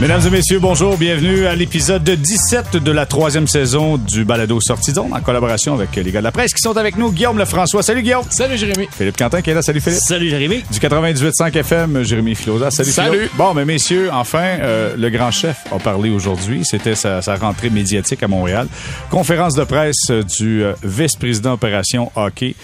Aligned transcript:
Mesdames 0.00 0.22
et 0.26 0.30
messieurs, 0.30 0.58
bonjour. 0.58 0.96
Bienvenue 0.96 1.46
à 1.46 1.54
l'épisode 1.54 2.02
17 2.02 2.78
de 2.78 2.90
la 2.90 3.06
troisième 3.06 3.46
saison 3.46 3.96
du 3.96 4.24
Balado 4.24 4.60
Sortie 4.60 4.92
en 4.98 5.20
collaboration 5.20 5.72
avec 5.72 5.94
les 5.94 6.10
gars 6.10 6.18
de 6.18 6.24
la 6.24 6.32
presse 6.32 6.52
qui 6.52 6.60
sont 6.60 6.76
avec 6.76 6.96
nous. 6.98 7.12
Guillaume 7.12 7.38
Lefrançois. 7.38 7.84
Salut 7.84 8.02
Guillaume. 8.02 8.24
Salut 8.28 8.58
Jérémy. 8.58 8.88
Philippe 8.90 9.16
Quentin 9.16 9.40
qui 9.40 9.50
est 9.50 9.54
là. 9.54 9.62
Salut 9.62 9.80
Philippe. 9.80 10.00
Salut 10.00 10.28
Jérémy. 10.28 10.64
Du 10.68 10.80
98.5 10.80 11.56
FM, 11.56 12.02
Jérémy 12.02 12.34
Filosa. 12.34 12.72
Salut 12.72 12.90
Salut. 12.90 13.18
Philo. 13.18 13.30
Bon, 13.36 13.54
mais 13.54 13.64
messieurs, 13.64 14.10
enfin, 14.12 14.58
euh, 14.60 14.96
le 14.96 15.10
grand 15.10 15.30
chef 15.30 15.58
a 15.72 15.78
parlé 15.78 16.10
aujourd'hui. 16.10 16.64
C'était 16.64 16.96
sa, 16.96 17.22
sa 17.22 17.36
rentrée 17.36 17.70
médiatique 17.70 18.20
à 18.24 18.26
Montréal. 18.26 18.66
Conférence 19.10 19.54
de 19.54 19.62
presse 19.62 20.10
du 20.36 20.64
euh, 20.64 20.72
vice-président 20.82 21.52
opération 21.52 22.10
hockey 22.16 22.56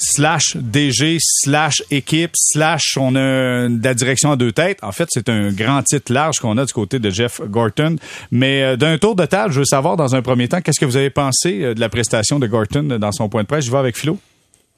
slash 0.00 0.56
DG, 0.56 1.18
slash 1.20 1.82
équipe, 1.90 2.32
slash 2.34 2.96
on 2.98 3.14
a 3.14 3.68
de 3.68 3.84
la 3.84 3.94
direction 3.94 4.32
à 4.32 4.36
deux 4.36 4.52
têtes. 4.52 4.78
En 4.82 4.92
fait, 4.92 5.08
c'est 5.10 5.28
un 5.28 5.52
grand 5.52 5.82
titre 5.82 6.12
large 6.12 6.38
qu'on 6.38 6.58
a 6.58 6.64
du 6.64 6.72
côté 6.72 6.98
de 6.98 7.10
Jeff 7.10 7.40
Gorton. 7.42 7.96
Mais 8.30 8.62
euh, 8.62 8.76
d'un 8.76 8.98
tour 8.98 9.14
de 9.14 9.26
table, 9.26 9.52
je 9.52 9.60
veux 9.60 9.64
savoir 9.64 9.96
dans 9.96 10.14
un 10.14 10.22
premier 10.22 10.48
temps, 10.48 10.60
qu'est-ce 10.60 10.80
que 10.80 10.86
vous 10.86 10.96
avez 10.96 11.10
pensé 11.10 11.62
euh, 11.62 11.74
de 11.74 11.80
la 11.80 11.88
prestation 11.88 12.38
de 12.38 12.46
Gorton 12.46 12.98
dans 12.98 13.12
son 13.12 13.28
point 13.28 13.42
de 13.42 13.46
presse? 13.46 13.64
Je 13.64 13.70
vais 13.70 13.78
avec 13.78 13.96
Philo. 13.96 14.18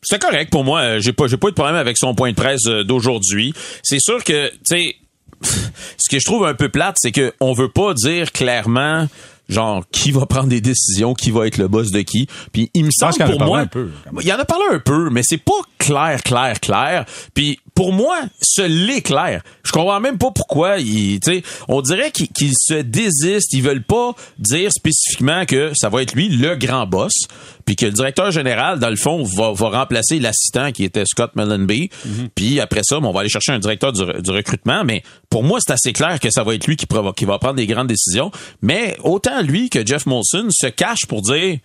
C'est 0.02 0.20
correct 0.20 0.50
pour 0.50 0.64
moi. 0.64 0.80
Euh, 0.80 1.00
J'ai 1.00 1.12
pas, 1.12 1.26
j'ai 1.28 1.36
pas 1.36 1.48
eu 1.48 1.52
de 1.52 1.56
problème 1.56 1.76
avec 1.76 1.96
son 1.96 2.14
point 2.14 2.30
de 2.30 2.36
presse 2.36 2.64
d'aujourd'hui. 2.64 3.54
C'est 3.82 4.00
sûr 4.00 4.22
que, 4.24 4.48
tu 4.48 4.56
sais, 4.64 4.96
ce 5.96 6.10
que 6.10 6.18
je 6.18 6.24
trouve 6.24 6.44
un 6.44 6.54
peu 6.54 6.68
plate, 6.68 6.96
c'est 6.98 7.12
que 7.12 7.32
on 7.40 7.52
veut 7.52 7.70
pas 7.70 7.94
dire 7.94 8.32
clairement 8.32 9.06
genre 9.48 9.84
qui 9.90 10.12
va 10.12 10.26
prendre 10.26 10.48
des 10.48 10.60
décisions, 10.60 11.14
qui 11.14 11.30
va 11.30 11.46
être 11.46 11.58
le 11.58 11.68
boss 11.68 11.90
de 11.90 12.00
qui. 12.00 12.28
Puis 12.52 12.70
il 12.74 12.84
me 12.84 12.90
semble 12.90 13.14
qu'il 13.14 13.22
en 13.22 13.26
a 13.26 13.30
pour 13.30 13.38
parlé 13.38 13.68
moi, 14.12 14.22
il 14.22 14.32
en 14.32 14.38
a 14.38 14.44
parlé 14.44 14.64
un 14.72 14.78
peu, 14.78 15.10
mais 15.10 15.22
c'est 15.24 15.38
pas 15.42 15.52
clair, 15.78 16.22
clair, 16.22 16.60
clair. 16.60 17.04
Puis 17.34 17.58
pour 17.74 17.92
moi, 17.92 18.20
ce 18.40 18.62
l'est 18.62 19.02
clair. 19.02 19.42
Je 19.64 19.72
comprends 19.72 20.00
même 20.00 20.18
pas 20.18 20.30
pourquoi 20.30 20.76
on 21.68 21.80
dirait 21.80 22.10
qu'ils 22.10 22.54
se 22.56 22.74
désistent, 22.74 23.52
ils 23.52 23.62
veulent 23.62 23.82
pas 23.82 24.14
dire 24.38 24.70
spécifiquement 24.72 25.46
que 25.46 25.72
ça 25.74 25.88
va 25.88 26.02
être 26.02 26.14
lui 26.14 26.28
le 26.28 26.54
grand 26.56 26.86
boss, 26.86 27.12
puis 27.64 27.76
que 27.76 27.86
le 27.86 27.92
directeur 27.92 28.30
général 28.30 28.78
dans 28.78 28.90
le 28.90 28.96
fond 28.96 29.22
va, 29.22 29.52
va 29.52 29.68
remplacer 29.70 30.18
l'assistant 30.18 30.72
qui 30.72 30.84
était 30.84 31.04
Scott 31.06 31.32
Mellenby. 31.34 31.90
Mhm. 32.04 32.28
Puis 32.34 32.60
après 32.60 32.82
ça, 32.82 33.00
bon, 33.00 33.08
on 33.08 33.12
va 33.12 33.20
aller 33.20 33.28
chercher 33.28 33.52
un 33.52 33.58
directeur 33.58 33.92
du, 33.92 34.04
du 34.22 34.30
recrutement, 34.30 34.84
mais 34.84 35.02
pour 35.30 35.42
moi, 35.42 35.58
c'est 35.64 35.72
assez 35.72 35.92
clair 35.92 36.20
que 36.20 36.30
ça 36.30 36.44
va 36.44 36.54
être 36.54 36.66
lui 36.66 36.76
qui, 36.76 36.86
va 36.90 37.38
prendre 37.38 37.54
des 37.54 37.66
grandes 37.66 37.88
décisions. 37.88 38.30
Mais 38.60 38.96
autant 39.02 39.40
lui 39.42 39.70
que 39.70 39.86
Jeff 39.86 40.06
Molson 40.06 40.48
se 40.50 40.66
cachent 40.66 41.06
pour 41.08 41.22
dire 41.22 41.58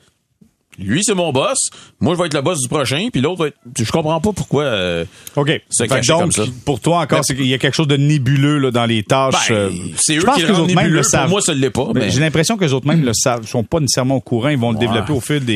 lui 0.77 1.03
c'est 1.03 1.13
mon 1.15 1.31
boss, 1.31 1.69
moi 1.99 2.13
je 2.15 2.19
vais 2.19 2.27
être 2.27 2.33
le 2.33 2.41
boss 2.41 2.59
du 2.61 2.67
prochain, 2.67 3.07
puis 3.11 3.21
l'autre 3.21 3.41
va 3.43 3.47
être 3.47 3.57
je 3.77 3.91
comprends 3.91 4.19
pas 4.21 4.31
pourquoi 4.33 4.63
euh, 4.63 5.05
OK. 5.35 5.61
Donc, 5.79 6.05
comme 6.05 6.31
ça. 6.31 6.43
pour 6.65 6.79
toi 6.79 6.99
encore, 7.01 7.21
qu'il 7.21 7.45
y 7.47 7.53
a 7.53 7.57
quelque 7.57 7.75
chose 7.75 7.87
de 7.87 7.97
nébuleux 7.97 8.57
là, 8.59 8.71
dans 8.71 8.85
les 8.85 9.03
tâches. 9.03 9.49
Ben, 9.49 9.55
euh, 9.55 9.69
c'est 9.97 10.17
eux 10.17 10.21
pense 10.23 10.35
qui 10.35 10.41
le 10.43 10.75
même 10.75 10.93
Pour 10.93 11.05
savent. 11.05 11.29
moi, 11.29 11.41
ça 11.41 11.53
l'est 11.53 11.69
pas, 11.69 11.87
Mais 11.93 12.09
J'ai 12.09 12.19
l'impression 12.19 12.57
que 12.57 12.65
les 12.65 12.73
autres 12.73 12.87
même 12.87 13.03
le 13.03 13.13
savent. 13.13 13.41
Ils 13.43 13.47
sont 13.47 13.63
pas 13.63 13.79
nécessairement 13.79 14.15
au 14.15 14.21
courant. 14.21 14.49
Ils 14.49 14.57
vont 14.57 14.71
le 14.71 14.77
Ouais. 14.77 14.85
développer 14.87 15.13
au 15.13 15.19
fil 15.19 15.43
des, 15.43 15.55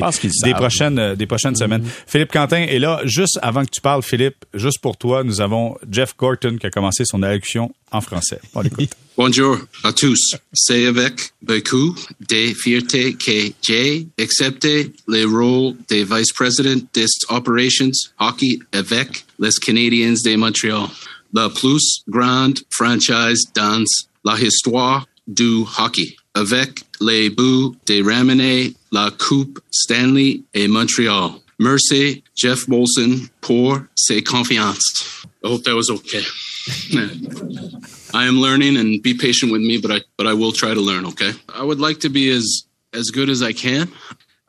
prochaines, 0.53 1.00
euh, 1.00 1.16
des 1.16 1.25
prochaines 1.25 1.56
semaines. 1.56 1.83
Philippe 2.08 2.31
Quentin 2.31 2.58
est 2.63 2.80
là. 2.80 3.02
Juste 3.06 3.39
avant 3.41 3.63
que 3.63 3.69
tu 3.72 3.81
parles, 3.81 4.03
Philippe, 4.03 4.45
juste 4.53 4.80
pour 4.80 4.97
toi, 4.97 5.23
nous 5.23 5.41
avons 5.41 5.75
Jeff 5.89 6.16
Gorton 6.17 6.58
qui 6.59 6.67
a 6.67 6.69
commencé 6.69 7.03
son 7.06 7.22
allocution 7.23 7.72
en 7.92 8.02
français. 8.02 8.39
On 8.53 8.61
l'écoute. 8.61 8.89
Bonjour 9.17 9.58
à 9.84 9.94
tous. 9.94 10.36
C'est 10.53 10.86
avec 10.86 11.34
beaucoup 11.42 11.95
de 12.28 12.53
fierté 12.53 13.14
que 13.14 13.52
j'ai 13.61 14.08
accepté 14.17 14.94
le 15.08 15.25
rôle 15.25 15.75
de 15.89 15.97
vice-président 15.97 16.81
des 16.94 17.08
operations 17.30 17.92
hockey 18.19 18.59
avec 18.72 19.25
les 19.38 19.52
Canadiens 19.62 20.14
de 20.14 20.36
Montréal, 20.38 20.88
la 21.34 21.50
plus 21.50 22.03
grande 22.08 22.59
franchise 22.72 23.44
dans 23.53 23.84
la 24.23 24.39
histoire 24.39 25.06
du 25.28 25.64
hockey, 25.78 26.16
avec 26.34 26.81
les 27.01 27.30
buts 27.30 27.75
de 27.85 28.03
ramener 28.03 28.74
la 28.91 29.12
Coupe 29.12 29.59
Stanley 29.69 30.41
et 30.53 30.68
Montréal. 30.68 31.31
Merci, 31.59 32.24
Jeff 32.35 32.68
Molson, 32.68 33.19
pour 33.40 33.80
ses 33.94 34.24
confiances. 34.24 35.06
I 35.44 35.47
hope 35.47 35.63
that 35.63 35.75
was 35.75 35.90
okay. 35.91 36.24
I 38.13 38.25
am 38.25 38.35
learning 38.35 38.77
and 38.77 39.01
be 39.01 39.13
patient 39.13 39.51
with 39.51 39.61
me, 39.61 39.79
but 39.79 39.91
I 39.91 40.01
but 40.17 40.27
I 40.27 40.33
will 40.33 40.51
try 40.51 40.73
to 40.73 40.81
learn. 40.81 41.05
Okay. 41.07 41.31
I 41.53 41.63
would 41.63 41.79
like 41.79 41.99
to 42.01 42.09
be 42.09 42.29
as 42.29 42.63
as 42.94 43.09
good 43.09 43.29
as 43.29 43.41
I 43.41 43.53
can. 43.53 43.91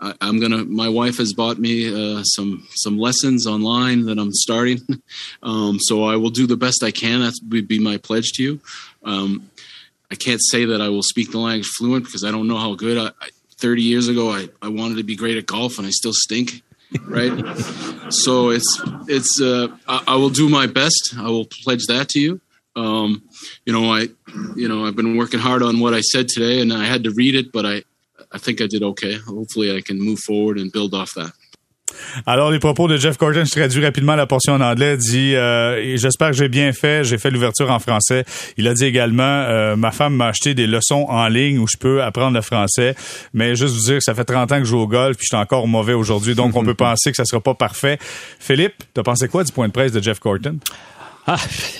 I, 0.01 0.15
I'm 0.21 0.41
gonna. 0.41 0.65
My 0.65 0.89
wife 0.89 1.19
has 1.19 1.33
bought 1.33 1.59
me 1.59 1.89
uh, 1.89 2.23
some 2.25 2.67
some 2.75 2.99
lessons 2.99 3.47
online 3.47 4.07
that 4.07 4.19
I'm 4.19 4.33
starting, 4.33 4.81
um, 5.43 5.79
so 5.81 6.05
I 6.05 6.17
will 6.17 6.31
do 6.31 6.47
the 6.47 6.57
best 6.57 6.83
I 6.83 6.91
can. 6.91 7.21
That 7.21 7.35
would 7.49 7.69
be 7.69 7.79
my 7.79 7.97
pledge 7.97 8.33
to 8.33 8.43
you. 8.43 8.61
Um, 9.05 9.51
I 10.11 10.15
can't 10.15 10.43
say 10.43 10.67
that 10.67 10.81
I 10.83 10.89
will 10.89 11.03
speak 11.03 11.31
the 11.31 11.39
language 11.39 11.69
fluent 11.79 12.05
because 12.05 12.25
I 12.25 12.31
don't 12.31 12.49
know 12.49 12.59
how 12.59 12.75
good. 12.75 12.99
I, 12.99 13.07
I, 13.25 13.31
Thirty 13.59 13.83
years 13.83 14.09
ago, 14.09 14.33
I, 14.33 14.49
I 14.61 14.69
wanted 14.71 14.97
to 14.97 15.05
be 15.05 15.15
great 15.15 15.37
at 15.37 15.47
golf, 15.47 15.79
and 15.79 15.87
I 15.87 15.91
still 15.91 16.13
stink. 16.13 16.63
Right. 17.01 17.33
so 18.11 18.51
it's 18.51 18.83
it's. 19.09 19.41
Uh, 19.41 19.69
I, 19.87 20.03
I 20.09 20.17
will 20.17 20.31
do 20.31 20.49
my 20.49 20.67
best. 20.67 21.15
I 21.19 21.29
will 21.29 21.47
pledge 21.65 21.87
that 21.89 22.09
to 22.11 22.21
you 22.21 22.41
um, 22.75 23.23
you 23.67 23.73
know, 23.73 23.93
I, 23.93 24.09
you 24.57 24.69
know, 24.69 24.87
I've 24.87 24.97
been 24.97 25.17
working 25.17 25.41
hard 25.41 25.63
on 25.63 25.81
what 25.81 25.95
I 25.95 26.01
said 26.01 26.29
today, 26.29 26.61
and 26.61 26.73
I 26.73 26.85
had 26.85 27.05
to 27.05 27.11
read 27.11 27.35
it, 27.35 27.53
but 27.53 27.67
I, 27.67 27.83
I 28.33 28.39
think 28.39 28.61
I 28.61 28.67
did 28.67 28.83
okay. 28.83 29.19
Hopefully, 29.19 29.77
I 29.77 29.81
can 29.81 30.01
move 30.01 30.21
forward 30.21 30.59
and 30.59 30.73
build 30.73 30.95
off 30.95 31.13
that. 31.15 31.33
Alors, 32.27 32.51
les 32.51 32.59
propos 32.59 32.89
de 32.89 32.97
Jeff 32.97 33.19
Gordon, 33.19 33.45
je 33.45 33.51
traduis 33.51 33.85
rapidement 33.85 34.15
la 34.15 34.27
portion 34.27 34.55
en 34.55 34.61
anglais, 34.61 34.97
dit 34.97 35.35
euh, 35.35 35.97
J'espère 35.97 36.31
que 36.31 36.37
j'ai 36.37 36.49
bien 36.49 36.73
fait, 36.73 37.05
j'ai 37.05 37.19
fait 37.19 37.31
l'ouverture 37.31 37.71
en 37.71 37.79
français. 37.79 38.25
Il 38.57 38.69
a 38.69 38.75
dit 38.75 38.85
également 38.85 39.23
euh, 39.23 39.77
Ma 39.77 39.91
femme 39.91 40.15
m'a 40.15 40.29
acheté 40.29 40.55
des 40.55 40.67
leçons 40.67 41.07
en 41.09 41.29
ligne 41.29 41.59
où 41.59 41.67
je 41.67 41.77
peux 41.77 42.03
apprendre 42.03 42.35
le 42.35 42.43
français, 42.43 42.95
mais 43.35 43.57
juste 43.57 43.75
vous 43.75 43.85
dire 43.85 43.99
que 43.99 44.05
ça 44.05 44.15
fait 44.15 44.25
30 44.25 44.53
ans 44.53 44.59
que 44.59 44.65
je 44.65 44.71
joue 44.71 44.81
au 44.81 44.87
golf 44.87 45.17
puis 45.17 45.27
je 45.31 45.37
suis 45.37 45.43
encore 45.43 45.67
mauvais 45.69 45.93
aujourd'hui, 45.95 46.35
donc 46.35 46.57
on 46.57 46.65
peut 46.65 46.75
penser 46.83 47.11
que 47.11 47.17
ça 47.17 47.25
sera 47.25 47.41
pas 47.41 47.55
parfait. 47.55 47.99
Philippe, 48.39 48.75
t'as 48.95 49.03
pensé 49.03 49.29
quoi 49.29 49.45
du 49.45 49.53
point 49.53 49.69
de 49.69 49.73
presse 49.73 49.93
de 49.93 50.03
Jeff 50.03 50.21
Gordon? 50.21 50.59
Ah, 51.25 51.37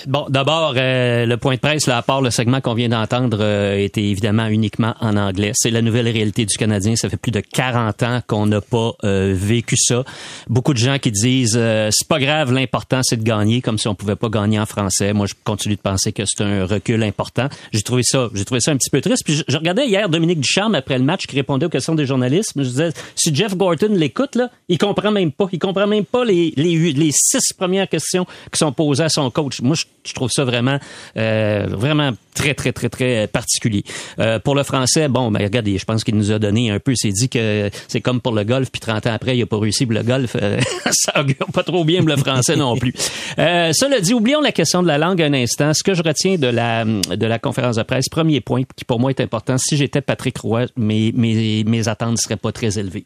bon, 0.07 0.25
d'abord, 0.29 0.73
euh, 0.77 1.25
le 1.25 1.35
point 1.35 1.55
de 1.55 1.59
presse, 1.59 1.85
là, 1.85 1.97
à 1.97 2.01
part 2.01 2.21
le 2.21 2.29
segment 2.29 2.61
qu'on 2.61 2.75
vient 2.75 2.87
d'entendre, 2.87 3.39
euh, 3.41 3.77
était 3.77 4.03
évidemment 4.03 4.47
uniquement 4.47 4.95
en 5.01 5.17
anglais. 5.17 5.51
C'est 5.53 5.69
la 5.69 5.81
nouvelle 5.81 6.07
réalité 6.07 6.45
du 6.45 6.55
Canadien. 6.55 6.95
Ça 6.95 7.09
fait 7.09 7.17
plus 7.17 7.31
de 7.31 7.41
40 7.41 8.03
ans 8.03 8.21
qu'on 8.25 8.45
n'a 8.45 8.61
pas 8.61 8.93
euh, 9.03 9.33
vécu 9.35 9.75
ça. 9.75 10.05
Beaucoup 10.47 10.73
de 10.73 10.77
gens 10.77 10.97
qui 10.97 11.11
disent 11.11 11.57
euh, 11.57 11.89
c'est 11.91 12.07
pas 12.07 12.19
grave, 12.19 12.53
l'important 12.53 13.01
c'est 13.03 13.17
de 13.17 13.23
gagner, 13.23 13.61
comme 13.61 13.77
si 13.77 13.89
on 13.89 13.95
pouvait 13.95 14.15
pas 14.15 14.29
gagner 14.29 14.61
en 14.61 14.65
français. 14.65 15.11
Moi, 15.11 15.25
je 15.25 15.33
continue 15.43 15.75
de 15.75 15.81
penser 15.81 16.13
que 16.13 16.23
c'est 16.25 16.41
un 16.41 16.65
recul 16.65 17.03
important. 17.03 17.49
J'ai 17.73 17.81
trouvé 17.81 18.03
ça, 18.03 18.29
j'ai 18.33 18.45
trouvé 18.45 18.61
ça 18.61 18.71
un 18.71 18.77
petit 18.77 18.89
peu 18.89 19.01
triste. 19.01 19.25
Puis 19.25 19.43
je, 19.45 19.57
regardais 19.57 19.87
hier 19.87 20.07
Dominique 20.07 20.39
Ducharme 20.39 20.75
après 20.75 20.97
le 20.97 21.03
match 21.03 21.27
qui 21.27 21.35
répondait 21.35 21.65
aux 21.65 21.69
questions 21.69 21.95
des 21.95 22.05
journalistes. 22.05 22.53
Je 22.55 22.61
disais 22.61 22.89
si 23.15 23.35
Jeff 23.35 23.57
Gorton 23.57 23.93
l'écoute 23.93 24.35
là, 24.35 24.49
il 24.69 24.77
comprend 24.77 25.11
même 25.11 25.33
pas, 25.33 25.49
il 25.51 25.59
comprend 25.59 25.85
même 25.85 26.05
pas 26.05 26.23
les 26.23 26.53
les, 26.55 26.93
les 26.93 27.11
six 27.11 27.51
premières 27.51 27.89
questions 27.89 28.25
qui 28.49 28.57
sont 28.57 28.71
posées 28.71 29.03
à 29.03 29.09
son 29.09 29.32
coach. 29.33 29.61
Moi, 29.61 29.75
je, 29.75 30.13
trouve 30.13 30.29
ça 30.31 30.45
vraiment, 30.45 30.79
euh, 31.17 31.65
vraiment 31.69 32.11
très, 32.33 32.53
très, 32.53 32.71
très, 32.71 32.89
très 32.89 33.27
particulier. 33.27 33.83
Euh, 34.19 34.39
pour 34.39 34.55
le 34.55 34.63
français, 34.63 35.07
bon, 35.07 35.31
ben 35.31 35.43
regardez, 35.43 35.77
je 35.77 35.85
pense 35.85 36.03
qu'il 36.03 36.15
nous 36.15 36.31
a 36.31 36.39
donné 36.39 36.71
un 36.71 36.79
peu, 36.79 36.93
c'est 36.95 37.09
dit 37.09 37.29
que 37.29 37.69
c'est 37.87 38.01
comme 38.01 38.21
pour 38.21 38.33
le 38.33 38.43
golf, 38.43 38.71
puis 38.71 38.79
30 38.79 39.07
ans 39.07 39.13
après, 39.13 39.37
il 39.37 39.43
a 39.43 39.45
pas 39.45 39.59
réussi 39.59 39.85
le 39.85 40.03
golf. 40.03 40.35
Euh, 40.41 40.59
ça 40.91 41.19
augure 41.19 41.47
pas 41.53 41.63
trop 41.63 41.83
bien 41.83 42.01
le 42.01 42.15
français 42.17 42.55
non 42.55 42.75
plus. 42.77 42.93
Euh, 43.39 43.71
cela 43.73 43.99
dit, 43.99 44.13
oublions 44.13 44.41
la 44.41 44.51
question 44.51 44.81
de 44.81 44.87
la 44.87 44.97
langue 44.97 45.21
un 45.21 45.33
instant. 45.33 45.73
Ce 45.73 45.83
que 45.83 45.93
je 45.93 46.03
retiens 46.03 46.35
de 46.35 46.47
la, 46.47 46.85
de 46.85 47.25
la 47.25 47.39
conférence 47.39 47.75
de 47.75 47.83
presse, 47.83 48.09
premier 48.09 48.41
point 48.41 48.63
qui 48.75 48.85
pour 48.85 48.99
moi 48.99 49.09
est 49.09 49.21
important, 49.21 49.57
si 49.57 49.77
j'étais 49.77 50.01
Patrick 50.01 50.37
Roy, 50.37 50.65
mes, 50.77 51.11
mes 51.13 51.87
attentes 51.87 52.11
ne 52.11 52.17
seraient 52.17 52.37
pas 52.37 52.51
très 52.51 52.79
élevées. 52.79 53.05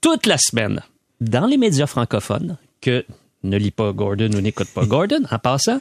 Toute 0.00 0.26
la 0.26 0.38
semaine, 0.38 0.80
dans 1.20 1.46
les 1.46 1.58
médias 1.58 1.86
francophones, 1.86 2.56
que 2.80 3.04
ne 3.44 3.56
lit 3.56 3.70
pas 3.70 3.92
Gordon 3.92 4.30
ou 4.34 4.40
n'écoute 4.40 4.68
pas 4.74 4.84
Gordon, 4.84 5.22
en 5.30 5.38
passant, 5.38 5.80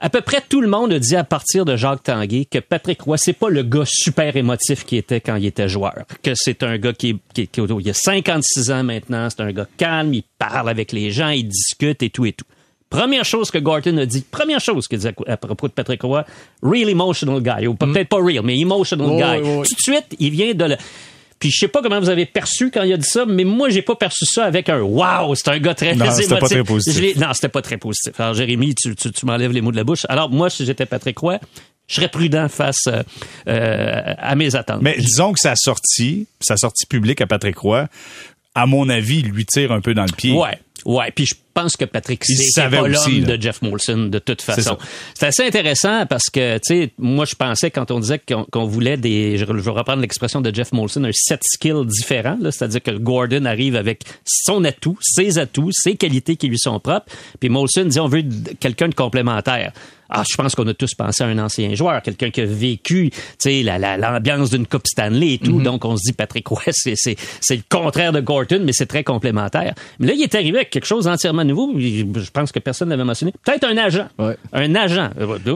à 0.00 0.10
peu 0.10 0.20
près 0.20 0.42
tout 0.48 0.60
le 0.60 0.68
monde 0.68 0.92
a 0.92 0.98
dit 0.98 1.16
à 1.16 1.24
partir 1.24 1.64
de 1.64 1.74
Jacques 1.76 2.04
Tanguay 2.04 2.44
que 2.44 2.58
Patrick 2.60 3.00
Roy, 3.02 3.16
c'est 3.18 3.32
pas 3.32 3.48
le 3.48 3.62
gars 3.64 3.82
super 3.86 4.36
émotif 4.36 4.84
qu'il 4.84 4.98
était 4.98 5.20
quand 5.20 5.34
il 5.36 5.46
était 5.46 5.68
joueur. 5.68 5.94
Que 6.22 6.30
c'est 6.34 6.62
un 6.62 6.78
gars 6.78 6.92
qui, 6.92 7.10
est- 7.10 7.16
qui, 7.34 7.48
qui 7.48 7.60
il 7.60 7.90
a 7.90 7.94
56 7.94 8.70
ans 8.70 8.84
maintenant, 8.84 9.28
c'est 9.30 9.40
un 9.42 9.50
gars 9.52 9.66
calme, 9.76 10.14
il 10.14 10.22
parle 10.38 10.68
avec 10.68 10.92
les 10.92 11.10
gens, 11.10 11.30
il 11.30 11.48
discute 11.48 12.02
et 12.02 12.10
tout 12.10 12.26
et 12.26 12.32
tout. 12.32 12.44
Première 12.90 13.24
chose 13.26 13.50
que 13.50 13.58
Gorton 13.58 13.98
a 13.98 14.06
dit, 14.06 14.22
première 14.22 14.60
chose 14.60 14.86
qu'il 14.88 14.98
dit 14.98 15.08
à, 15.08 15.12
à 15.26 15.36
propos 15.36 15.68
de 15.68 15.72
Patrick 15.74 16.00
Roy, 16.02 16.24
real 16.62 16.88
emotional 16.88 17.42
guy, 17.42 17.66
ou 17.66 17.74
peut-être 17.74 18.08
pas 18.08 18.16
real, 18.16 18.42
mais 18.44 18.58
emotional 18.58 19.08
guy. 19.10 19.42
oui, 19.42 19.56
oui. 19.58 19.68
Tout 19.68 19.74
de 19.74 19.80
suite, 19.80 20.06
il 20.18 20.30
vient 20.30 20.54
de 20.54 20.64
le... 20.64 20.76
Puis 21.38 21.50
je 21.50 21.58
sais 21.58 21.68
pas 21.68 21.82
comment 21.82 22.00
vous 22.00 22.08
avez 22.08 22.26
perçu 22.26 22.70
quand 22.70 22.82
il 22.82 22.92
a 22.92 22.96
dit 22.96 23.08
ça, 23.08 23.24
mais 23.26 23.44
moi 23.44 23.68
j'ai 23.68 23.82
pas 23.82 23.94
perçu 23.94 24.26
ça 24.26 24.44
avec 24.44 24.68
un 24.68 24.80
wow, 24.80 25.34
c'est 25.34 25.48
un 25.48 25.58
gars 25.58 25.74
très 25.74 25.94
Non, 25.94 26.10
c'était 26.10 26.38
pas 26.38 26.48
très 26.48 26.64
positif. 26.64 27.16
Non, 27.16 27.32
c'était 27.32 27.48
pas 27.48 27.62
très 27.62 27.76
positif. 27.76 28.18
Alors 28.18 28.34
Jérémy, 28.34 28.74
tu, 28.74 28.96
tu, 28.96 29.12
tu 29.12 29.26
m'enlèves 29.26 29.52
les 29.52 29.60
mots 29.60 29.70
de 29.70 29.76
la 29.76 29.84
bouche. 29.84 30.04
Alors 30.08 30.30
moi, 30.30 30.50
si 30.50 30.66
j'étais 30.66 30.86
Patrick 30.86 31.18
Roy, 31.18 31.38
je 31.86 31.94
serais 31.94 32.08
prudent 32.08 32.48
face 32.48 32.86
euh, 32.86 33.02
euh, 33.48 34.14
à 34.18 34.34
mes 34.34 34.54
attentes. 34.54 34.82
Mais 34.82 34.96
disons 34.98 35.32
que 35.32 35.40
sa 35.40 35.54
sortie, 35.56 36.26
sa 36.40 36.56
sortie 36.56 36.86
publique 36.86 37.20
à 37.20 37.26
Patrick 37.26 37.56
Roy, 37.56 37.88
à 38.54 38.66
mon 38.66 38.88
avis, 38.88 39.22
lui 39.22 39.46
tire 39.46 39.72
un 39.72 39.80
peu 39.80 39.94
dans 39.94 40.04
le 40.04 40.12
pied. 40.12 40.32
Ouais. 40.32 40.58
Ouais, 40.84 41.10
puis 41.14 41.26
je 41.26 41.34
pense 41.60 41.76
que 41.76 41.84
Patrick 41.84 42.22
Il 42.28 42.36
c'est 42.36 42.70
pas 42.70 42.88
l'homme 42.88 43.20
de 43.24 43.40
Jeff 43.40 43.62
Molson 43.62 44.08
de 44.10 44.18
toute 44.18 44.42
façon. 44.42 44.78
C'est 45.14 45.26
assez 45.26 45.46
intéressant 45.46 46.06
parce 46.06 46.30
que, 46.30 46.56
tu 46.58 46.62
sais, 46.64 46.90
moi, 46.98 47.24
je 47.24 47.34
pensais 47.34 47.70
quand 47.70 47.90
on 47.90 48.00
disait 48.00 48.20
qu'on 48.50 48.64
voulait 48.64 48.96
des, 48.96 49.36
je, 49.36 49.44
je 49.44 49.52
vais 49.52 49.70
reprendre 49.70 50.00
l'expression 50.00 50.40
de 50.40 50.54
Jeff 50.54 50.72
Molson, 50.72 51.04
un 51.04 51.12
set 51.12 51.42
skill 51.44 51.84
différent, 51.86 52.38
c'est-à-dire 52.42 52.82
que 52.82 52.90
Gordon 52.92 53.44
arrive 53.44 53.76
avec 53.76 54.04
son 54.24 54.64
atout, 54.64 54.98
ses 55.00 55.38
atouts, 55.38 55.70
ses 55.72 55.96
qualités 55.96 56.36
qui 56.36 56.48
lui 56.48 56.58
sont 56.58 56.78
propres, 56.80 57.06
puis 57.40 57.48
Molson 57.48 57.84
dit 57.84 57.98
on 58.00 58.08
veut 58.08 58.24
quelqu'un 58.60 58.88
de 58.88 58.94
complémentaire. 58.94 59.72
Ah, 60.10 60.22
je 60.30 60.36
pense 60.36 60.54
qu'on 60.54 60.66
a 60.66 60.74
tous 60.74 60.94
pensé 60.94 61.22
à 61.22 61.26
un 61.26 61.38
ancien 61.38 61.74
joueur, 61.74 62.00
quelqu'un 62.02 62.30
qui 62.30 62.40
a 62.40 62.46
vécu, 62.46 63.10
tu 63.10 63.18
sais, 63.38 63.62
la- 63.62 63.78
la- 63.78 63.96
l'ambiance 63.96 64.50
d'une 64.50 64.66
Coupe 64.66 64.86
Stanley 64.86 65.34
et 65.34 65.38
tout. 65.38 65.60
Donc, 65.60 65.84
on 65.84 65.96
se 65.96 66.02
dit, 66.06 66.12
Patrick 66.12 66.46
Roy, 66.48 66.62
c'est, 66.70 66.94
c'est, 66.96 67.16
c'est 67.40 67.56
le 67.56 67.62
contraire 67.68 68.12
de 68.12 68.20
Gorton, 68.20 68.62
mais 68.64 68.72
c'est 68.72 68.86
très 68.86 69.04
complémentaire. 69.04 69.74
Mais 69.98 70.06
là, 70.08 70.12
il 70.14 70.22
est 70.22 70.34
arrivé 70.34 70.56
avec 70.58 70.70
quelque 70.70 70.86
chose 70.86 71.04
d'entièrement 71.04 71.44
nouveau. 71.44 71.72
Je 71.78 72.30
pense 72.32 72.52
que 72.52 72.58
personne 72.58 72.88
n'avait 72.88 73.04
mentionné. 73.04 73.32
Peut-être 73.44 73.64
un 73.64 73.76
agent. 73.76 74.08
Ouais. 74.18 74.36
Un 74.52 74.74
agent. 74.74 75.10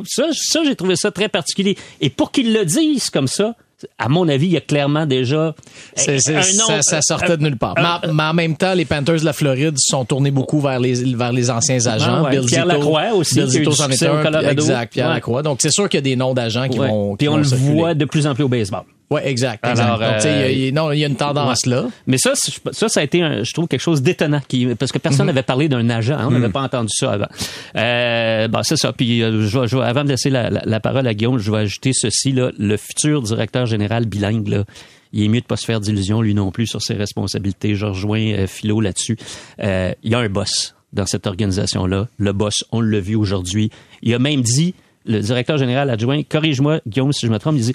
Ça, 0.06 0.24
ça 0.32 0.60
j'ai 0.64 0.76
trouvé 0.76 0.96
ça 0.96 1.10
très 1.10 1.28
particulier. 1.28 1.76
Et 2.00 2.10
pour 2.10 2.30
qu'il 2.32 2.52
le 2.52 2.64
dise 2.64 3.08
comme 3.10 3.28
ça, 3.28 3.54
à 3.98 4.08
mon 4.08 4.28
avis, 4.28 4.46
il 4.46 4.52
y 4.52 4.56
a 4.56 4.60
clairement 4.60 5.06
déjà 5.06 5.54
C'est- 5.94 6.18
c'est- 6.18 6.34
un 6.36 6.40
nom- 6.40 6.66
ça, 6.66 6.82
ça 6.82 7.02
sortait 7.02 7.36
de 7.36 7.42
nulle 7.42 7.56
part. 7.56 7.74
mais, 7.76 8.08
en- 8.10 8.12
mais 8.14 8.22
en 8.22 8.34
même 8.34 8.56
temps, 8.56 8.74
les 8.74 8.84
Panthers 8.84 9.20
de 9.20 9.24
la 9.24 9.32
Floride 9.32 9.74
sont 9.78 10.04
tournés 10.04 10.30
beaucoup 10.30 10.60
vers 10.60 10.80
les, 10.80 11.14
vers 11.14 11.32
les 11.32 11.50
anciens 11.50 11.84
agents. 11.86 12.22
Ouais, 12.24 12.30
Pierre 12.30 12.42
Zito- 12.64 12.66
Lacroix 12.66 13.12
aussi, 13.14 13.34
Bill 13.36 13.46
Zito 13.48 13.72
c'en 13.72 13.88
est 13.88 14.02
un. 14.04 14.48
Exact, 14.50 14.92
Pierre 14.92 15.08
Ouais. 15.08 15.14
Lacroix. 15.14 15.42
Donc, 15.42 15.58
c'est 15.62 15.70
sûr 15.70 15.88
qu'il 15.88 15.98
y 15.98 16.02
a 16.02 16.02
des 16.02 16.16
noms 16.16 16.34
d'agents 16.34 16.68
qui 16.68 16.78
Ouais. 16.78 16.88
vont. 16.88 17.16
Puis 17.16 17.28
on 17.28 17.32
vont 17.32 17.38
le 17.38 17.44
circuler. 17.44 17.72
voit 17.72 17.94
de 17.94 18.04
plus 18.04 18.26
en 18.26 18.34
plus 18.34 18.44
au 18.44 18.48
baseball. 18.48 18.82
Ouais, 19.12 19.28
exact. 19.28 19.64
exact. 19.66 19.84
Alors, 19.84 19.98
Donc, 19.98 20.08
euh, 20.24 20.50
il 20.50 20.58
y 20.58 20.68
a- 20.68 20.72
non, 20.72 20.90
il 20.92 20.98
y 21.00 21.04
a 21.04 21.06
une 21.08 21.16
tendance 21.16 21.66
là. 21.66 21.86
Mais 22.06 22.18
ça, 22.18 22.32
ça, 22.72 22.88
ça 22.88 23.00
a 23.00 23.02
été, 23.02 23.22
un- 23.22 23.42
je 23.44 23.52
trouve, 23.52 23.68
quelque 23.68 23.80
chose 23.80 24.02
d'étonnant, 24.02 24.40
qui, 24.48 24.66
parce 24.74 24.90
que 24.92 24.98
personne 24.98 25.26
n'avait 25.26 25.42
parlé 25.42 25.68
d'un 25.68 25.88
agent. 25.90 26.14
hein, 26.16 26.26
on 26.28 26.30
n'avait 26.30 26.48
pas 26.52 26.62
entendu 26.62 26.90
ça 26.92 27.12
avant. 27.12 27.28
Euh, 27.76 28.48
bon, 28.48 28.62
c'est 28.62 28.76
ça. 28.76 28.92
Puis, 28.92 29.22
euh, 29.22 29.42
je 29.46 29.66
je 29.66 29.76
avant 29.76 30.04
de 30.04 30.08
laisser 30.10 30.30
la, 30.30 30.50
la- 30.50 30.62
la 30.64 30.80
parole 30.80 31.06
à 31.06 31.14
Guillaume, 31.14 31.38
je 31.38 31.50
vais 31.50 31.58
ajouter 31.58 31.92
ceci. 31.92 32.32
Là, 32.32 32.50
le 32.58 32.76
futur 32.76 33.22
directeur 33.22 33.66
général 33.66 34.06
bilingue, 34.06 34.48
là, 34.48 34.64
il 35.12 35.24
est 35.24 35.28
mieux 35.28 35.40
de 35.40 35.46
pas 35.46 35.56
se 35.56 35.64
faire 35.66 35.80
d'illusions, 35.80 36.22
lui 36.22 36.34
non 36.34 36.50
plus, 36.50 36.66
sur 36.66 36.80
ses 36.82 36.94
responsabilités. 36.94 37.74
Je 37.74 37.86
rejoins 37.86 38.20
euh, 38.32 38.46
Philo 38.46 38.80
là-dessus. 38.80 39.16
Euh, 39.62 39.92
il 40.02 40.12
y 40.12 40.14
a 40.14 40.18
un 40.18 40.28
boss 40.28 40.74
dans 40.92 41.06
cette 41.06 41.26
organisation-là. 41.26 42.08
Le 42.18 42.32
boss, 42.32 42.64
on 42.70 42.80
l'a 42.80 43.00
vu 43.00 43.14
aujourd'hui. 43.14 43.70
Il 44.02 44.12
a 44.14 44.18
même 44.18 44.42
dit, 44.42 44.74
le 45.06 45.20
directeur 45.20 45.56
général 45.58 45.90
adjoint, 45.90 46.22
corrige-moi, 46.22 46.80
Guillaume, 46.86 47.12
si 47.12 47.26
je 47.26 47.32
me 47.32 47.38
trompe, 47.38 47.56
il 47.56 47.62
dit 47.64 47.74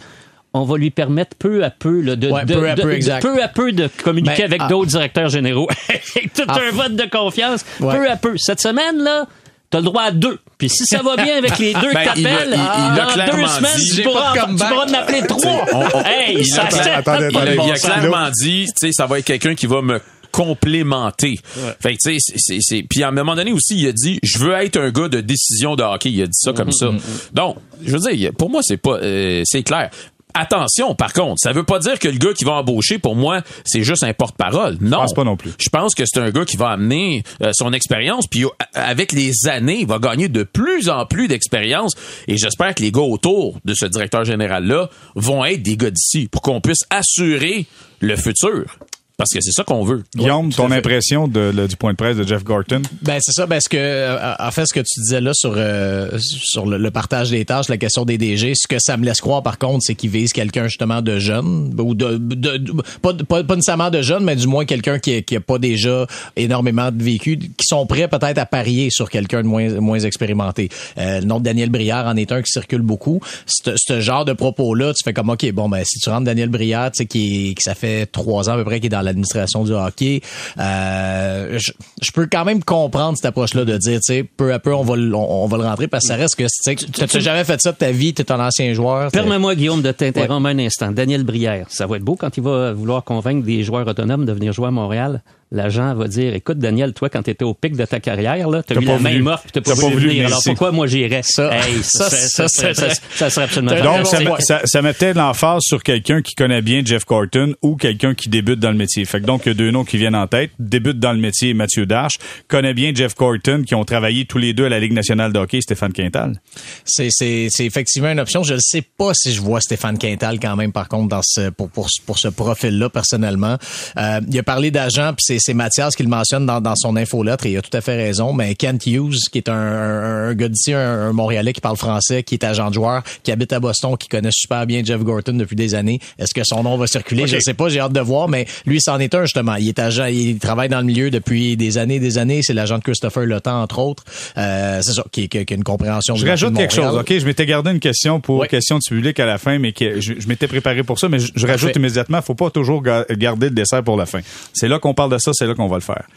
on 0.53 0.63
va 0.63 0.77
lui 0.77 0.89
permettre 0.89 1.35
peu 1.37 1.63
à 1.63 1.69
peu 1.69 2.01
là, 2.01 2.15
de, 2.15 2.29
Ouais, 2.29 2.45
de- 2.45 2.53
peu 2.55 2.69
à 2.69 2.75
de- 2.75 2.81
peu, 2.81 2.87
de- 2.89 2.93
exact. 2.95 3.21
peu 3.21 3.41
à 3.43 3.47
peu 3.47 3.71
de 3.71 3.89
communiquer 4.03 4.43
Ben, 4.43 4.45
avec 4.45 4.61
ah. 4.63 4.67
d'autres 4.69 4.89
directeurs 4.91 5.29
généraux. 5.29 5.67
Tout 6.35 6.43
Ah. 6.47 6.57
un 6.67 6.71
vote 6.71 6.95
de 6.95 7.09
confiance, 7.09 7.63
Ouais. 7.79 7.95
peu 7.95 8.09
à 8.09 8.15
peu. 8.15 8.35
Cette 8.37 8.59
semaine, 8.61 8.97
là, 9.03 9.27
t'as 9.69 9.79
le 9.79 9.83
droit 9.85 10.03
à 10.03 10.11
deux. 10.11 10.39
Puis 10.57 10.69
si 10.69 10.85
ça 10.85 11.01
va 11.03 11.15
bien 11.15 11.37
avec 11.37 11.59
les 11.59 11.73
deux 11.73 11.79
Ben, 11.93 11.99
que 12.01 12.05
t'appelles, 12.05 12.49
il- 12.49 12.53
il 12.53 12.99
a 12.99 13.05
dans 13.05 13.11
clairement 13.13 13.41
deux 13.43 13.47
semaines, 13.47 13.77
dit- 13.77 13.95
tu 13.97 14.01
pourras, 14.03 14.33
tu 14.47 14.55
pourras 14.55 14.85
en 14.85 14.93
appeler 14.93 15.21
trois. 15.27 15.65
on- 15.73 15.77
on- 15.77 16.03
hey, 16.05 16.37
il 16.39 16.45
ça 16.47 16.63
a- 16.63 16.71
ça- 16.71 16.95
attendez, 16.97 17.27
Il 17.29 17.37
a, 17.37 17.39
attendez, 17.41 17.51
il 17.55 17.59
a 17.59 17.63
bon 17.63 17.75
sang, 17.75 17.87
clairement 17.89 18.29
dit, 18.41 18.65
tu 18.67 18.87
sais, 18.87 18.91
ça 18.93 19.05
va 19.05 19.19
être 19.19 19.25
quelqu'un 19.25 19.53
qui 19.53 19.67
va 19.67 19.81
me 19.83 19.99
complémenter. 20.31 21.35
Fait 21.79 21.93
que, 21.95 21.97
tu 22.03 22.13
sais, 22.13 22.17
c'est- 22.19 22.35
c'est, 22.37 22.57
c'est- 22.61 22.83
puis 22.89 23.03
à 23.03 23.09
un 23.09 23.11
moment 23.11 23.35
donné 23.35 23.51
aussi, 23.51 23.75
il 23.77 23.87
a 23.87 23.91
dit, 23.91 24.19
je 24.23 24.39
veux 24.39 24.53
être 24.53 24.77
un 24.77 24.89
gars 24.91 25.07
de 25.09 25.21
décision 25.21 25.75
de 25.75 25.83
hockey. 25.83 26.09
Il 26.11 26.21
a 26.21 26.25
dit 26.27 26.31
ça 26.39 26.53
comme 26.53 26.71
ça. 26.71 26.89
Donc, 27.33 27.57
je 27.83 27.91
veux 27.91 27.99
dire, 28.11 28.31
pour 28.37 28.49
moi, 28.49 28.61
c'est 28.63 28.77
pas, 28.77 28.97
euh, 29.01 29.41
c'est 29.45 29.63
clair. 29.63 29.89
Attention, 30.33 30.93
par 30.93 31.13
contre, 31.13 31.35
ça 31.37 31.51
veut 31.51 31.63
pas 31.63 31.79
dire 31.79 31.97
que 31.97 32.07
le 32.07 32.17
gars 32.17 32.33
qui 32.33 32.43
va 32.43 32.53
embaucher, 32.53 32.99
pour 32.99 33.15
moi, 33.15 33.41
c'est 33.63 33.81
juste 33.81 34.03
un 34.03 34.13
porte-parole. 34.13 34.77
Non. 34.81 34.97
pense 34.97 35.13
pas 35.13 35.23
non 35.23 35.35
plus. 35.35 35.51
Je 35.57 35.69
pense 35.69 35.95
que 35.95 36.03
c'est 36.05 36.19
un 36.19 36.29
gars 36.29 36.45
qui 36.45 36.57
va 36.57 36.69
amener 36.69 37.23
euh, 37.41 37.51
son 37.53 37.73
expérience, 37.73 38.27
puis 38.27 38.45
euh, 38.45 38.49
avec 38.73 39.13
les 39.13 39.47
années, 39.47 39.79
il 39.79 39.87
va 39.87 39.97
gagner 39.97 40.27
de 40.27 40.43
plus 40.43 40.89
en 40.89 41.05
plus 41.05 41.27
d'expérience. 41.27 41.93
Et 42.27 42.37
j'espère 42.37 42.75
que 42.75 42.83
les 42.83 42.91
gars 42.91 43.01
autour 43.01 43.57
de 43.65 43.73
ce 43.73 43.85
directeur 43.85 44.25
général-là 44.25 44.89
vont 45.15 45.43
être 45.43 45.63
des 45.63 45.75
gars 45.75 45.91
d'ici 45.91 46.27
pour 46.27 46.41
qu'on 46.41 46.61
puisse 46.61 46.85
assurer 46.91 47.65
le 47.99 48.15
futur. 48.15 48.77
Parce 49.17 49.31
que 49.33 49.41
c'est 49.41 49.51
ça 49.51 49.63
qu'on 49.63 49.83
veut. 49.83 50.03
Guillaume, 50.15 50.51
ton 50.53 50.69
impression 50.71 51.27
de, 51.27 51.51
le- 51.55 51.67
du 51.67 51.75
point 51.75 51.91
de 51.91 51.97
presse 51.97 52.17
de 52.17 52.23
Jeff 52.23 52.43
Gorton? 52.43 52.83
Ben 53.01 53.17
c'est 53.19 53.31
ça 53.31 53.47
parce 53.47 53.67
que 53.67 53.75
euh, 53.77 54.33
en 54.39 54.51
fait 54.51 54.67
ce 54.67 54.73
que 54.75 54.79
tu 54.79 55.01
disais 55.01 55.19
là 55.21 55.31
sur 55.33 55.55
euh, 55.57 56.11
sur 56.19 56.67
le, 56.67 56.77
le 56.77 56.91
partage 56.91 57.31
des 57.31 57.43
tâches, 57.43 57.67
la 57.67 57.77
question 57.77 58.05
des 58.05 58.19
DG, 58.19 58.53
ce 58.55 58.67
que 58.67 58.77
ça 58.79 58.95
me 58.95 59.03
laisse 59.05 59.19
croire 59.19 59.41
par 59.41 59.57
contre, 59.57 59.83
c'est 59.83 59.95
qu'ils 59.95 60.11
visent 60.11 60.33
quelqu'un 60.33 60.67
justement 60.67 61.01
de 61.01 61.17
jeune 61.17 61.73
ou 61.79 61.95
de, 61.95 62.17
de- 62.17 62.57
de- 62.57 62.73
pas, 63.01 63.13
pas 63.15 63.43
pas 63.43 63.55
nécessairement 63.55 63.89
de 63.89 64.03
jeune, 64.03 64.23
mais 64.23 64.35
du 64.35 64.45
moins 64.45 64.65
quelqu'un 64.65 64.99
qui 64.99 65.23
qui 65.23 65.35
a 65.35 65.41
pas 65.41 65.57
déjà 65.57 66.05
énormément 66.35 66.91
de 66.91 67.01
vécu, 67.03 67.39
qui 67.39 67.65
sont 67.65 67.87
prêts 67.87 68.07
peut-être 68.07 68.37
à 68.37 68.45
parier 68.45 68.89
sur 68.91 69.09
quelqu'un 69.09 69.41
de 69.41 69.47
moins 69.47 69.79
moins 69.79 69.99
expérimenté. 69.99 70.69
Euh, 70.99 71.21
le 71.21 71.25
nom 71.25 71.39
de 71.39 71.43
Daniel 71.45 71.69
Brière 71.71 72.05
en 72.05 72.15
est 72.17 72.31
un 72.31 72.43
qui 72.43 72.51
circule 72.51 72.81
beaucoup. 72.83 73.19
Ce 73.47 73.71
ce 73.77 73.99
genre 73.99 74.25
de 74.25 74.33
propos 74.33 74.75
là, 74.75 74.93
tu 74.93 75.03
fais 75.03 75.13
comme 75.13 75.29
ok 75.31 75.51
bon 75.53 75.69
ben 75.69 75.81
si 75.83 75.97
tu 75.99 76.09
rentres 76.09 76.25
Daniel 76.25 76.49
Brière, 76.49 76.91
tu 76.91 76.97
sais 76.99 77.05
qui, 77.07 77.49
est- 77.49 77.53
qui 77.55 77.63
ça 77.63 77.73
fait 77.73 78.05
trois 78.05 78.47
ans 78.47 78.53
à 78.53 78.57
peu 78.57 78.63
près 78.63 78.79
qui 78.79 78.85
est 78.85 78.89
dans 78.89 79.06
l'administration 79.07 79.63
du 79.63 79.73
hockey, 79.73 80.21
euh, 80.59 81.57
je, 81.59 81.71
je 82.01 82.11
peux 82.11 82.27
quand 82.31 82.45
même 82.45 82.63
comprendre 82.63 83.17
cette 83.17 83.25
approche-là 83.25 83.65
de 83.65 83.77
dire, 83.77 83.99
tu 83.99 84.13
sais, 84.13 84.23
peu 84.23 84.53
à 84.53 84.59
peu, 84.59 84.73
on 84.73 84.83
va, 84.83 84.95
le- 84.95 85.13
on, 85.15 85.43
on 85.43 85.47
va 85.47 85.57
le 85.57 85.63
rentrer 85.63 85.87
parce 85.87 86.03
que 86.05 86.07
ça 86.09 86.15
reste 86.15 86.35
que, 86.35 86.43
tu 86.43 86.49
sais, 86.51 86.75
tu 86.75 87.01
n'as 87.01 87.19
jamais 87.19 87.43
fait 87.43 87.59
ça 87.61 87.71
de 87.71 87.77
ta 87.77 87.91
vie, 87.91 88.13
tu 88.13 88.21
es 88.21 88.31
un 88.31 88.39
ancien 88.39 88.73
joueur. 88.73 89.11
Permets-moi, 89.11 89.55
Guillaume, 89.55 89.81
de 89.81 89.91
t'interrompre 89.91 90.47
un 90.47 90.59
instant. 90.59 90.91
Daniel 90.91 91.23
Brière, 91.23 91.65
ça 91.69 91.87
va 91.87 91.97
être 91.97 92.03
beau 92.03 92.15
quand 92.15 92.35
il 92.37 92.43
va 92.43 92.73
vouloir 92.73 93.03
convaincre 93.03 93.45
des 93.45 93.63
joueurs 93.63 93.87
autonomes 93.87 94.25
de 94.25 94.31
venir 94.33 94.53
jouer 94.53 94.67
à 94.67 94.71
Montréal? 94.71 95.21
L'agent 95.51 95.95
va 95.95 96.07
dire, 96.09 96.33
écoute, 96.35 96.57
Daniel, 96.59 96.91
toi, 96.93 97.09
quand 97.09 97.23
tu 97.23 97.29
étais 97.29 97.45
au 97.45 97.53
pic 97.53 97.75
de 97.77 97.85
ta 97.85 98.01
carrière, 98.01 98.49
là, 98.49 98.63
t'as 98.63 98.75
eu 98.75 98.85
pas 98.85 98.93
la 98.93 98.99
main 98.99 99.09
voulu- 99.11 99.23
morte, 99.23 99.45
t'as 99.53 99.61
pas, 99.61 99.73
voulu 99.75 100.07
venir. 100.09 100.25
Alors 100.27 100.39
ici. 100.39 100.49
pourquoi 100.49 100.71
moi 100.71 100.87
j'irais? 100.87 101.21
Ça- 101.23 101.49
Hey, 101.53 101.77
ça, 101.83 102.09
ça, 102.09 102.17
ça, 102.27 102.47
ça, 102.49 102.73
ça- 102.73 102.89
ça- 102.89 103.01
ça 103.15 103.29
serait 103.29 103.45
absolument. 103.45 103.81
Donc, 103.81 104.07
ça, 104.07 104.19
met- 104.19 104.39
ça, 104.41 104.61
ça 104.65 104.81
mettait 104.81 105.13
l'emphase 105.13 105.61
sur 105.63 105.81
quelqu'un 105.83 106.21
qui 106.21 106.35
connaît 106.35 106.61
bien 106.61 106.81
Jeff 106.83 107.05
Gorton 107.05 107.53
ou 107.61 107.75
quelqu'un 107.77 108.13
qui 108.13 108.27
débute 108.27 108.59
dans 108.59 108.71
le 108.71 108.77
métier. 108.77 109.05
Fait 109.05 109.21
que 109.21 109.25
donc, 109.25 109.45
il 109.45 109.49
y 109.49 109.51
a 109.51 109.55
deux 109.55 109.71
noms 109.71 109.85
qui 109.85 109.97
viennent 109.97 110.15
en 110.15 110.27
tête. 110.27 110.51
Débute 110.59 110.99
dans 110.99 111.13
le 111.13 111.19
métier, 111.19 111.53
Mathieu 111.53 111.85
Darche. 111.85 112.15
Connaît 112.49 112.73
bien 112.73 112.91
Jeff 112.93 113.15
Gorton, 113.15 113.63
qui 113.65 113.73
ont 113.73 113.85
travaillé 113.85 114.25
tous 114.25 114.39
les 114.39 114.53
deux 114.53 114.65
à 114.65 114.69
la 114.69 114.79
Ligue 114.81 114.93
nationale 114.93 115.31
de 115.31 115.39
hockey, 115.39 115.61
Stéphane 115.61 115.93
Quintal. 115.93 116.41
C'est, 116.83 117.07
c'est, 117.09 117.47
c'est 117.51 117.65
effectivement 117.65 118.11
une 118.11 118.19
option. 118.19 118.43
Je 118.43 118.55
ne 118.55 118.59
sais 118.61 118.81
pas 118.81 119.11
si 119.13 119.31
je 119.33 119.39
vois 119.41 119.61
Stéphane 119.61 119.97
Quintal 119.97 120.39
quand 120.41 120.55
même, 120.57 120.73
par 120.73 120.89
contre, 120.89 121.07
dans 121.07 121.21
ce, 121.23 121.49
pour, 121.51 121.69
pour, 121.69 121.87
pour 122.05 122.19
ce 122.19 122.27
profil-là, 122.27 122.89
personnellement. 122.89 123.57
Euh, 123.97 124.19
il 124.29 124.37
a 124.37 124.43
parlé 124.43 124.71
d'agent, 124.71 125.13
puis 125.13 125.23
c'est, 125.25 125.36
c'est 125.39 125.53
Mathias 125.53 125.95
qui 125.95 126.03
le 126.03 126.09
mentionne 126.09 126.45
dans, 126.45 126.61
dans 126.61 126.75
son 126.75 126.95
infolettre, 126.95 127.45
et 127.45 127.51
il 127.51 127.57
a 127.57 127.61
tout 127.61 127.75
à 127.75 127.81
fait 127.81 127.95
raison. 127.95 128.33
Mais 128.33 128.55
Kent 128.55 128.85
Hughes, 128.87 129.17
qui 129.31 129.37
est 129.39 129.49
un, 129.49 129.53
un, 129.53 130.29
un 130.29 130.33
gars 130.33 130.47
d'ici, 130.49 130.73
un, 130.73 130.79
un 130.79 131.13
Montréalais 131.13 131.53
qui 131.53 131.61
parle 131.61 131.77
français, 131.77 132.23
qui 132.23 132.35
est 132.35 132.43
agent 132.43 132.69
de 132.69 132.73
joueur, 132.73 133.03
qui 133.23 133.31
habite 133.31 133.53
à 133.53 133.59
Boston, 133.59 133.95
qui 133.97 134.07
connaît 134.07 134.29
super 134.31 134.65
bien 134.65 134.81
Jeff 134.83 135.01
Gorton 135.01 135.33
depuis 135.33 135.55
des 135.55 135.75
années. 135.75 135.99
Est-ce 136.19 136.33
que 136.33 136.41
son 136.43 136.63
nom 136.63 136.77
va 136.77 136.87
circuler? 136.87 137.27
Je 137.27 137.35
ne 137.35 137.41
sais 137.41 137.53
pas, 137.53 137.69
j'ai 137.69 137.79
hâte 137.79 137.93
de 137.93 137.99
voir, 137.99 138.27
mais 138.29 138.45
lui, 138.65 138.79
c'en 138.81 138.99
est 138.99 139.13
un, 139.15 139.23
justement. 139.23 139.55
Il 139.55 139.67
est 139.67 139.79
agent, 139.79 140.05
il 140.05 140.39
travaille 140.39 140.69
dans 140.69 140.79
le 140.79 140.85
milieu 140.85 141.09
depuis 141.09 141.57
des 141.57 141.77
années, 141.77 141.99
des 141.99 142.17
années. 142.17 142.41
C'est 142.43 142.53
l'agent 142.53 142.77
de 142.77 142.83
Christopher 142.83 143.25
Temps, 143.41 143.61
entre 143.61 143.79
autres. 143.79 144.03
Euh, 144.37 144.79
c'est 144.81 144.93
ça, 144.93 145.03
qui, 145.11 145.27
qui, 145.29 145.45
qui 145.45 145.53
a 145.53 145.57
une 145.57 145.63
compréhension 145.63 146.15
Je 146.15 146.25
rajoute 146.25 146.55
quelque 146.55 146.73
chose. 146.73 146.95
OK? 146.95 147.13
Je 147.17 147.25
m'étais 147.25 147.45
gardé 147.45 147.71
une 147.71 147.79
question 147.79 148.19
pour 148.19 148.37
Ouais. 148.39 148.47
question 148.47 148.77
du 148.79 148.87
public 148.87 149.19
à 149.19 149.25
la 149.25 149.37
fin, 149.37 149.57
mais 149.59 149.71
que 149.73 149.99
je, 149.99 150.13
je 150.19 150.27
m'étais 150.27 150.47
préparé 150.47 150.83
pour 150.83 150.99
ça, 150.99 151.09
mais 151.09 151.19
je, 151.19 151.31
je 151.35 151.47
rajoute 151.47 151.75
immédiatement, 151.75 152.21
faut 152.21 152.35
pas 152.35 152.49
toujours 152.49 152.81
ga- 152.81 153.05
garder 153.11 153.47
le 153.49 153.55
dessert 153.55 153.83
pour 153.83 153.97
la 153.97 154.05
fin. 154.05 154.19
C'est 154.53 154.67
là 154.67 154.79
qu'on 154.79 154.93
parle 154.93 155.11
de 155.11 155.17
ça, 155.27 155.33
c'est 155.33 155.47
là 155.47 155.53
qu'on 155.53 155.67
va 155.67 155.75
le 155.75 155.81
faire. 155.81 156.07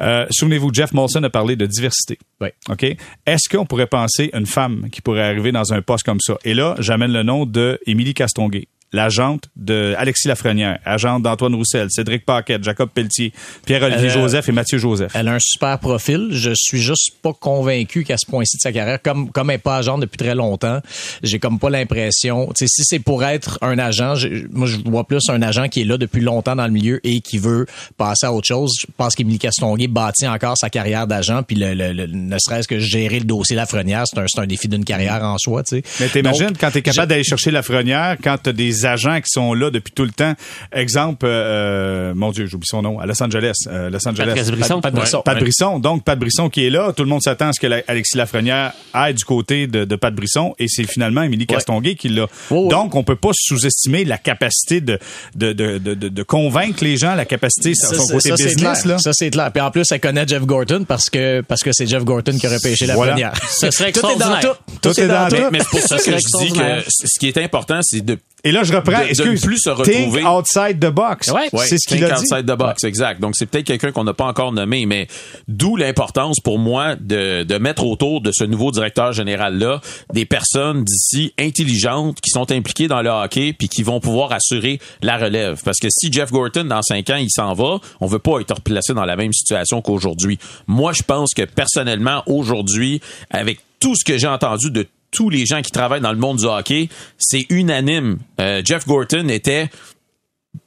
Euh, 0.00 0.26
Souvenez-vous, 0.30 0.72
Jeff 0.72 0.92
Molson 0.92 1.22
a 1.22 1.30
parlé 1.30 1.56
de 1.56 1.66
diversité. 1.66 2.18
Oui. 2.40 2.48
OK? 2.70 2.84
Est-ce 3.26 3.48
qu'on 3.54 3.66
pourrait 3.66 3.86
penser 3.86 4.30
une 4.32 4.46
femme 4.46 4.88
qui 4.90 5.00
pourrait 5.00 5.22
arriver 5.22 5.52
dans 5.52 5.72
un 5.72 5.82
poste 5.82 6.04
comme 6.04 6.20
ça? 6.20 6.38
Et 6.44 6.54
là, 6.54 6.74
j'amène 6.78 7.12
le 7.12 7.22
nom 7.22 7.46
de 7.46 7.78
Émilie 7.86 8.14
Castonguay. 8.14 8.68
L'agente 8.94 9.48
de 9.56 9.94
Alexis 9.98 10.28
Lafrenière, 10.28 10.78
agente 10.84 11.22
d'Antoine 11.24 11.54
Roussel, 11.56 11.88
Cédric 11.90 12.24
Paquette, 12.24 12.62
Jacob 12.62 12.88
Pelletier, 12.94 13.32
Pierre-Olivier 13.66 14.08
Joseph 14.08 14.48
et 14.48 14.52
Mathieu 14.52 14.78
Joseph. 14.78 15.12
Elle 15.16 15.26
a 15.28 15.32
un 15.34 15.38
super 15.40 15.78
profil. 15.80 16.28
Je 16.30 16.52
suis 16.54 16.80
juste 16.80 17.10
pas 17.20 17.32
convaincu 17.32 18.04
qu'à 18.04 18.16
ce 18.16 18.24
point-ci 18.24 18.56
de 18.56 18.60
sa 18.60 18.72
carrière, 18.72 19.02
comme 19.02 19.30
comme 19.32 19.50
elle 19.50 19.56
est 19.56 19.58
pas 19.58 19.78
agent 19.78 19.98
depuis 19.98 20.16
très 20.16 20.36
longtemps, 20.36 20.80
j'ai 21.24 21.40
comme 21.40 21.58
pas 21.58 21.70
l'impression. 21.70 22.46
Tu 22.56 22.66
sais, 22.66 22.66
si 22.68 22.82
c'est 22.84 22.98
pour 23.00 23.24
être 23.24 23.58
un 23.62 23.78
agent, 23.78 24.14
moi 24.52 24.68
je 24.68 24.76
vois 24.88 25.04
plus 25.06 25.28
un 25.28 25.42
agent 25.42 25.68
qui 25.68 25.80
est 25.80 25.84
là 25.84 25.98
depuis 25.98 26.20
longtemps 26.20 26.54
dans 26.54 26.66
le 26.66 26.72
milieu 26.72 27.00
et 27.04 27.20
qui 27.20 27.38
veut 27.38 27.66
passer 27.98 28.26
à 28.26 28.32
autre 28.32 28.46
chose. 28.46 28.72
Je 28.80 28.86
pense 28.96 29.16
qu'Émilie 29.16 29.38
Castonguay 29.40 29.88
bâtit 29.88 30.28
encore 30.28 30.56
sa 30.56 30.70
carrière 30.70 31.08
d'agent, 31.08 31.42
puis 31.42 31.56
le, 31.56 31.74
le- 31.74 31.92
le- 31.92 32.06
ne 32.06 32.36
serait-ce 32.38 32.68
que 32.68 32.78
gérer 32.78 33.18
le 33.18 33.24
dossier 33.24 33.56
Lafrenière, 33.56 34.04
c'est 34.06 34.18
un, 34.20 34.26
c'est 34.28 34.40
un 34.40 34.46
défi 34.46 34.68
d'une 34.68 34.84
carrière 34.84 35.22
en 35.24 35.36
soi. 35.38 35.64
Tu 35.64 35.78
sais. 35.78 35.82
Mais 36.00 36.08
t'imagines 36.08 36.52
quand 36.58 36.70
t'es 36.70 36.82
capable 36.82 37.08
d'aller 37.08 37.24
chercher 37.24 37.50
Lafrenière, 37.50 38.16
quand 38.22 38.36
t'as 38.40 38.52
des 38.52 38.83
des 38.84 38.88
agents 38.88 39.16
qui 39.20 39.28
sont 39.28 39.54
là 39.54 39.70
depuis 39.70 39.92
tout 39.92 40.04
le 40.04 40.10
temps. 40.10 40.34
Exemple, 40.72 41.26
euh, 41.28 42.12
mon 42.14 42.30
Dieu, 42.30 42.46
j'oublie 42.46 42.66
son 42.68 42.82
nom, 42.82 42.98
à 43.00 43.06
Los 43.06 43.22
Angeles. 43.22 43.52
euh, 43.66 43.90
Los 43.90 44.06
Angeles. 44.06 44.26
Patrice 44.26 44.50
Brisson. 44.50 44.80
Pat 44.80 44.94
Brisson. 44.94 45.22
Pat 45.24 45.38
Brisson. 45.38 45.78
Donc, 45.78 46.04
Pat 46.04 46.18
Brisson 46.18 46.48
qui 46.50 46.66
est 46.66 46.70
là. 46.70 46.92
Tout 46.92 47.02
le 47.02 47.08
monde 47.08 47.22
s'attend 47.22 47.48
à 47.48 47.52
ce 47.52 47.60
que 47.60 47.66
la- 47.66 47.82
Alexis 47.88 48.16
Lafrenière 48.16 48.72
aille 48.92 49.14
du 49.14 49.24
côté 49.24 49.66
de, 49.66 49.84
de 49.84 49.96
Pat 49.96 50.14
Brisson. 50.14 50.54
Et 50.58 50.68
c'est 50.68 50.84
finalement 50.84 51.22
Émilie 51.22 51.46
Castonguay 51.46 51.94
qui 51.94 52.08
l'a. 52.08 52.26
Donc, 52.50 52.94
on 52.94 53.02
peut 53.04 53.16
pas 53.16 53.30
sous-estimer 53.34 54.04
la 54.04 54.18
capacité 54.18 54.80
de, 54.80 54.98
de, 55.34 55.52
de, 55.52 55.78
de, 55.78 55.94
de- 55.94 56.08
de 56.08 56.22
convaincre 56.22 56.82
les 56.84 56.96
gens, 56.96 57.14
la 57.14 57.24
capacité, 57.24 57.74
Ça, 57.74 57.88
son 57.94 58.04
c'est- 58.04 58.12
côté 58.14 58.28
ça, 58.30 58.36
c'est 58.36 58.44
business. 58.54 58.82
clair. 58.82 58.94
Là. 58.96 58.98
Ça, 58.98 59.12
c'est 59.12 59.30
clair. 59.30 59.50
Puis 59.52 59.60
en 59.62 59.70
plus, 59.70 59.84
elle 59.90 60.00
connaît 60.00 60.26
Jeff 60.26 60.42
Gorton 60.44 60.84
parce 60.86 61.08
que 61.10 61.40
parce 61.42 61.62
que 61.62 61.70
c'est 61.72 61.86
Jeff 61.86 62.04
Gorton 62.04 62.36
qui 62.38 62.46
aurait 62.46 62.58
pêché 62.60 62.86
la 62.86 62.94
Voilà. 62.94 63.12
première. 63.12 63.32
Ce 63.50 63.70
serait 63.70 63.92
tout 63.92 64.00
est 64.00 64.02
dans 64.02 64.10
extraordinaire. 64.10 64.56
tout. 64.66 64.78
Tout 64.82 65.00
est 65.00 65.08
dans 65.08 65.28
tout. 65.28 65.36
Mais, 65.36 65.50
mais 65.52 65.58
c'est 65.60 65.70
pour 65.70 65.80
ça 65.80 65.96
que 65.98 66.10
je 66.12 66.46
dis 66.46 66.52
que 66.52 66.84
ce 66.88 67.18
qui 67.18 67.28
est 67.28 67.38
important, 67.38 67.80
c'est 67.82 68.00
de 68.04 68.18
Et 68.44 68.52
là, 68.52 68.62
je 68.62 68.72
reprends. 68.74 68.92
de- 68.98 69.04
de 69.04 69.08
excuse. 69.10 69.42
ne 69.42 69.46
plus 69.46 69.58
se 69.58 69.70
Think 69.70 69.78
retrouver. 69.86 70.24
outside 70.24 70.78
the 70.78 70.90
box. 70.92 71.28
Ouais. 71.30 71.48
Ouais, 71.52 71.66
c'est 71.66 71.78
ce 71.78 71.88
qu'il 71.88 72.04
a 72.04 72.08
dit. 72.10 72.22
outside 72.22 72.44
the 72.46 72.56
box, 72.56 72.84
exact. 72.84 73.20
Donc 73.20 73.34
c'est 73.36 73.46
peut-être 73.46 73.66
quelqu'un 73.66 73.90
qu'on 73.90 74.04
n'a 74.04 74.12
pas 74.14 74.26
encore 74.26 74.52
nommé, 74.52 74.84
mais 74.86 75.08
d'où 75.48 75.76
l'importance 75.76 76.40
pour 76.40 76.58
moi 76.58 76.94
de, 76.96 77.42
de 77.42 77.58
mettre 77.58 77.84
autour 77.86 78.20
de 78.20 78.30
ce 78.32 78.44
nouveau 78.44 78.70
directeur 78.70 79.12
général 79.12 79.58
là 79.58 79.80
des 80.12 80.26
personnes 80.26 80.84
d'ici 80.84 81.32
intelligentes 81.38 82.20
qui 82.20 82.30
sont 82.30 82.50
impliquées 82.52 82.86
dans 82.88 83.00
le 83.02 83.10
hockey 83.10 83.54
puis 83.58 83.68
qui 83.68 83.82
vont 83.82 83.98
pouvoir 84.00 84.32
assurer 84.32 84.78
la 85.02 85.16
relève. 85.16 85.62
Parce 85.64 85.78
que 85.80 85.88
si 85.90 86.12
Jeff 86.12 86.30
Gorton 86.30 86.64
dans 86.64 86.82
cinq 86.82 87.08
ans 87.10 87.16
il 87.16 87.30
s'en 87.30 87.54
va, 87.54 87.78
on 88.00 88.06
veut 88.06 88.18
pas 88.18 88.40
être 88.40 88.54
replacé 88.56 88.92
dans 88.94 89.04
la 89.06 89.16
même 89.16 89.32
situation 89.32 89.80
qu'aujourd'hui. 89.80 90.38
Moi 90.66 90.92
je 90.92 91.02
pense 91.02 91.32
que 91.34 91.42
personnellement 91.42 92.22
aujourd'hui 92.26 93.00
avec 93.30 93.58
tout 93.80 93.94
ce 93.96 94.04
que 94.04 94.16
j'ai 94.16 94.28
entendu 94.28 94.70
de 94.70 94.86
tous 95.14 95.30
les 95.30 95.46
gens 95.46 95.62
qui 95.62 95.70
travaillent 95.70 96.00
dans 96.00 96.12
le 96.12 96.18
monde 96.18 96.38
du 96.38 96.44
hockey, 96.44 96.88
c'est 97.16 97.46
unanime. 97.48 98.18
Euh, 98.40 98.60
Jeff 98.64 98.86
Gorton 98.86 99.28
était 99.28 99.70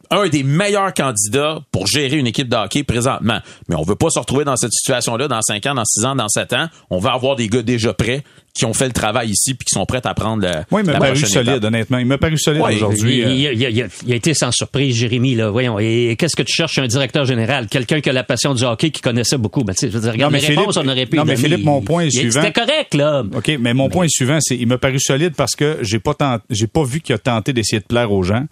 un 0.09 0.29
des 0.29 0.43
meilleurs 0.43 0.93
candidats 0.93 1.59
pour 1.71 1.85
gérer 1.85 2.17
une 2.17 2.27
équipe 2.27 2.47
de 2.47 2.55
hockey 2.55 2.83
présentement. 2.83 3.39
Mais 3.67 3.75
on 3.75 3.83
veut 3.83 3.95
pas 3.95 4.09
se 4.09 4.19
retrouver 4.19 4.45
dans 4.45 4.55
cette 4.55 4.71
situation-là 4.71 5.27
dans 5.27 5.41
5 5.41 5.65
ans, 5.65 5.75
dans 5.75 5.85
6 5.85 6.05
ans, 6.05 6.15
dans 6.15 6.29
7 6.29 6.53
ans. 6.53 6.67
On 6.89 6.99
va 6.99 7.11
avoir 7.11 7.35
des 7.35 7.49
gars 7.49 7.61
déjà 7.61 7.93
prêts 7.93 8.23
qui 8.57 8.65
ont 8.65 8.73
fait 8.73 8.87
le 8.87 8.91
travail 8.93 9.29
ici 9.29 9.53
puis 9.53 9.65
qui 9.65 9.73
sont 9.73 9.85
prêts 9.85 10.01
à 10.03 10.13
prendre 10.13 10.43
la, 10.43 10.65
Moi, 10.71 10.81
il 10.81 10.85
m'a 10.87 10.93
paru 10.99 11.15
solide, 11.17 11.47
étape. 11.49 11.63
honnêtement. 11.65 11.97
Il 11.99 12.05
m'a 12.05 12.17
paru 12.17 12.37
solide 12.37 12.61
Ouais, 12.61 12.75
aujourd'hui. 12.75 13.17
Il, 13.19 13.23
euh. 13.23 13.53
il- 13.53 13.61
il- 13.61 13.87
il 14.07 14.13
a, 14.13 14.15
été 14.15 14.33
sans 14.33 14.51
surprise, 14.51 14.95
Jérémy. 14.95 15.35
Là, 15.35 15.49
voyons. 15.49 15.79
Et 15.79 16.15
qu'est-ce 16.17 16.35
que 16.35 16.43
tu 16.43 16.53
cherches 16.53 16.77
un 16.79 16.87
directeur 16.87 17.25
général, 17.25 17.67
quelqu'un 17.67 18.01
qui 18.01 18.09
a 18.09 18.13
la 18.13 18.23
passion 18.23 18.53
du 18.53 18.63
hockey, 18.63 18.89
qui 18.89 19.01
connaissait 19.01 19.37
beaucoup. 19.37 19.63
Ben, 19.63 19.73
je 19.79 19.87
veux 19.87 19.99
dire, 19.99 20.11
regarde 20.11 20.31
Non, 20.33 20.39
les 20.39 20.47
mais 20.47 20.55
réponses, 20.55 20.73
Philippe- 20.75 20.87
on 20.89 20.91
aurait 20.91 21.05
pu. 21.05 21.17
non, 21.17 21.25
mais 21.25 21.35
donner. 21.35 21.47
Philippe, 21.49 21.65
mon 21.65 21.81
point 21.81 22.03
est 22.05 22.09
suivant. 22.09 22.41
C'était 22.41 22.51
correct, 22.59 22.93
là. 22.93 23.23
OK, 23.35 23.51
mais 23.59 23.73
mon 23.73 23.89
point 23.89 24.05
est 24.05 24.09
suivant, 24.09 24.39
c'est 24.41 24.55
il 24.57 24.67
m'a 24.67 24.77
paru 24.77 24.99
solide 24.99 25.33
parce 25.35 25.55
que 25.55 25.77
j'ai 25.81 25.99
pas 25.99 26.13
tent- 26.13 26.39
j'ai 26.49 26.67
pas 26.67 26.83
vu 26.83 27.01
qu'il 27.01 27.13
a 27.15 27.17
tenté 27.19 27.53
d'essayer 27.53 27.79
de 27.79 27.85
plaire 27.85 28.11
aux 28.11 28.23
gens. 28.23 28.45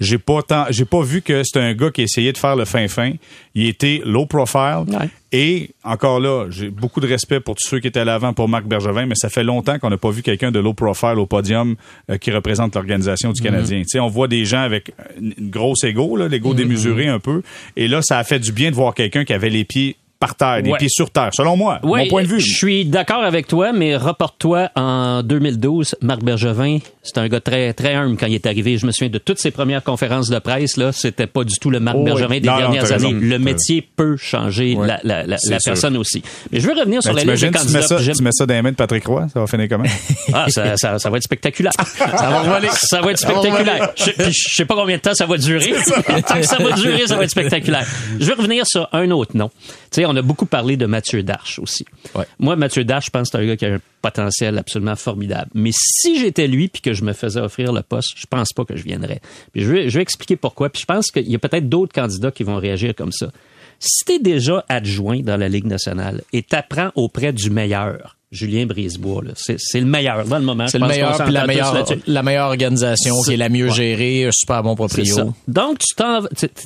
J'ai 0.00 0.18
pas 0.18 0.42
tant- 0.42 0.66
j'ai 0.70 0.84
pas 0.84 1.02
vu 1.02 1.22
que 1.22 1.42
c'était 1.44 1.60
un 1.60 1.74
gars 1.74 1.90
qui 1.90 2.02
essayait 2.02 2.32
de 2.32 2.38
faire 2.38 2.56
le 2.56 2.64
fin 2.64 2.88
fin. 2.88 3.12
Il 3.54 3.66
était 3.66 4.00
low 4.04 4.26
profile 4.26 4.84
Ouais. 4.88 5.08
Et 5.32 5.70
encore 5.82 6.20
là, 6.20 6.46
j'ai 6.50 6.70
beaucoup 6.70 7.00
de 7.00 7.06
respect 7.06 7.40
pour 7.40 7.56
tous 7.56 7.66
ceux 7.66 7.80
qui 7.80 7.88
étaient 7.88 8.00
à 8.00 8.04
l'avant 8.04 8.32
pour 8.32 8.48
Marc 8.48 8.64
Bergevin, 8.64 9.06
mais 9.06 9.14
ça 9.14 9.28
fait 9.28 9.44
longtemps 9.44 9.78
qu'on 9.78 9.90
n'a 9.90 9.96
pas 9.96 10.10
vu 10.10 10.22
quelqu'un 10.22 10.50
de 10.50 10.60
low 10.60 10.74
profile 10.74 11.18
au 11.18 11.26
podium 11.26 11.76
euh, 12.10 12.18
qui 12.18 12.30
représente 12.30 12.74
l'organisation 12.74 13.32
du 13.32 13.40
Canadien. 13.40 13.80
Tu 13.80 13.88
sais, 13.88 14.00
on 14.00 14.08
voit 14.08 14.28
des 14.28 14.44
gens 14.44 14.60
avec 14.60 14.92
une 15.20 15.32
une 15.38 15.50
grosse 15.50 15.84
ego 15.84 16.16
là, 16.16 16.28
l'ego 16.28 16.54
démesuré 16.54 17.08
un 17.08 17.18
peu. 17.18 17.42
Et 17.76 17.88
là 17.88 18.00
ça 18.02 18.18
a 18.18 18.24
fait 18.24 18.38
du 18.38 18.52
bien 18.52 18.70
de 18.70 18.76
voir 18.76 18.94
quelqu'un 18.94 19.24
qui 19.24 19.32
avait 19.32 19.50
les 19.50 19.64
pieds 19.64 19.96
par 20.22 20.36
terre, 20.36 20.60
les 20.62 20.70
Ouais. 20.70 20.78
pieds 20.78 20.88
sur 20.88 21.10
terre, 21.10 21.30
selon 21.32 21.56
moi, 21.56 21.80
Ouais, 21.82 22.04
mon 22.04 22.08
point 22.08 22.22
de 22.22 22.28
vue. 22.28 22.38
Je 22.40 22.54
suis 22.54 22.84
d'accord 22.84 23.24
avec 23.24 23.48
toi, 23.48 23.72
mais 23.72 23.96
reporte-toi 23.96 24.70
en 24.76 25.22
2012, 25.24 25.96
Marc 26.00 26.22
Bergevin, 26.22 26.78
c'était 27.02 27.18
un 27.18 27.26
gars 27.28 27.40
très 27.40 27.72
très 27.72 27.94
humble 27.94 28.16
quand 28.16 28.26
il 28.26 28.34
est 28.36 28.46
arrivé. 28.46 28.78
Je 28.78 28.86
me 28.86 28.92
souviens 28.92 29.08
de 29.10 29.18
toutes 29.18 29.40
ses 29.40 29.50
premières 29.50 29.82
conférences 29.82 30.28
de 30.30 30.38
presse 30.38 30.76
là, 30.76 30.92
c'était 30.92 31.26
pas 31.26 31.42
du 31.42 31.54
tout 31.60 31.70
le 31.70 31.80
Marc 31.80 31.96
Oh, 31.98 32.02
oui. 32.04 32.04
Bergevin 32.06 32.38
des 32.40 32.48
Non, 32.48 32.56
dernières 32.58 32.92
années. 32.92 33.12
Le 33.12 33.38
métier 33.40 33.82
peut 33.96 34.16
changer 34.16 34.76
la, 34.80 35.00
la, 35.02 35.26
la, 35.26 35.38
C'est 35.38 35.50
la 35.50 35.58
sûr. 35.58 35.72
personne 35.72 35.96
aussi. 35.96 36.22
Mais 36.52 36.60
je 36.60 36.68
veux 36.68 36.74
revenir 36.78 37.02
sur 37.02 37.12
Ben, 37.12 37.26
la 37.26 37.32
liste 37.32 37.44
des 37.44 37.50
tu 37.50 37.72
mets, 37.72 37.82
ça, 37.82 37.96
tu 37.98 38.22
mets 38.22 38.30
ça 38.32 38.46
dans 38.46 38.54
les 38.54 38.62
mains 38.62 38.70
de 38.70 38.76
Patrick 38.76 39.04
Roy, 39.06 39.26
ça 39.32 39.40
va 39.40 39.46
finir 39.48 39.68
comment? 39.68 39.84
Ah, 40.32 40.46
ça, 40.48 40.76
ça, 40.76 40.98
ça 41.00 41.10
va 41.10 41.16
être 41.16 41.24
spectaculaire. 41.24 41.72
Ça 42.22 42.30
va, 42.30 42.70
ça 42.72 43.00
va 43.00 43.10
être 43.10 43.18
spectaculaire. 43.18 43.90
Je, 43.96 44.10
je 44.30 44.54
sais 44.54 44.64
pas 44.64 44.74
combien 44.76 44.96
de 44.96 45.02
temps 45.02 45.14
ça 45.14 45.26
va 45.26 45.36
durer. 45.36 45.72
Tant 46.26 46.34
que 46.36 46.42
ça 46.46 46.58
va 46.58 46.72
durer, 46.72 47.06
ça 47.06 47.16
va 47.16 47.24
être 47.24 47.30
spectaculaire. 47.30 47.86
Je 48.20 48.24
vais 48.26 48.34
revenir 48.34 48.66
sur 48.66 48.88
un 48.92 49.10
autre 49.10 49.36
nom. 49.36 49.50
Tu 49.92 50.00
sais, 50.00 50.06
on 50.06 50.16
a 50.16 50.22
beaucoup 50.22 50.46
parlé 50.46 50.78
de 50.78 50.86
Mathieu 50.86 51.22
Darche 51.22 51.58
aussi. 51.58 51.84
Ouais. 52.14 52.24
Moi, 52.38 52.56
Mathieu 52.56 52.82
Darche, 52.82 53.06
je 53.06 53.10
pense 53.10 53.30
que 53.30 53.36
c'est 53.36 53.44
un 53.44 53.46
gars 53.46 53.56
qui 53.58 53.66
a 53.66 53.74
un 53.74 53.80
potentiel 54.00 54.56
absolument 54.56 54.96
formidable. 54.96 55.50
Mais 55.52 55.70
si 55.74 56.18
j'étais 56.18 56.46
lui 56.46 56.68
puis 56.68 56.80
que 56.80 56.94
je 56.94 57.04
me 57.04 57.12
faisais 57.12 57.40
offrir 57.40 57.74
le 57.74 57.82
poste, 57.82 58.14
je 58.16 58.26
pense 58.26 58.54
pas 58.54 58.64
que 58.64 58.74
je 58.74 58.84
viendrais. 58.84 59.20
Puis 59.52 59.62
je 59.62 59.70
vais, 59.70 59.90
je 59.90 59.98
vais 59.98 60.02
expliquer 60.02 60.36
pourquoi. 60.36 60.70
Puis 60.70 60.80
je 60.80 60.86
pense 60.86 61.10
qu'il 61.10 61.30
y 61.30 61.34
a 61.34 61.38
peut-être 61.38 61.68
d'autres 61.68 61.92
candidats 61.92 62.30
qui 62.30 62.42
vont 62.42 62.56
réagir 62.56 62.94
comme 62.94 63.12
ça. 63.12 63.30
Si 63.78 64.04
t'es 64.06 64.18
déjà 64.18 64.64
adjoint 64.68 65.20
dans 65.20 65.36
la 65.36 65.50
Ligue 65.50 65.66
nationale 65.66 66.22
et 66.32 66.42
t'apprends 66.42 66.90
auprès 66.94 67.34
du 67.34 67.50
meilleur, 67.50 68.16
Julien 68.32 68.64
Brisebois, 68.64 69.22
c'est, 69.36 69.80
le 69.80 69.86
meilleur 69.86 70.24
dans 70.24 70.38
le 70.38 70.44
moment. 70.44 70.66
C'est 70.66 70.78
le 70.78 70.86
meilleur, 70.86 71.22
puis 71.22 71.32
la 71.32 71.46
meilleure, 71.46 71.84
la 72.06 72.22
meilleure 72.22 72.48
organisation 72.48 73.14
qui 73.24 73.34
est 73.34 73.36
la 73.36 73.50
mieux 73.50 73.68
gérée, 73.68 74.28
super 74.32 74.62
bon 74.62 74.74
proprio. 74.74 75.34
Donc, 75.46 75.78
tu 75.78 75.94
t'en, 75.94 76.22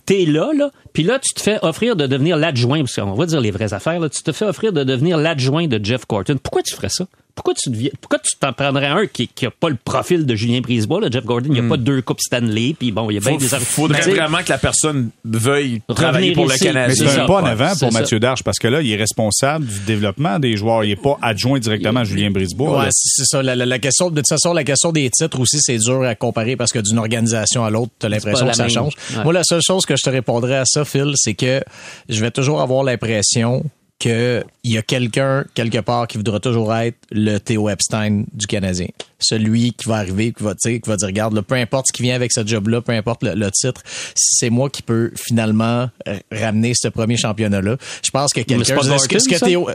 t'es 0.06 0.24
là, 0.26 0.52
là, 0.56 0.70
puis 0.92 1.02
là, 1.02 1.18
tu 1.18 1.34
te 1.34 1.42
fais 1.42 1.58
offrir 1.62 1.96
de 1.96 2.06
devenir 2.06 2.36
l'adjoint, 2.36 2.78
parce 2.78 2.94
qu'on 2.94 3.14
va 3.14 3.26
dire 3.26 3.40
les 3.40 3.50
vraies 3.50 3.74
affaires, 3.74 3.98
là, 3.98 4.08
tu 4.08 4.22
te 4.22 4.30
fais 4.30 4.46
offrir 4.46 4.72
de 4.72 4.84
devenir 4.84 5.18
l'adjoint 5.18 5.66
de 5.66 5.84
Jeff 5.84 6.06
Gorton. 6.08 6.38
Pourquoi 6.40 6.62
tu 6.62 6.74
ferais 6.74 6.88
ça? 6.88 7.06
Pourquoi 7.36 7.54
tu 7.54 7.70
deviens, 7.70 7.90
pourquoi 8.00 8.18
tu 8.18 8.34
t'en 8.40 8.52
prendrais 8.52 8.86
un 8.86 9.06
qui, 9.06 9.28
qui 9.28 9.46
a 9.46 9.50
pas 9.52 9.68
le 9.68 9.76
profil 9.76 10.26
de 10.26 10.34
Julien 10.34 10.60
Brisebois, 10.60 11.00
là, 11.02 11.08
Jeff 11.10 11.24
Gordon, 11.24 11.50
il 11.52 11.60
n'y 11.60 11.64
a 11.66 11.68
pas 11.68 11.76
deux 11.76 12.00
coupes 12.02 12.20
Stanley, 12.20 12.74
puis 12.76 12.90
bon, 12.92 13.08
il 13.10 13.14
y 13.14 13.16
a 13.18 13.20
bien 13.20 13.32
Faut- 13.32 13.38
des 13.38 13.46
faudrait 13.46 14.00
Tu 14.02 14.10
vraiment 14.10 14.38
que 14.38 14.48
la 14.48 14.56
personne 14.58 15.10
veuille 15.24 15.82
travailler 15.94 16.32
pour 16.32 16.46
le 16.46 16.54
ici. 16.54 16.64
Mais 16.64 16.72
Canadien. 16.72 16.94
c'est 17.06 17.10
C'est 17.14 17.20
un 17.20 17.26
pas 17.26 17.42
en 17.42 17.44
avant 17.44 17.76
pour. 17.78 17.92
Mathieu 17.92 18.18
Darche 18.18 18.42
parce 18.42 18.58
que 18.58 18.68
là, 18.68 18.80
il 18.82 18.90
est 18.90 18.96
responsable 18.96 19.66
du 19.66 19.78
développement 19.80 20.38
des 20.38 20.56
joueurs. 20.56 20.82
Il 20.84 20.90
est 20.92 20.96
pas 20.96 21.18
adjoint 21.22 21.58
directement 21.58 22.00
à 22.00 22.04
Julien 22.04 22.30
Brisebois. 22.30 22.78
Ouais, 22.78 22.84
là. 22.86 22.90
c'est 22.90 23.24
ça. 23.26 23.42
La, 23.42 23.54
la- 23.54 23.66
la 23.66 23.78
question, 23.78 24.10
de 24.10 24.16
toute 24.16 24.28
façon, 24.28 24.54
la 24.54 24.64
question 24.64 24.90
des 24.92 25.08
titres 25.10 25.38
aussi, 25.38 25.58
c'est 25.60 25.76
dur 25.78 26.02
à 26.04 26.14
comparer 26.14 26.56
parce 26.56 26.72
que 26.72 26.78
d'une 26.78 26.98
organisation 26.98 27.64
à 27.64 27.70
l'autre, 27.70 27.92
t'as 27.98 28.08
l'impression 28.08 28.46
pas 28.46 28.52
que 28.52 28.56
ça 28.56 28.62
même. 28.64 28.72
change. 28.72 28.94
Ouais. 29.14 29.24
Moi, 29.24 29.32
la 29.34 29.44
seule 29.44 29.62
chose 29.62 29.84
que 29.84 29.94
je 29.94 30.02
te 30.02 30.08
répondrais 30.10 30.56
à 30.56 30.64
ça, 30.64 30.84
Phil, 30.86 31.12
c'est 31.16 31.34
que 31.34 31.62
je 32.08 32.20
vais 32.20 32.30
toujours 32.30 32.62
avoir 32.62 32.82
l'impression 32.82 33.62
qu'il 33.98 34.44
y 34.64 34.76
a 34.76 34.82
quelqu'un, 34.82 35.44
quelque 35.54 35.78
part, 35.78 36.06
qui 36.06 36.18
voudra 36.18 36.38
toujours 36.38 36.74
être 36.74 36.98
le 37.10 37.38
Theo 37.38 37.70
Epstein 37.70 38.24
du 38.34 38.46
Canadien. 38.46 38.88
Celui 39.18 39.72
qui 39.72 39.88
va 39.88 39.96
arriver, 39.96 40.34
qui 40.34 40.42
va, 40.42 40.54
qui 40.54 40.78
va 40.84 40.96
dire, 40.96 41.06
regarde, 41.06 41.32
là, 41.32 41.40
peu 41.40 41.54
importe 41.54 41.86
ce 41.88 41.92
qui 41.96 42.02
vient 42.02 42.14
avec 42.14 42.30
ce 42.30 42.46
job-là, 42.46 42.82
peu 42.82 42.92
importe 42.92 43.22
le, 43.22 43.32
le 43.34 43.50
titre, 43.50 43.80
si 44.14 44.34
c'est 44.36 44.50
moi 44.50 44.68
qui 44.68 44.82
peux 44.82 45.12
finalement 45.16 45.88
euh, 46.08 46.18
ramener 46.30 46.72
ce 46.74 46.88
premier 46.88 47.16
championnat-là, 47.16 47.76
je 48.04 48.10
pense 48.10 48.34
que 48.34 48.40
quelqu'un... 48.42 48.74
pas 48.76 48.82
je 48.82 48.88
veux 48.90 48.96
dire, 48.96 49.00
ce 49.00 49.08
que- 49.08 49.34
que? 49.34 49.44
Théo- 49.46 49.70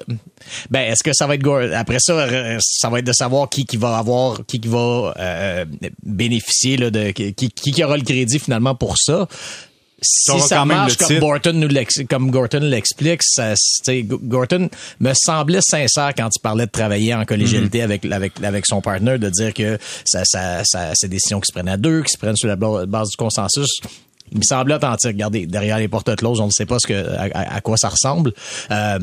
ben, 0.70 0.82
est-ce 0.92 1.04
que 1.04 1.14
ça 1.14 1.26
va 1.26 1.34
être? 1.34 1.74
Après 1.74 1.98
ça, 2.00 2.14
euh, 2.14 2.58
ça 2.62 2.90
va 2.90 3.00
être 3.00 3.08
de 3.08 3.14
savoir 3.14 3.50
qui, 3.50 3.66
qui 3.66 3.78
va 3.78 3.98
avoir, 3.98 4.46
qui, 4.46 4.60
qui 4.60 4.68
va 4.68 5.16
euh, 5.20 5.66
bénéficier 6.04 6.78
là, 6.78 6.92
de 6.92 7.10
qui, 7.10 7.34
qui, 7.34 7.50
qui 7.50 7.84
aura 7.84 7.98
le 7.98 8.04
crédit 8.04 8.38
finalement 8.38 8.76
pour 8.76 8.96
ça. 9.00 9.28
Si 10.02 10.40
ça 10.42 10.66
marche 10.66 10.98
comme. 10.98 11.20
Gorton 11.20 11.54
nous 11.54 11.70
comme 12.10 12.32
Gorton 12.32 12.60
l'explique, 12.62 13.22
ça, 13.24 13.54
Gorton 14.04 14.70
me 15.00 15.14
semblait 15.14 15.60
sincère 15.62 16.14
quand 16.18 16.30
il 16.36 16.40
parlait 16.42 16.66
de 16.66 16.72
travailler 16.72 17.14
en 17.14 17.24
collégialité 17.26 17.80
Mm-hmm. 17.80 17.84
avec, 17.84 18.06
avec, 18.06 18.34
avec 18.44 18.66
son 18.66 18.82
partner, 18.82 19.18
de 19.18 19.30
dire 19.30 19.54
que 19.54 19.78
ça, 20.06 20.24
ça, 20.26 20.64
ça, 20.66 20.92
c'est 20.96 21.08
des 21.08 21.16
décisions 21.18 21.40
qui 21.40 21.48
se 21.48 21.54
prennent 21.54 21.70
à 21.70 21.78
deux, 21.78 22.02
qui 22.04 22.12
se 22.14 22.18
prennent 22.18 22.36
sur 22.36 22.48
la 22.48 22.56
base 22.56 23.10
du 23.10 23.18
consensus. 23.18 23.70
Il 24.32 24.38
me 24.38 24.44
semblait 24.44 24.76
authentique. 24.76 25.12
Regardez, 25.12 25.46
derrière 25.46 25.78
les 25.78 25.88
portes 25.88 26.16
closes, 26.16 26.40
on 26.40 26.48
ne 26.48 26.52
sait 26.52 26.66
pas 26.66 26.78
ce 26.80 26.88
que, 26.88 27.10
à, 27.16 27.24
à- 27.34 27.56
à 27.58 27.62
quoi 27.62 27.78
ça 27.78 27.90
ressemble. 27.90 28.34
Euh, 28.72 29.00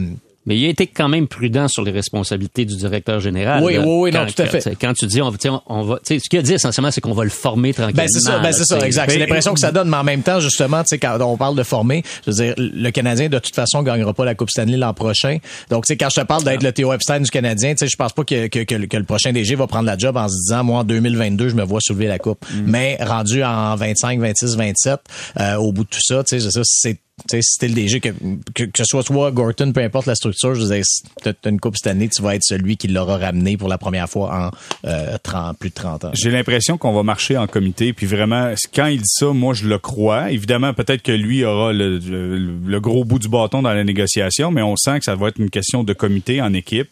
Mais 0.47 0.57
il 0.57 0.64
a 0.64 0.68
été 0.71 0.87
quand 0.87 1.09
même 1.09 1.28
prudent 1.28 1.68
sur 1.68 1.83
les 1.83 1.90
responsabilités 1.90 2.64
du 2.64 2.75
directeur 2.75 3.21
général. 3.21 3.62
Oui, 3.62 3.75
là. 3.75 3.80
oui, 3.80 3.87
oui, 3.87 4.11
non, 4.12 4.21
Quand- 4.21 4.33
tout 4.35 4.42
à 4.42 4.47
fait. 4.47 4.76
quand- 4.80 4.95
tu 4.95 5.07
dis, 5.07 5.21
on, 5.21 5.30
on, 5.66 5.83
va, 5.83 5.97
tu 5.97 6.14
sais, 6.14 6.18
ce 6.21 6.28
qu'il 6.30 6.38
a 6.38 6.42
dit 6.42 6.54
essentiellement, 6.54 6.90
c'est 6.90 7.02
qu'on 7.02 7.12
va 7.12 7.25
le 7.25 7.30
former 7.30 7.75
tranquillement. 7.75 8.02
Ben 8.04 8.09
c'est 8.09 8.21
ça, 8.21 8.38
ben 8.38 8.52
c'est 8.52 8.64
ça, 8.64 8.78
exact. 8.80 9.11
C'est 9.11 9.18
l'impression 9.18 9.52
que 9.52 9.61
ça 9.61 9.73
donne, 9.73 9.90
mais 9.90 9.97
en 9.99 10.04
même 10.04 10.23
temps, 10.23 10.40
justement, 10.40 10.80
tu 10.83 10.88
sais, 10.88 10.99
quand 10.99 11.21
on 11.21 11.37
parle 11.37 11.54
de 11.54 11.62
former, 11.62 12.02
je 12.26 12.30
veux 12.30 12.37
dire, 12.45 12.54
le 12.57 12.90
Canadien 12.90 13.28
de 13.28 13.38
toute 13.38 13.54
façon 13.54 13.83
gagnera 13.83 14.14
pas 14.14 14.25
la 14.25 14.35
Coupe 14.35 14.49
Stanley 14.50 14.78
l'an 14.78 14.95
prochain. 14.95 15.37
Donc, 15.68 15.85
tu 15.85 15.92
sais, 15.92 15.97
quand 15.99 16.09
je 16.09 16.21
te 16.21 16.26
parle 16.26 16.45
d'être 16.45 16.62
le 16.62 16.73
Theo 16.73 16.95
Epstein 16.95 17.21
du 17.21 17.30
Canadien, 17.30 17.73
tu 17.75 17.78
sais, 17.80 17.88
je 17.88 17.97
pense 17.97 18.14
pas 18.14 18.25
que, 18.25 18.47
que, 18.47 18.61
que, 18.64 18.75
le- 18.75 18.87
que 18.87 18.97
le 18.97 19.04
prochain 19.04 19.33
DG 19.33 19.54
va 19.54 19.66
prendre 19.66 19.85
la 19.87 19.99
job 19.99 20.16
en 20.16 20.28
se 20.28 20.35
disant, 20.37 20.64
moi, 20.64 20.78
en 20.80 20.85
2022, 20.85 21.50
je 21.50 21.54
me 21.57 21.64
vois 21.64 21.80
soulever 21.83 22.07
la 22.07 22.18
Coupe. 22.18 22.42
Mais 22.64 22.97
rendu 23.02 23.45
en 23.45 23.76
25, 23.76 24.18
26, 24.18 24.57
27, 24.57 25.00
euh, 25.40 25.57
au 25.57 25.73
bout 25.73 25.85
de 25.85 25.88
tout 25.90 26.00
ça, 26.02 26.25
tu 26.25 26.38
sais, 26.38 26.45
c'est 26.45 26.50
ça, 26.52 26.61
c'est 26.64 26.95
tu 26.95 27.00
sais, 27.31 27.41
si 27.43 27.59
t'es 27.59 27.69
le 27.69 27.75
DG, 27.75 28.01
que, 28.01 28.09
que, 28.55 28.65
que 28.65 28.71
ce 28.79 28.85
soit 28.85 29.03
toi, 29.03 29.31
Gorton, 29.31 29.73
peu 29.73 29.81
importe 29.83 30.07
la 30.07 30.15
structure, 30.15 30.55
je 30.55 30.65
dire, 30.65 30.85
si 30.85 31.03
t'as 31.23 31.33
une 31.51 31.59
coupe 31.61 31.77
cette 31.77 31.87
année, 31.89 32.09
tu 32.09 32.23
vas 32.23 32.35
être 32.35 32.45
celui 32.45 32.77
qui 32.77 32.89
l'aura 32.89 33.17
ramené 33.19 33.57
pour 33.57 33.69
la 33.69 33.79
première 33.79 34.09
fois 34.09 34.51
en 34.85 34.89
euh, 34.89 35.17
30, 35.23 35.59
plus 35.59 35.71
de 35.71 35.75
30 35.75 36.05
ans. 36.05 36.11
J'ai 36.15 36.31
l'impression 36.31 36.79
qu'on 36.79 36.93
va 36.93 37.03
marcher 37.03 37.37
en 37.37 37.47
comité, 37.47 37.93
puis 37.93 38.07
vraiment, 38.07 38.53
quand 38.75 38.87
il 38.87 38.99
dit 38.99 39.05
ça, 39.07 39.27
moi 39.27 39.55
je 39.55 39.67
le 39.67 39.79
crois. 39.79 40.31
Évidemment, 40.31 40.75
peut-être 40.75 41.03
que 41.03 41.13
lui 41.13 41.45
aura 41.45 41.73
le, 41.73 41.99
le- 41.99 42.39
le 42.39 42.81
gros 42.81 43.05
bout 43.05 43.19
du 43.19 43.29
bâton 43.29 43.63
dans 43.63 43.73
la 43.73 43.85
négociation, 43.85 44.51
mais 44.51 44.63
on 44.63 44.77
sent 44.77 44.99
que 45.01 45.05
ça 45.05 45.15
va 45.15 45.29
être 45.29 45.39
une 45.39 45.51
question 45.51 45.85
de 45.85 45.93
comité 45.93 46.41
en 46.43 46.53
équipe. 46.55 46.89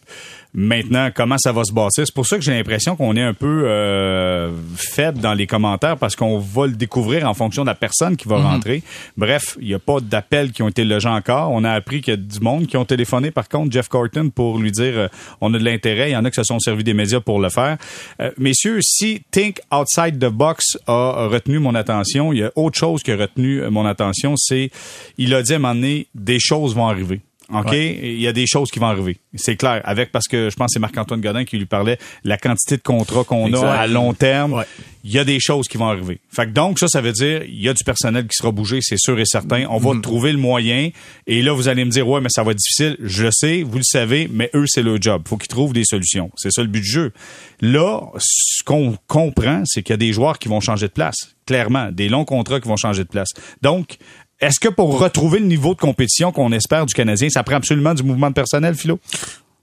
Maintenant, 0.59 1.11
comment 1.13 1.37
ça 1.37 1.51
va 1.51 1.63
se 1.63 1.71
bâtir? 1.71 2.03
C'est 2.07 2.15
pour 2.15 2.25
ça 2.25 2.35
que 2.35 2.41
j'ai 2.41 2.51
l'impression 2.51 2.95
qu'on 2.95 3.15
est 3.15 3.21
un 3.21 3.35
peu 3.35 3.65
euh, 3.65 4.51
faible 4.75 5.19
dans 5.19 5.35
les 5.35 5.45
commentaires 5.45 5.97
parce 5.97 6.15
qu'on 6.15 6.39
va 6.39 6.65
le 6.65 6.73
découvrir 6.73 7.29
en 7.29 7.35
fonction 7.35 7.61
de 7.61 7.67
la 7.67 7.75
personne 7.75 8.17
qui 8.17 8.27
va 8.27 8.37
rentrer. 8.39 8.81
Bref, 9.17 9.55
il 9.61 9.67
n'y 9.67 9.75
a 9.75 9.79
pas 9.79 9.99
d'appels 9.99 10.51
qui 10.51 10.63
ont 10.63 10.67
été 10.67 10.83
logés 10.83 11.09
encore. 11.09 11.51
On 11.51 11.63
a 11.63 11.71
appris 11.71 12.01
qu'il 12.01 12.11
y 12.11 12.17
a 12.17 12.17
du 12.17 12.39
monde 12.39 12.65
qui 12.65 12.75
ont 12.75 12.85
téléphoné, 12.85 13.29
par 13.29 13.49
contre, 13.49 13.71
Jeff 13.71 13.87
Corton, 13.87 14.31
pour 14.31 14.57
lui 14.57 14.71
dire 14.71 14.93
euh, 14.97 15.07
on 15.41 15.53
a 15.53 15.59
de 15.59 15.63
l'intérêt. 15.63 16.09
Il 16.09 16.13
y 16.13 16.17
en 16.17 16.25
a 16.25 16.31
qui 16.31 16.37
se 16.37 16.43
sont 16.43 16.57
servis 16.57 16.83
des 16.83 16.95
médias 16.95 17.19
pour 17.19 17.39
le 17.39 17.49
faire. 17.49 17.77
Euh, 18.19 18.31
messieurs, 18.39 18.79
si 18.81 19.21
Think 19.29 19.59
Outside 19.71 20.17
the 20.17 20.31
Box 20.31 20.79
a 20.87 21.27
retenu 21.27 21.59
mon 21.59 21.75
attention, 21.75 22.33
il 22.33 22.39
y 22.39 22.43
a 22.43 22.51
autre 22.55 22.79
chose 22.79 23.03
qui 23.03 23.11
a 23.11 23.15
retenu 23.15 23.61
mon 23.69 23.85
attention, 23.85 24.33
c'est 24.35 24.71
il 25.19 25.35
a 25.35 25.43
dit 25.43 25.53
à 25.53 25.57
un 25.57 25.59
moment 25.59 25.75
donné, 25.75 26.07
des 26.15 26.39
choses 26.39 26.73
vont 26.73 26.87
arriver. 26.87 27.21
OK? 27.53 27.73
Il 27.73 28.19
y 28.19 28.27
a 28.27 28.33
des 28.33 28.45
choses 28.45 28.69
qui 28.69 28.79
vont 28.79 28.87
arriver. 28.87 29.17
C'est 29.35 29.55
clair. 29.55 29.81
Avec, 29.85 30.11
parce 30.11 30.27
que 30.27 30.49
je 30.49 30.55
pense 30.55 30.67
que 30.67 30.73
c'est 30.73 30.79
Marc-Antoine 30.79 31.21
Godin 31.21 31.45
qui 31.45 31.57
lui 31.57 31.65
parlait, 31.65 31.97
la 32.23 32.37
quantité 32.37 32.77
de 32.77 32.81
contrats 32.81 33.23
qu'on 33.23 33.53
a 33.53 33.69
à 33.69 33.87
long 33.87 34.13
terme. 34.13 34.53
Ouais. 34.53 34.65
Il 35.03 35.11
y 35.11 35.19
a 35.19 35.23
des 35.23 35.39
choses 35.39 35.69
qui 35.69 35.77
vont 35.77 35.87
arriver. 35.87 36.19
Fait 36.29 36.47
que 36.47 36.51
donc, 36.51 36.79
ça, 36.79 36.89
ça 36.89 36.99
veut 36.99 37.13
dire, 37.13 37.43
il 37.43 37.61
y 37.61 37.69
a 37.69 37.73
du 37.73 37.83
personnel 37.85 38.27
qui 38.27 38.35
sera 38.35 38.51
bougé, 38.51 38.79
c'est 38.81 38.97
sûr 38.97 39.17
et 39.17 39.25
certain. 39.25 39.65
On 39.69 39.77
va 39.77 39.97
trouver 40.01 40.33
le 40.33 40.37
moyen. 40.37 40.89
Et 41.27 41.41
là, 41.41 41.53
vous 41.53 41.69
allez 41.69 41.85
me 41.85 41.91
dire, 41.91 42.05
ouais, 42.05 42.19
mais 42.19 42.27
ça 42.29 42.43
va 42.43 42.51
être 42.51 42.57
difficile. 42.57 42.97
Je 42.99 43.23
le 43.23 43.29
sais, 43.31 43.63
vous 43.63 43.77
le 43.77 43.85
savez, 43.85 44.27
mais 44.29 44.49
eux, 44.53 44.65
c'est 44.67 44.83
leur 44.83 45.01
job. 45.01 45.23
Faut 45.25 45.37
qu'ils 45.37 45.47
trouvent 45.47 45.71
des 45.71 45.85
solutions. 45.85 46.29
C'est 46.35 46.51
ça 46.51 46.61
le 46.61 46.67
but 46.67 46.81
du 46.81 46.89
jeu. 46.89 47.13
Là, 47.61 48.01
ce 48.17 48.63
qu'on 48.63 48.97
comprend, 49.07 49.63
c'est 49.65 49.81
qu'il 49.81 49.93
y 49.93 49.95
a 49.95 49.97
des 49.97 50.11
joueurs 50.11 50.39
qui 50.39 50.49
vont 50.49 50.59
changer 50.59 50.87
de 50.87 50.91
place. 50.91 51.35
Clairement. 51.45 51.89
Des 51.93 52.09
longs 52.09 52.25
contrats 52.25 52.59
qui 52.59 52.67
vont 52.67 52.75
changer 52.75 53.05
de 53.05 53.09
place. 53.09 53.29
Donc, 53.61 53.97
est-ce 54.39 54.59
que 54.59 54.69
pour 54.69 54.99
retrouver 54.99 55.39
le 55.39 55.45
niveau 55.45 55.73
de 55.73 55.79
compétition 55.79 56.31
qu'on 56.31 56.51
espère 56.51 56.85
du 56.85 56.93
Canadien, 56.93 57.29
ça 57.29 57.43
prend 57.43 57.55
absolument 57.55 57.93
du 57.93 58.03
mouvement 58.03 58.29
de 58.29 58.35
personnel, 58.35 58.75
Philo? 58.75 58.99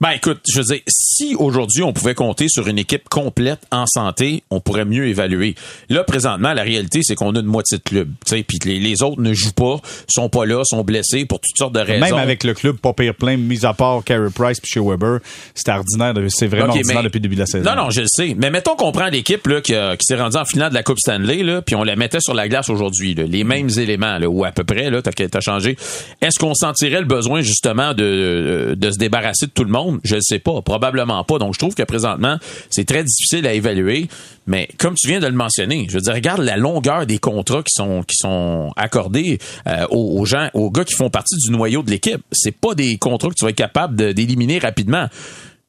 Ben 0.05 0.11
écoute, 0.11 0.41
je 0.53 0.59
veux 0.59 0.65
dire, 0.65 0.81
si 0.87 1.35
aujourd'hui 1.35 1.83
on 1.83 1.95
pouvait 1.95 2.15
compter 2.15 2.49
sur 2.51 2.69
une 2.69 2.79
équipe 2.79 3.09
complète 3.09 3.61
en 3.73 3.87
santé, 3.87 4.43
on 4.51 4.61
pourrait 4.61 4.85
mieux 4.85 5.07
évaluer. 5.07 5.55
Là, 5.89 6.05
présentement, 6.05 6.53
la 6.53 6.63
réalité, 6.63 7.01
c'est 7.03 7.15
qu'on 7.15 7.35
a 7.35 7.41
une 7.41 7.47
moitié 7.47 7.79
de 7.79 7.83
club. 7.83 8.11
Puis 8.27 8.45
les, 8.67 8.81
les 8.81 9.03
autres 9.03 9.23
ne 9.23 9.33
jouent 9.33 9.55
pas, 9.55 9.81
sont 10.07 10.29
pas 10.29 10.45
là, 10.45 10.63
sont 10.67 10.85
blessés 10.85 11.25
pour 11.25 11.41
toutes 11.41 11.57
sortes 11.57 11.75
de 11.75 11.81
raisons. 11.81 12.05
Même 12.05 12.17
avec 12.17 12.45
le 12.45 12.53
club 12.53 12.77
pas 12.77 12.93
pire 12.93 13.15
plein, 13.15 13.39
mis 13.39 13.65
à 13.65 13.73
part 13.73 14.05
Carey 14.05 14.29
Price 14.29 14.61
puis 14.61 14.73
chez 14.73 14.81
Weber, 14.81 15.21
c'est 15.55 15.71
ordinaire. 15.71 16.13
C'est 16.29 16.49
vraiment 16.49 16.65
Ok, 16.75 16.81
ordinaire 16.81 16.97
mais- 16.97 17.03
depuis 17.05 17.19
le 17.21 17.23
début 17.23 17.37
de 17.37 17.41
la 17.41 17.47
saison. 17.47 17.65
Non, 17.65 17.85
non, 17.85 17.89
je 17.89 18.03
le 18.03 18.07
sais. 18.07 18.37
Mais 18.39 18.51
mettons 18.51 18.77
qu'on 18.77 18.93
prend 18.93 19.09
l'équipe 19.09 19.47
là, 19.47 19.63
qui, 19.63 19.73
qui 19.73 20.05
s'est 20.05 20.17
rendue 20.17 20.37
en 20.37 20.45
finale 20.45 20.69
de 20.69 20.75
la 20.75 20.83
Coupe 20.83 20.99
Stanley, 20.99 21.63
puis 21.65 21.77
on 21.77 21.83
la 21.83 21.97
mettait 21.97 22.21
sur 22.21 22.35
la 22.35 22.47
glace 22.47 22.69
aujourd'hui. 22.69 23.15
Les 23.15 23.43
mêmes 23.43 23.71
éléments, 23.79 24.19
là, 24.19 24.29
ou 24.29 24.45
à 24.45 24.53
peu 24.53 24.65
près, 24.65 24.91
là, 24.91 25.01
t'as, 25.01 25.13
t'as 25.13 25.41
changé. 25.41 25.79
Est-ce 26.21 26.39
qu'on 26.39 26.53
sentirait 26.53 27.01
le 27.01 27.07
besoin 27.07 27.41
justement 27.41 27.95
de, 27.95 28.75
de 28.77 28.91
se 28.91 28.99
débarrasser 28.99 29.47
de 29.47 29.53
tout 29.53 29.65
le 29.65 29.71
monde? 29.71 29.94
Je 30.03 30.17
ne 30.17 30.21
sais 30.21 30.39
pas. 30.39 30.63
Probablement 30.63 31.23
pas. 31.25 31.39
Donc, 31.39 31.55
je 31.55 31.59
trouve 31.59 31.75
que 31.75 31.83
présentement, 31.83 32.39
c'est 32.71 32.85
très 32.85 33.05
difficile 33.05 33.47
à 33.47 33.55
évaluer. 33.55 34.09
Mais 34.47 34.69
comme 34.79 34.95
tu 34.95 35.09
viens 35.09 35.21
de 35.21 35.27
le 35.27 35.33
mentionner, 35.33 35.87
je 35.89 35.95
veux 35.95 36.01
dire, 36.01 36.15
regarde 36.15 36.41
la 36.41 36.57
longueur 36.57 37.07
des 37.07 37.19
contrats 37.19 37.63
qui 37.63 37.75
sont 37.75 38.71
accordés 38.77 39.39
euh, 39.67 39.87
aux, 39.91 40.25
gens, 40.25 40.49
aux 40.55 40.71
gars 40.71 40.85
qui 40.85 40.95
font 40.95 41.11
partie 41.11 41.37
du 41.37 41.51
noyau 41.51 41.83
de 41.83 41.91
l'équipe. 41.91 42.21
C'est 42.33 42.57
pas 42.57 42.75
des 42.75 42.99
contrats 42.99 43.29
que 43.31 43.35
tu 43.35 43.45
vas 43.45 43.51
être 43.51 43.57
capable 43.57 44.15
d'éliminer 44.15 44.59
rapidement. 44.59 45.09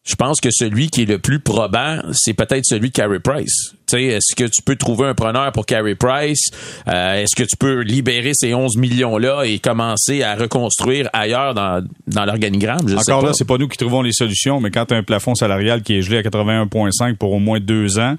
Je 0.04 0.14
pense 0.16 0.40
que 0.40 0.50
celui 0.52 0.90
qui 0.90 1.02
est 1.02 1.06
le 1.06 1.18
plus 1.18 1.40
probant, 1.40 2.00
c'est 2.14 2.36
peut-être 2.36 2.66
celui 2.66 2.90
de 2.90 2.94
Carey 2.94 3.20
Price. 3.20 3.74
Tu 3.88 3.98
sais, 3.98 4.04
est-ce 4.04 4.36
que 4.36 4.46
tu 4.46 4.62
peux 4.64 4.76
trouver 4.76 5.08
un 5.08 5.14
preneur 5.14 5.52
pour 5.52 5.66
Carey 5.66 5.96
Price? 5.96 6.50
Euh, 6.88 7.22
est-ce 7.24 7.36
que 7.36 7.44
tu 7.44 7.56
peux 7.58 7.82
libérer 7.82 8.32
ces 8.34 8.54
11 8.54 8.78
millions-là 8.78 9.44
et 9.44 9.60
commencer 9.60 10.24
à 10.24 10.36
reconstruire 10.36 11.10
ailleurs 11.14 11.54
dans, 11.54 11.84
dans 12.08 12.26
l'organigramme? 12.26 12.88
Je 12.88 12.96
sais 12.98 13.12
Encore 13.12 13.22
pas. 13.22 13.28
là, 13.28 13.34
c'est 13.34 13.46
pas 13.48 13.58
nous 13.58 13.68
qui 13.68 13.78
trouvons 13.78 14.02
les 14.02 14.12
solutions, 14.14 14.60
mais 14.60 14.72
quand 14.72 14.86
tu 14.88 14.94
as 14.94 14.98
un 14.98 15.04
plafond 15.04 15.36
salarial 15.36 15.82
qui 15.84 15.98
est 15.98 16.02
gelé 16.02 16.18
à 16.18 16.22
81,5 16.22 17.16
pour 17.16 17.32
au 17.34 17.40
moins 17.40 17.60
deux 17.60 18.00
ans, 18.00 18.16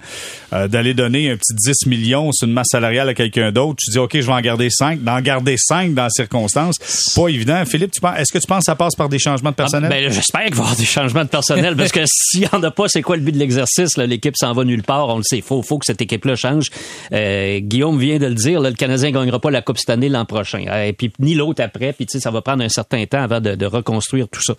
euh, 0.52 0.68
d'aller 0.68 0.94
donner 0.94 1.30
un 1.30 1.36
petit 1.36 1.54
10 1.54 1.86
millions 1.86 2.30
sur 2.32 2.46
une 2.46 2.54
masse 2.54 2.68
salariale 2.70 3.08
à 3.08 3.14
quelqu'un 3.14 3.50
d'autre, 3.52 3.76
tu 3.84 3.90
dis, 3.90 3.98
OK, 3.98 4.12
je 4.14 4.26
vais 4.26 4.32
en 4.32 4.40
garder 4.40 4.68
5. 4.70 5.02
D'en 5.02 5.20
garder 5.20 5.56
5 5.58 5.94
dans 5.94 6.04
la 6.04 6.10
circonstance, 6.10 6.76
pas 7.14 7.28
évident. 7.28 7.64
Philippe, 7.64 7.92
tu 7.92 8.00
penses, 8.00 8.18
est-ce 8.18 8.32
que 8.32 8.38
tu 8.38 8.46
penses 8.46 8.60
que 8.60 8.64
ça 8.66 8.76
passe 8.76 8.94
par 8.94 9.08
des 9.08 9.18
changements 9.18 9.50
de 9.50 9.56
personnel? 9.56 9.90
Ben, 9.90 10.10
j'espère 10.12 10.44
qu'il 10.44 10.54
va 10.54 10.62
y 10.62 10.64
avoir 10.66 10.76
des 10.76 10.84
changements 10.84 11.24
de 11.24 11.28
personnel 11.28 11.76
parce 11.76 11.92
que 11.92 12.00
s'il 12.06 12.40
n'y 12.40 12.48
en 12.52 12.62
a 12.62 12.70
pas, 12.70 12.88
c'est 12.88 13.02
quoi 13.02 13.16
le 13.16 13.22
but 13.22 13.32
de 13.32 13.38
l'exercice? 13.38 13.96
là? 13.96 14.06
L'équipe 14.06 14.34
s'en 14.36 14.52
va 14.52 14.64
nulle 14.64 14.82
part. 14.82 15.08
On 15.08 15.16
le 15.18 15.22
sait. 15.24 15.40
Faut, 15.56 15.62
faut 15.62 15.78
que 15.78 15.86
cette 15.86 16.02
équipe-là 16.02 16.34
change. 16.36 16.66
Euh, 17.12 17.60
Guillaume 17.60 17.98
vient 17.98 18.18
de 18.18 18.26
le 18.26 18.34
dire. 18.34 18.60
là, 18.60 18.68
le 18.70 18.76
Canadien 18.76 19.10
gagnera 19.10 19.38
pas 19.40 19.50
la 19.50 19.62
Coupe 19.62 19.78
cette 19.78 19.90
année 19.90 20.08
l'an 20.08 20.24
prochain. 20.24 20.64
Euh, 20.68 20.84
et 20.84 20.92
puis 20.92 21.10
ni 21.18 21.34
l'autre 21.34 21.62
après. 21.62 21.92
Puis 21.92 22.06
tu 22.06 22.12
sais, 22.12 22.20
ça 22.20 22.30
va 22.30 22.42
prendre 22.42 22.62
un 22.62 22.68
certain 22.68 23.04
temps 23.06 23.22
avant 23.22 23.40
de, 23.40 23.54
de 23.54 23.66
reconstruire 23.66 24.28
tout 24.28 24.42
ça. 24.42 24.54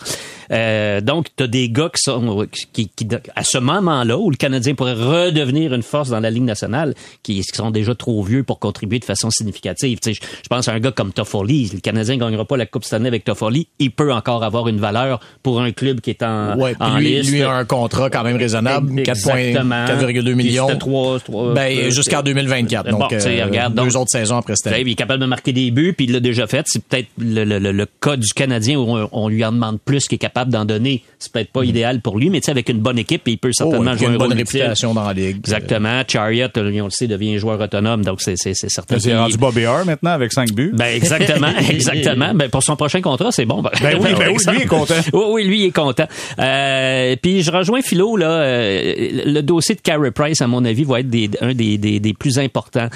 Euh, 0.52 1.02
donc, 1.02 1.28
tu 1.36 1.44
as 1.44 1.48
des 1.48 1.70
gars 1.70 1.90
qui 1.94 2.02
sont 2.02 2.48
qui, 2.74 2.90
qui, 2.90 3.08
à 3.36 3.44
ce 3.44 3.58
moment-là 3.60 4.18
où 4.18 4.30
le 4.32 4.38
Canadien 4.38 4.74
pourrait 4.76 4.94
redevenir 4.94 5.74
une 5.74 5.84
force 5.84 6.10
dans 6.10 6.20
la 6.20 6.30
Ligue 6.32 6.44
nationale, 6.44 6.94
qui, 7.24 7.42
qui 7.42 7.56
sont 7.56 7.72
déjà 7.72 7.94
trop 7.96 8.24
vieux 8.24 8.44
pour 8.44 8.60
contribuer 8.60 9.00
de 9.00 9.06
façon 9.06 9.30
significative. 9.30 10.00
Tu 10.00 10.14
sais, 10.14 10.20
je, 10.44 10.48
pense 10.48 10.68
à 10.68 10.74
un 10.74 10.80
gars 10.80 10.92
comme 10.92 11.12
Toffoli. 11.14 11.70
Le 11.74 11.80
Canadien 11.80 12.18
gagnera 12.18 12.46
pas 12.46 12.58
la 12.58 12.66
Coupe 12.66 12.84
cette 12.84 12.94
année 12.94 13.08
avec 13.08 13.24
Toffoli. 13.24 13.68
Il 13.80 13.92
peut 13.92 14.12
encore 14.14 14.44
avoir 14.44 14.68
une 14.68 14.80
valeur 14.80 15.20
pour 15.44 15.62
un 15.62 15.72
club 15.72 16.02
qui 16.02 16.10
est 16.12 16.24
en, 16.24 16.58
Ouais, 16.58 16.74
en 16.80 16.98
lui, 16.98 17.16
liste. 17.18 17.32
lui 17.32 17.42
a 17.44 17.52
un 17.52 17.66
contrat 17.66 18.10
quand 18.10 18.24
même 18.24 18.38
raisonnable, 18.38 19.04
4 19.04 19.22
points- 19.22 19.36
Exactement. 19.38 19.86
4,2 19.86 20.34
millions. 20.34 20.68
Trois- 20.88 21.20
trois- 21.20 21.54
Ben, 21.54 21.78
euh, 21.78 21.90
jusqu'en 21.90 22.22
2024. 22.22 22.90
Bon, 22.92 23.00
Donc, 23.00 23.14
euh, 23.14 23.46
regarde, 23.46 23.74
deux 23.76 23.84
donc- 23.84 23.96
autres 23.96 24.10
saisons 24.12 24.38
après 24.38 24.54
cette 24.56 24.68
année. 24.74 24.84
il 24.86 24.92
est 24.92 24.96
capable 24.96 25.22
de 25.22 25.26
marquer 25.28 25.52
des 25.54 25.70
buts, 25.72 25.94
puis 25.96 26.06
il 26.06 26.14
l'a 26.14 26.20
déjà 26.20 26.48
fait. 26.48 26.66
C'est 26.68 26.84
peut-être 26.84 27.08
le, 27.18 27.44
le- 27.44 27.60
le- 27.60 27.72
le 27.72 27.86
cas 28.02 28.16
du 28.16 28.28
Canadien 28.34 28.78
où 28.80 28.90
on, 28.90 29.10
on 29.12 29.28
lui 29.30 29.44
en 29.44 29.52
demande 29.52 29.80
plus 29.84 30.08
qu'il 30.08 30.16
est 30.16 30.20
capable 30.20 30.52
d'en 30.52 30.66
donner. 30.66 31.04
C'est 31.20 31.32
peut-être 31.32 31.52
pas 31.52 31.64
idéal 31.64 32.02
pour 32.02 32.18
lui, 32.18 32.30
mais 32.30 32.40
tu 32.40 32.46
sais, 32.46 32.52
avec 32.52 32.70
une 32.70 32.80
bonne 32.80 32.98
équipe, 33.00 33.24
il 33.28 33.38
peut 33.38 33.48
Mm. 33.50 33.52
Oh, 33.52 33.54
certainement 33.72 33.92
il 33.92 33.94
a 33.94 33.98
jouer 33.98 34.08
une 34.08 34.14
un 34.14 34.18
bonne 34.18 34.28
rôle 34.30 34.40
utile. 34.42 34.60
réputation 34.62 34.94
dans 34.94 35.08
la 35.08 35.14
Ligue. 35.14 35.38
Exactement. 35.38 36.02
Chariot, 36.08 36.48
on 36.56 36.62
le 36.86 36.90
sait, 36.90 37.08
devient 37.08 37.38
joueur 37.40 37.60
autonome, 37.60 38.04
donc 38.06 38.22
c'est 38.22 38.36
c'est- 38.38 38.54
c'est 38.54 38.70
certain. 38.70 39.00
C'est 39.00 39.10
qu'il- 39.10 39.18
rendu 39.18 39.38
Bobby 39.38 39.66
R 39.66 39.86
maintenant 39.86 40.12
avec 40.12 40.32
5 40.34 40.52
buts. 40.54 40.72
ben 40.74 40.94
exactement, 40.96 41.48
exactement. 41.70 42.34
Ben 42.34 42.50
pour 42.50 42.64
son 42.64 42.76
prochain 42.76 43.02
contrat, 43.02 43.32
c'est 43.32 43.46
bon. 43.46 43.62
Ben 43.62 43.70
oui, 44.00 44.10
ben 44.18 44.30
oui, 44.32 44.56
lui 44.56 44.62
est 44.64 44.66
content. 44.68 44.94
Oui, 45.14 45.24
oui, 45.32 45.44
lui 45.46 45.60
il 45.62 45.66
est 45.66 45.72
content. 45.72 46.08
Euh, 46.40 47.16
puis 47.22 47.42
je 47.42 47.52
rejoins 47.52 47.82
Philo 47.82 48.16
là. 48.16 48.30
euh, 48.32 49.24
le 49.26 49.42
dossier 49.42 49.76
de 49.76 49.82
Carey 49.82 50.12
Price, 50.12 50.42
à 50.42 50.48
mon 50.48 50.64
avis, 50.66 50.77
va 50.84 51.00
être 51.00 51.10
des, 51.10 51.30
un 51.42 51.54
des, 51.54 52.16
plus 52.18 52.40
importants. 52.40 52.90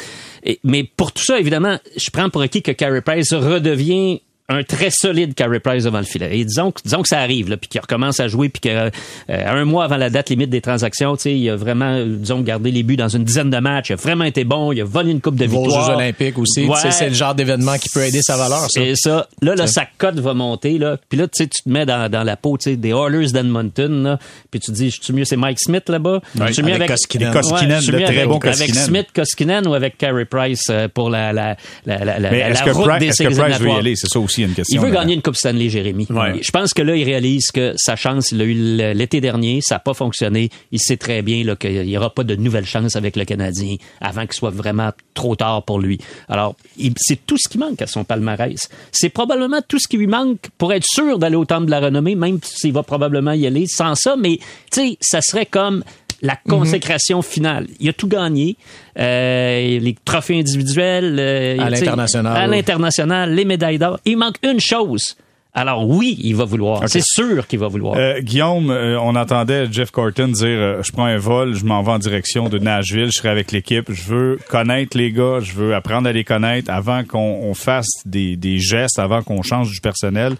Mais 0.63 0.83
pour 0.83 1.11
tout 1.11 1.23
ça, 1.23 1.39
évidemment, 1.39 1.77
je 1.95 2.09
prends 2.09 2.29
pour 2.29 2.41
acquis 2.41 2.61
que 2.61 2.71
Carey 2.71 3.01
Price 3.01 3.33
redevient 3.33 4.21
un 4.49 4.63
très 4.63 4.89
solide 4.89 5.33
Carey 5.33 5.59
Price 5.59 5.85
devant 5.85 5.99
le 5.99 6.03
filet. 6.05 6.37
Et 6.39 6.43
disons, 6.45 6.71
que- 6.71 6.81
disons 6.83 7.01
que 7.01 7.07
ça 7.07 7.19
arrive, 7.19 7.49
là, 7.49 7.57
puis 7.57 7.69
qu'il 7.69 7.79
recommence 7.79 8.19
à 8.19 8.27
jouer, 8.27 8.49
puis 8.49 8.59
que 8.61 8.69
euh, 8.69 8.89
un 9.29 9.63
mois 9.65 9.85
avant 9.85 9.97
la 9.97 10.09
date 10.09 10.29
limite 10.29 10.49
des 10.49 10.59
transactions, 10.61 11.15
tu 11.15 11.21
sais, 11.23 11.37
il 11.37 11.49
a 11.49 11.55
vraiment, 11.55 11.93
euh, 11.93 12.05
disons, 12.05 12.41
gardé 12.41 12.69
les 12.71 12.83
buts 12.83 12.97
dans 12.97 13.07
une 13.07 13.23
dizaine 13.23 13.49
de 13.49 13.57
matchs. 13.59 13.89
Il 13.89 13.93
a 13.93 13.95
vraiment 13.95 14.25
été 14.25 14.43
bon. 14.43 14.71
Il 14.73 14.81
a 14.81 14.83
volé 14.83 15.11
une 15.11 15.21
coupe 15.21 15.35
de 15.35 15.45
va 15.45 15.57
aux. 15.57 15.69
Jeux 15.69 15.93
Olympiques 15.93 16.37
aussi. 16.37 16.65
Ouais. 16.65 16.75
Tu 16.75 16.81
sais, 16.81 16.91
C'est 16.91 17.09
le 17.09 17.15
genre 17.15 17.33
d'événement 17.33 17.77
qui 17.77 17.87
peut 17.89 18.03
aider 18.03 18.21
sa 18.21 18.35
valeur, 18.35 18.61
ça. 18.61 18.67
C'est 18.73 18.95
ça. 18.95 19.27
Là, 19.41 19.55
là, 19.55 19.67
sa 19.67 19.85
cote 19.97 20.19
va 20.19 20.33
monter, 20.33 20.77
là. 20.77 20.97
Puis 21.09 21.17
là, 21.17 21.27
tu 21.27 21.43
sais, 21.43 21.47
tu 21.47 21.63
te 21.63 21.69
mets 21.69 21.85
dans, 21.85 22.09
dans 22.11 22.23
la 22.23 22.35
peau, 22.35 22.57
tu 22.57 22.71
sais, 22.71 22.75
des 22.75 22.89
Oilers 22.89 23.31
d'Edmonton, 23.31 24.03
là. 24.03 24.19
Puis 24.51 24.59
tu 24.59 24.71
te 24.71 24.75
dis, 24.75 24.89
je 24.91 25.01
suis 25.01 25.13
mieux, 25.13 25.23
c'est 25.25 25.37
Mike 25.37 25.59
Smith, 25.61 25.87
là-bas? 25.87 26.19
Je 26.47 26.51
suis 26.53 26.63
mieux 26.63 26.73
avec 26.73 26.89
Koskinen. 26.89 27.29
Et 27.29 27.33
Koskinen, 27.33 27.77
je 27.79 27.83
suis 27.83 27.91
mieux 27.93 28.03
très 28.03 28.17
avec, 28.17 28.27
bon 28.27 28.37
Avec. 28.39 28.75
Smith, 28.75 29.07
Koskinen 29.15 29.67
ou 29.67 29.73
avec 29.73 29.97
Carey 29.97 30.25
Price 30.25 30.63
euh, 30.69 30.87
pour 30.93 31.09
la, 31.09 31.31
la, 31.31 31.55
la, 31.85 31.97
la, 32.03 32.19
la, 32.19 32.31
la 32.31 32.49
est-ce 32.49 32.63
que, 32.63 32.69
route 32.71 32.85
Price, 32.87 32.99
des 32.99 33.05
est-ce 33.07 33.23
que 33.23 33.29
séries 33.33 33.35
Price 33.35 33.37
veut 33.39 33.45
y 33.45 33.55
éliminatoires? 33.55 33.79
aller? 33.79 33.95
C'est 33.95 34.07
ça 34.09 34.19
aussi 34.19 34.30
une 34.37 34.53
question. 34.53 34.81
Il 34.81 34.85
veut 34.85 34.91
gagner 34.91 35.13
une 35.13 35.21
Coupe 35.21 35.35
Stanley, 35.35 35.69
Jérémy. 35.69 36.07
Ouais. 36.09 36.39
Je 36.41 36.51
pense 36.51 36.73
que 36.73 36.81
là, 36.81 36.95
il 36.95 37.03
réalise 37.03 37.51
que 37.51 37.73
sa 37.77 37.95
chance, 37.95 38.31
il 38.31 38.37
l'a 38.37 38.45
eu 38.45 38.93
l'été 38.93 39.21
dernier, 39.21 39.59
ça 39.61 39.75
n'a 39.75 39.79
pas 39.79 39.93
fonctionné. 39.93 40.49
Il 40.71 40.79
sait 40.79 40.97
très 40.97 41.21
bien 41.21 41.55
qu'il 41.55 41.85
n'y 41.85 41.97
aura 41.97 42.13
pas 42.13 42.23
de 42.23 42.35
nouvelle 42.35 42.65
chance 42.65 42.95
avec 42.95 43.15
le 43.15 43.25
Canadien 43.25 43.75
avant 43.99 44.21
qu'il 44.21 44.33
soit 44.33 44.51
vraiment 44.51 44.91
trop 45.13 45.35
tard 45.35 45.63
pour 45.63 45.79
lui. 45.79 45.99
Alors, 46.29 46.55
c'est 46.97 47.25
tout 47.25 47.37
ce 47.37 47.49
qui 47.49 47.57
manque 47.57 47.81
à 47.81 47.87
son 47.87 48.03
palmarès. 48.03 48.69
C'est 48.91 49.09
probablement 49.09 49.59
tout 49.67 49.79
ce 49.79 49.87
qui 49.87 49.97
lui 49.97 50.07
manque 50.07 50.49
pour 50.57 50.73
être 50.73 50.85
sûr 50.85 51.19
d'aller 51.19 51.35
au 51.35 51.45
temple 51.45 51.65
de 51.65 51.71
la 51.71 51.79
renommée, 51.79 52.15
même 52.15 52.39
s'il 52.43 52.73
va 52.73 52.83
probablement 52.83 53.33
y 53.33 53.45
aller 53.45 53.65
sans 53.67 53.95
ça. 53.95 54.15
Mais, 54.17 54.39
tu 54.71 54.81
sais, 54.81 54.97
ça 55.01 55.21
serait 55.21 55.45
comme 55.45 55.83
la 56.21 56.35
consécration 56.47 57.21
finale. 57.21 57.67
Il 57.79 57.89
a 57.89 57.93
tout 57.93 58.07
gagné. 58.07 58.55
Euh, 58.99 59.79
les 59.79 59.95
trophées 60.05 60.39
individuels. 60.39 61.17
euh, 61.19 61.57
À 61.59 61.69
l'international. 61.69 62.37
À 62.37 62.47
l'international, 62.47 63.33
les 63.33 63.45
médailles 63.45 63.77
d'or. 63.79 63.99
Il 64.05 64.17
manque 64.17 64.35
une 64.43 64.59
chose. 64.59 65.15
Alors 65.53 65.85
oui, 65.85 66.17
il 66.23 66.33
va 66.33 66.45
vouloir. 66.45 66.81
C'est 66.87 67.03
sûr 67.03 67.45
qu'il 67.45 67.59
va 67.59 67.67
vouloir. 67.67 67.95
Euh, 67.97 68.21
Guillaume, 68.21 68.69
euh, 68.71 68.97
on 69.01 69.17
entendait 69.17 69.67
Jeff 69.69 69.91
Corton 69.91 70.29
dire 70.29 70.45
euh, 70.47 70.81
je 70.81 70.93
prends 70.93 71.03
un 71.03 71.17
vol, 71.17 71.55
je 71.55 71.65
m'en 71.65 71.81
vais 71.83 71.91
en 71.91 71.99
direction 71.99 72.47
de 72.47 72.57
Nashville, 72.57 73.07
je 73.07 73.17
serai 73.17 73.27
avec 73.27 73.51
l'équipe, 73.51 73.91
je 73.91 74.03
veux 74.03 74.39
connaître 74.47 74.97
les 74.97 75.11
gars, 75.11 75.39
je 75.41 75.51
veux 75.51 75.75
apprendre 75.75 76.07
à 76.07 76.13
les 76.13 76.23
connaître 76.23 76.71
avant 76.71 77.03
qu'on 77.03 77.19
on 77.43 77.53
fasse 77.53 77.89
des, 78.05 78.37
des 78.37 78.59
gestes, 78.59 78.97
avant 78.97 79.23
qu'on 79.23 79.41
change 79.41 79.69
du 79.71 79.81
personnel. 79.81 80.35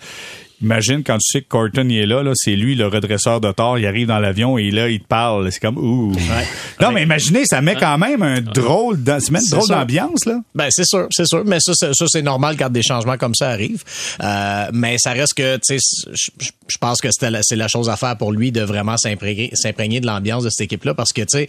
Imagine 0.61 1.03
quand 1.03 1.17
tu 1.17 1.27
sais 1.31 1.41
que 1.41 1.47
Corton 1.47 1.87
il 1.89 1.97
est 1.97 2.05
là, 2.05 2.21
là 2.23 2.31
c'est 2.35 2.55
lui 2.55 2.75
le 2.75 2.87
redresseur 2.87 3.41
de 3.41 3.51
tort, 3.51 3.79
il 3.79 3.85
arrive 3.85 4.07
dans 4.07 4.19
l'avion 4.19 4.57
et 4.57 4.69
là 4.71 4.89
il 4.89 4.99
te 4.99 5.07
parle, 5.07 5.51
c'est 5.51 5.59
comme 5.59 5.77
ouh. 5.77 6.13
Non 6.79 6.91
mais 6.91 7.03
imaginez, 7.03 7.45
ça 7.45 7.61
met 7.61 7.75
quand 7.75 7.97
même 7.97 8.21
un 8.21 8.41
drôle, 8.41 9.01
dans- 9.01 9.19
ça 9.19 9.31
met 9.31 9.39
une 9.39 9.49
drôle 9.49 9.67
d'ambiance 9.69 10.25
là. 10.25 10.39
Ben 10.55 10.67
c'est 10.69 10.85
sûr, 10.85 11.07
c'est 11.11 11.25
sûr, 11.27 11.43
mais 11.45 11.57
ça, 11.59 11.73
c'est- 11.75 11.93
ça 11.93 12.05
c'est 12.07 12.21
normal 12.21 12.55
quand 12.57 12.69
des 12.69 12.83
changements 12.83 13.17
comme 13.17 13.35
ça 13.35 13.49
arrivent. 13.49 13.83
Euh, 14.23 14.65
mais 14.73 14.97
ça 14.99 15.11
reste 15.11 15.33
que, 15.33 15.55
tu 15.57 15.77
sais, 15.77 16.01
je 16.67 16.77
pense 16.79 17.01
que 17.01 17.07
la- 17.29 17.43
c'est 17.43 17.55
la 17.55 17.67
chose 17.67 17.89
à 17.89 17.95
faire 17.97 18.17
pour 18.17 18.31
lui 18.31 18.51
de 18.51 18.61
vraiment 18.61 18.95
s'imprégner, 18.97 19.99
de 19.99 20.05
l'ambiance 20.05 20.43
de 20.43 20.49
cette 20.49 20.65
équipe-là, 20.65 20.93
parce 20.93 21.11
que 21.13 21.21
tu 21.21 21.27
sais, 21.39 21.47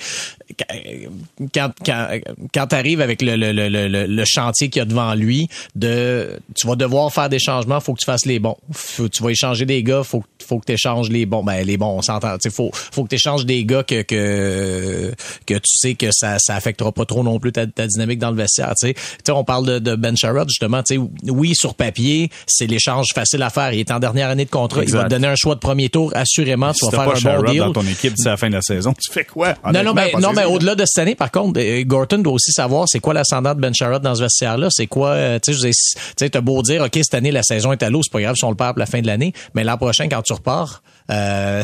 quand 1.55 1.70
quand 1.85 2.07
quand 2.55 2.66
t'arrives 2.66 3.01
avec 3.01 3.22
le, 3.22 3.37
le, 3.37 3.53
le, 3.53 3.68
le, 3.68 4.07
le 4.07 4.25
chantier 4.27 4.68
qu'il 4.68 4.81
y 4.81 4.83
a 4.83 4.85
devant 4.87 5.14
lui, 5.14 5.48
de 5.75 6.38
tu 6.55 6.66
vas 6.66 6.77
devoir 6.77 7.12
faire 7.12 7.29
des 7.29 7.38
changements, 7.38 7.81
faut 7.81 7.94
que 7.94 8.01
tu 8.01 8.07
fasses 8.07 8.27
les 8.27 8.38
bons. 8.38 8.57
Faut- 8.72 9.02
tu 9.09 9.23
vas 9.23 9.31
échanger 9.31 9.65
des 9.67 9.83
gars, 9.83 10.03
faut 10.05 10.21
que- 10.21 10.27
faut 10.47 10.59
que 10.59 10.67
tu 10.67 10.73
échanges 10.73 11.09
les 11.11 11.27
bons. 11.27 11.43
Ben 11.45 11.65
les 11.65 11.77
bons, 11.77 11.99
on 11.99 12.03
s'entend. 12.03 12.37
Tu 12.38 12.49
sais, 12.49 12.51
faut 12.55 12.71
faut 12.73 13.05
que 13.05 13.09
tu 13.11 13.15
échanges 13.17 13.45
des 13.47 13.65
gars 13.65 13.83
que 13.83 14.03
que 14.03 15.12
que 15.47 15.55
tu 15.55 15.61
sais 15.79 15.95
que 15.95 16.07
ça 16.12 16.37
ça 16.38 16.55
affectera 16.57 16.93
pas 16.93 17.05
trop 17.05 17.23
non 17.23 17.38
plus 17.38 17.53
ta, 17.53 17.67
ta 17.67 17.87
dynamique 17.87 18.19
dans 18.19 18.31
le 18.31 18.37
vestiaire. 18.37 18.73
Tu 18.81 18.88
sais, 18.88 18.95
Tu 18.95 19.01
sais, 19.27 19.33
on 19.33 19.45
parle 19.45 19.67
de, 19.67 19.79
de 19.79 19.95
Ben 19.97 20.17
Sherrod 20.17 20.49
justement. 20.49 20.83
Tu 20.83 20.97
sais, 20.97 21.01
oui 21.29 21.53
sur 21.55 21.75
papier 21.75 22.31
c'est 22.47 22.67
l'échange 22.67 23.07
facile 23.15 23.43
à 23.43 23.51
faire. 23.51 23.73
Il 23.73 23.81
est 23.81 23.91
en 23.91 23.99
dernière 23.99 24.29
année 24.31 24.45
de 24.45 24.51
contrat. 24.51 24.83
Il 24.85 24.91
va 24.93 25.05
te 25.05 25.09
donner 25.11 25.29
un 25.29 25.37
choix 25.37 25.55
de 25.55 25.61
premier 25.61 25.88
tour. 25.88 26.11
Assurément, 26.15 26.73
tu 26.73 26.79
Si 26.81 26.85
vas 26.87 26.91
faire 27.05 27.12
pas 27.12 27.31
un 27.31 27.41
bon 27.43 27.51
deal. 27.51 27.61
dans 27.61 27.73
ton 27.73 27.83
équipe 27.83 28.15
d'ici 28.15 28.27
la 28.29 28.37
fin 28.37 28.49
de 28.49 28.55
la 28.55 28.62
saison, 28.62 28.93
tu 28.95 29.12
fais 29.12 29.25
quoi? 29.25 29.55
Non, 29.73 29.83
non, 29.85 29.95
mais, 29.95 30.12
non, 30.21 30.33
mais 30.33 30.45
au-delà 30.45 30.75
de 30.75 30.85
cette 30.87 30.99
année, 31.03 31.15
par 31.15 31.31
contre, 31.31 31.61
euh, 31.61 31.83
Gorton 31.85 32.19
doit 32.19 32.33
aussi 32.35 32.53
savoir 32.53 32.85
c'est 32.88 33.01
quoi 33.01 33.15
l'ascendant 33.15 33.55
de 33.55 33.61
Ben 33.61 33.73
Sherrod 33.75 34.03
dans 34.03 34.15
ce 34.15 34.23
vestiaire-là. 34.23 34.69
C'est 34.71 34.87
quoi, 34.87 35.11
euh, 35.11 35.38
tu 35.43 35.55
sais, 35.55 35.71
tu 35.71 35.73
sais, 36.19 36.31
t'as 36.31 36.41
beau 36.41 36.62
dire, 36.62 36.83
OK, 36.83 36.91
cette 36.95 37.15
année, 37.15 37.31
la 37.31 37.43
saison 37.43 37.73
est 37.73 37.83
à 37.83 37.91
l'eau, 37.91 38.01
c'est 38.03 38.12
pas 38.12 38.21
grave 38.21 38.35
si 38.37 38.45
on 38.45 38.51
le 38.51 38.57
perd 38.57 38.77
la 38.79 38.87
fin 38.92 39.00
de 39.00 39.07
l'année, 39.07 39.33
mais 39.55 39.64
l'an 39.64 39.76
prochain, 39.76 40.09
quand 40.09 40.22
tu 40.22 40.33
repars, 40.33 40.83
euh, 41.11 41.62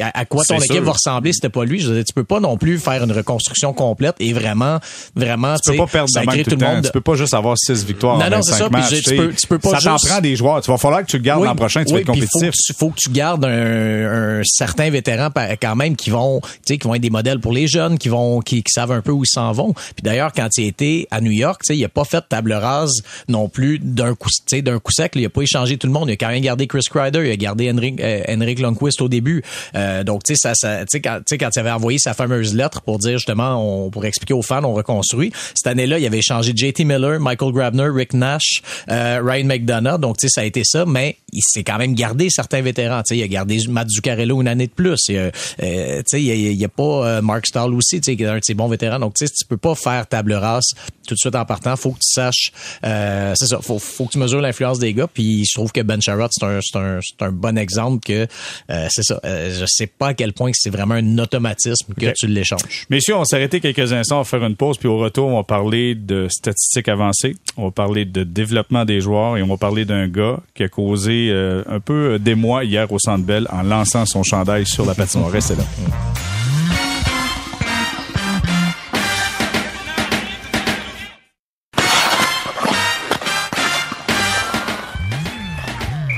à, 0.00 0.20
à 0.20 0.24
quoi 0.24 0.44
ton 0.44 0.56
équipe 0.56 0.72
sûr. 0.72 0.84
va 0.84 0.92
ressembler 0.92 1.32
si 1.32 1.38
c'était 1.38 1.48
pas 1.48 1.64
lui? 1.64 1.80
Je 1.80 1.88
veux 1.88 1.94
dire, 1.96 2.04
tu 2.04 2.14
peux 2.14 2.24
pas 2.24 2.38
non 2.40 2.56
plus 2.56 2.78
faire 2.78 3.02
une 3.02 3.10
reconstruction 3.12 3.72
complète 3.72 4.14
et 4.20 4.32
vraiment, 4.32 4.78
vraiment, 5.14 5.56
Tu 5.56 5.72
peux 5.72 5.78
pas 5.78 5.86
perdre 5.86 6.10
de 6.12 6.18
même 6.26 6.44
tout 6.44 6.50
le 6.50 6.56
temps. 6.58 6.80
Tu 6.82 6.90
peux 6.92 7.00
pas 7.00 7.14
juste 7.16 7.34
avoir 7.34 7.56
six 7.58 7.84
victoires 7.84 8.18
Non, 8.18 8.26
en 8.26 8.30
non, 8.30 8.42
c'est 8.42 8.52
25 8.52 8.58
ça, 8.64 8.68
matchs. 8.70 9.02
tu 9.02 9.16
peux- 9.16 9.34
tu 9.34 9.46
peux 9.46 9.58
pas 9.58 9.70
ça 9.70 9.90
t'en 9.90 9.96
juste- 9.96 10.08
prend 10.08 10.20
des 10.20 10.36
joueurs. 10.36 10.60
Tu 10.60 10.70
vas 10.70 10.78
falloir 10.78 11.00
que 11.02 11.06
tu 11.10 11.16
le 11.16 11.22
gardes 11.22 11.40
Oui, 11.42 11.48
l'an 11.48 11.56
prochain. 11.56 11.82
Tu 11.84 11.88
oui, 11.88 11.94
vas 11.94 12.00
être 12.00 12.06
compétitif. 12.06 12.50
que, 12.50 12.56
tu, 12.66 12.72
faut 12.78 12.90
que 12.90 12.96
tu 12.98 13.10
gardes 13.10 13.44
un, 13.44 14.38
un 14.38 14.42
certain 14.44 14.88
vétéran 14.90 15.28
quand 15.60 15.76
même 15.76 15.96
qui 15.96 16.10
vont, 16.10 16.40
tu 16.40 16.48
sais, 16.66 16.78
qui 16.78 16.86
vont 16.86 16.94
être 16.94 17.02
des 17.02 17.10
modèles 17.10 17.40
pour 17.40 17.52
les 17.52 17.66
jeunes, 17.66 17.98
qui 17.98 18.08
vont, 18.08 18.40
qui, 18.40 18.62
qui 18.62 18.72
savent 18.72 18.92
un 18.92 19.00
peu 19.02 19.10
où 19.12 19.24
ils 19.24 19.28
s'en 19.28 19.52
vont. 19.52 19.72
Puis 19.72 20.02
d'ailleurs, 20.02 20.32
quand 20.32 20.48
il 20.58 20.66
était 20.66 21.08
à 21.10 21.20
New 21.20 21.32
York, 21.32 21.60
tu 21.64 21.72
sais, 21.74 21.78
il 21.78 21.84
a 21.84 21.88
pas 21.88 22.04
fait 22.04 22.18
de 22.20 22.26
table 22.28 22.52
rase 22.52 22.92
non 23.28 23.48
plus 23.48 23.78
d'un 23.78 24.14
coup, 24.14 24.28
tu 24.30 24.56
sais, 24.56 24.62
d'un 24.62 24.78
coup 24.78 24.92
sec. 24.92 25.12
Il 25.16 25.24
a 25.24 25.28
pas 25.30 25.42
échangé 25.42 25.76
tout 25.76 25.86
le 25.86 25.92
monde. 25.92 26.08
Il 26.08 26.12
a 26.12 26.16
quand 26.16 26.28
même 26.28 26.40
gardé 26.42 26.65
Chris 26.66 26.84
Kreider, 26.90 27.22
il 27.24 27.30
a 27.30 27.36
gardé 27.36 27.70
Henrik, 27.70 28.00
euh, 28.00 28.22
Henrik 28.28 28.58
Lundqvist 28.60 29.00
au 29.00 29.08
début. 29.08 29.42
Euh, 29.74 30.04
donc 30.04 30.22
tu 30.24 30.34
sais, 30.34 30.52
ça, 30.54 30.54
ça, 30.54 30.84
quand, 31.00 31.20
quand 31.28 31.50
il 31.54 31.58
avait 31.58 31.70
envoyé 31.70 31.98
sa 31.98 32.14
fameuse 32.14 32.54
lettre 32.54 32.82
pour 32.82 32.98
dire 32.98 33.18
justement, 33.18 33.56
on 33.56 33.90
pour 33.90 34.04
expliquer 34.04 34.34
aux 34.34 34.42
fans, 34.42 34.64
on 34.64 34.74
reconstruit. 34.74 35.32
Cette 35.54 35.66
année-là, 35.66 35.98
il 35.98 36.06
avait 36.06 36.18
échangé 36.18 36.52
JT 36.54 36.84
Miller, 36.84 37.20
Michael 37.20 37.52
Grabner, 37.52 37.88
Rick 37.92 38.14
Nash, 38.14 38.62
euh, 38.90 39.20
Ryan 39.22 39.44
McDonough. 39.44 39.98
Donc 39.98 40.18
tu 40.18 40.28
sais, 40.28 40.32
ça 40.32 40.40
a 40.42 40.44
été 40.44 40.62
ça, 40.64 40.84
mais 40.86 41.16
il 41.32 41.42
s'est 41.42 41.64
quand 41.64 41.78
même 41.78 41.94
gardé 41.94 42.28
certains 42.30 42.62
vétérans. 42.62 43.02
Tu 43.02 43.14
sais, 43.14 43.18
il 43.18 43.22
a 43.22 43.28
gardé 43.28 43.58
Matt 43.68 43.88
Zuccarello 43.88 44.40
une 44.40 44.48
année 44.48 44.66
de 44.66 44.72
plus. 44.72 45.00
Il 45.08 45.16
euh, 45.16 45.98
tu 45.98 46.02
sais, 46.06 46.22
il 46.22 46.26
y 46.26 46.30
a, 46.30 46.34
il 46.34 46.64
a 46.64 46.68
pas 46.68 46.82
euh, 47.06 47.22
Mark 47.22 47.46
Stahl 47.46 47.74
aussi, 47.74 48.00
tu 48.00 48.10
sais, 48.10 48.16
qui 48.16 48.22
est 48.22 48.26
un 48.26 48.38
de 48.38 48.44
ses 48.44 48.54
bons 48.54 48.68
vétérans. 48.68 48.98
Donc, 48.98 49.14
tu 49.14 49.26
sais, 49.26 49.32
tu 49.32 49.44
peux 49.46 49.56
pas 49.56 49.74
faire 49.74 50.06
table 50.06 50.32
rase 50.34 50.74
tout 51.06 51.14
de 51.14 51.18
suite 51.18 51.34
en 51.34 51.44
partant. 51.44 51.76
Faut 51.76 51.90
que 51.90 51.98
tu 51.98 52.12
saches, 52.12 52.52
euh, 52.84 53.32
c'est 53.36 53.46
ça, 53.46 53.58
faut, 53.60 53.78
faut 53.78 54.06
que 54.06 54.12
tu 54.12 54.18
mesures 54.18 54.40
l'influence 54.40 54.78
des 54.78 54.92
gars. 54.92 55.06
Puis, 55.06 55.44
je 55.44 55.54
trouve 55.54 55.72
que 55.72 55.80
Ben 55.80 56.00
Sherrod, 56.00 56.30
c'est 56.32 56.44
un, 56.44 56.55
c'est 56.62 57.22
un, 57.22 57.32
bon 57.32 57.58
exemple 57.58 58.04
que, 58.04 58.26
euh, 58.70 58.86
c'est 58.90 59.02
ça. 59.02 59.20
Euh, 59.24 59.54
je 59.58 59.64
sais 59.66 59.86
pas 59.86 60.08
à 60.08 60.14
quel 60.14 60.32
point 60.32 60.50
c'est 60.54 60.70
vraiment 60.70 60.94
un 60.94 61.18
automatisme 61.18 61.94
que 61.94 62.12
tu 62.16 62.26
l'échanges. 62.26 62.86
Messieurs, 62.90 63.14
on 63.14 63.20
va 63.20 63.24
s'arrêter 63.24 63.60
quelques 63.60 63.92
instants, 63.92 64.16
on 64.16 64.22
va 64.22 64.24
faire 64.24 64.44
une 64.44 64.56
pause, 64.56 64.78
puis 64.78 64.88
au 64.88 64.98
retour, 64.98 65.28
on 65.28 65.36
va 65.36 65.44
parler 65.44 65.94
de 65.94 66.28
statistiques 66.30 66.88
avancées, 66.88 67.36
on 67.56 67.66
va 67.66 67.70
parler 67.70 68.04
de 68.04 68.24
développement 68.24 68.84
des 68.84 69.00
joueurs 69.00 69.36
et 69.36 69.42
on 69.42 69.48
va 69.48 69.56
parler 69.56 69.84
d'un 69.84 70.08
gars 70.08 70.40
qui 70.54 70.62
a 70.62 70.68
causé 70.68 71.28
euh, 71.30 71.62
un 71.68 71.80
peu 71.80 72.18
d'émoi 72.18 72.64
hier 72.64 72.90
au 72.90 72.98
Centre 72.98 73.24
Bell 73.24 73.46
en 73.50 73.62
lançant 73.62 74.06
son 74.06 74.22
chandail 74.22 74.66
sur 74.66 74.86
la 74.86 74.94
patinoire. 74.94 75.30
Restez 75.30 75.56
là. 75.56 75.64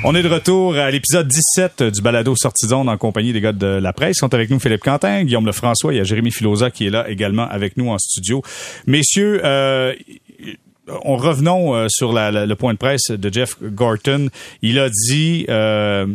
On 0.05 0.15
est 0.15 0.23
de 0.23 0.29
retour 0.29 0.77
à 0.77 0.93
l'épisode 0.93 1.27
17 1.27 1.83
du 1.83 2.01
balado 2.03 2.37
Sortie 2.37 2.69
zone 2.69 2.89
en 2.89 2.97
compagnie 2.97 3.33
des 3.33 3.41
gars 3.41 3.53
de 3.53 3.67
la 3.67 3.93
presse. 3.93 4.17
Ils 4.17 4.21
sont 4.21 4.33
avec 4.33 4.49
nous 4.49 4.61
Philippe 4.61 4.83
Quentin, 4.83 5.25
Guillaume 5.25 5.45
Lefrançois, 5.45 5.93
il 5.93 5.97
y 5.97 6.01
a 6.01 6.05
Jérémy 6.05 6.31
Filosa 6.31 6.71
qui 6.71 6.87
est 6.87 6.91
là 6.91 7.11
également 7.11 7.49
avec 7.49 7.77
nous 7.77 7.91
en 7.91 7.99
studio. 7.99 8.41
Messieurs, 8.87 9.41
euh, 9.45 9.95
on 11.03 11.17
revenons 11.17 11.75
euh, 11.75 11.87
sur 11.89 12.13
le 12.13 12.55
point 12.55 12.75
de 12.75 12.79
presse 12.79 13.11
de 13.11 13.33
Jeff 13.33 13.57
Gorton. 13.61 14.29
Il 14.63 14.79
a 14.79 14.89
dit 14.89 15.47
euh, 15.49 16.07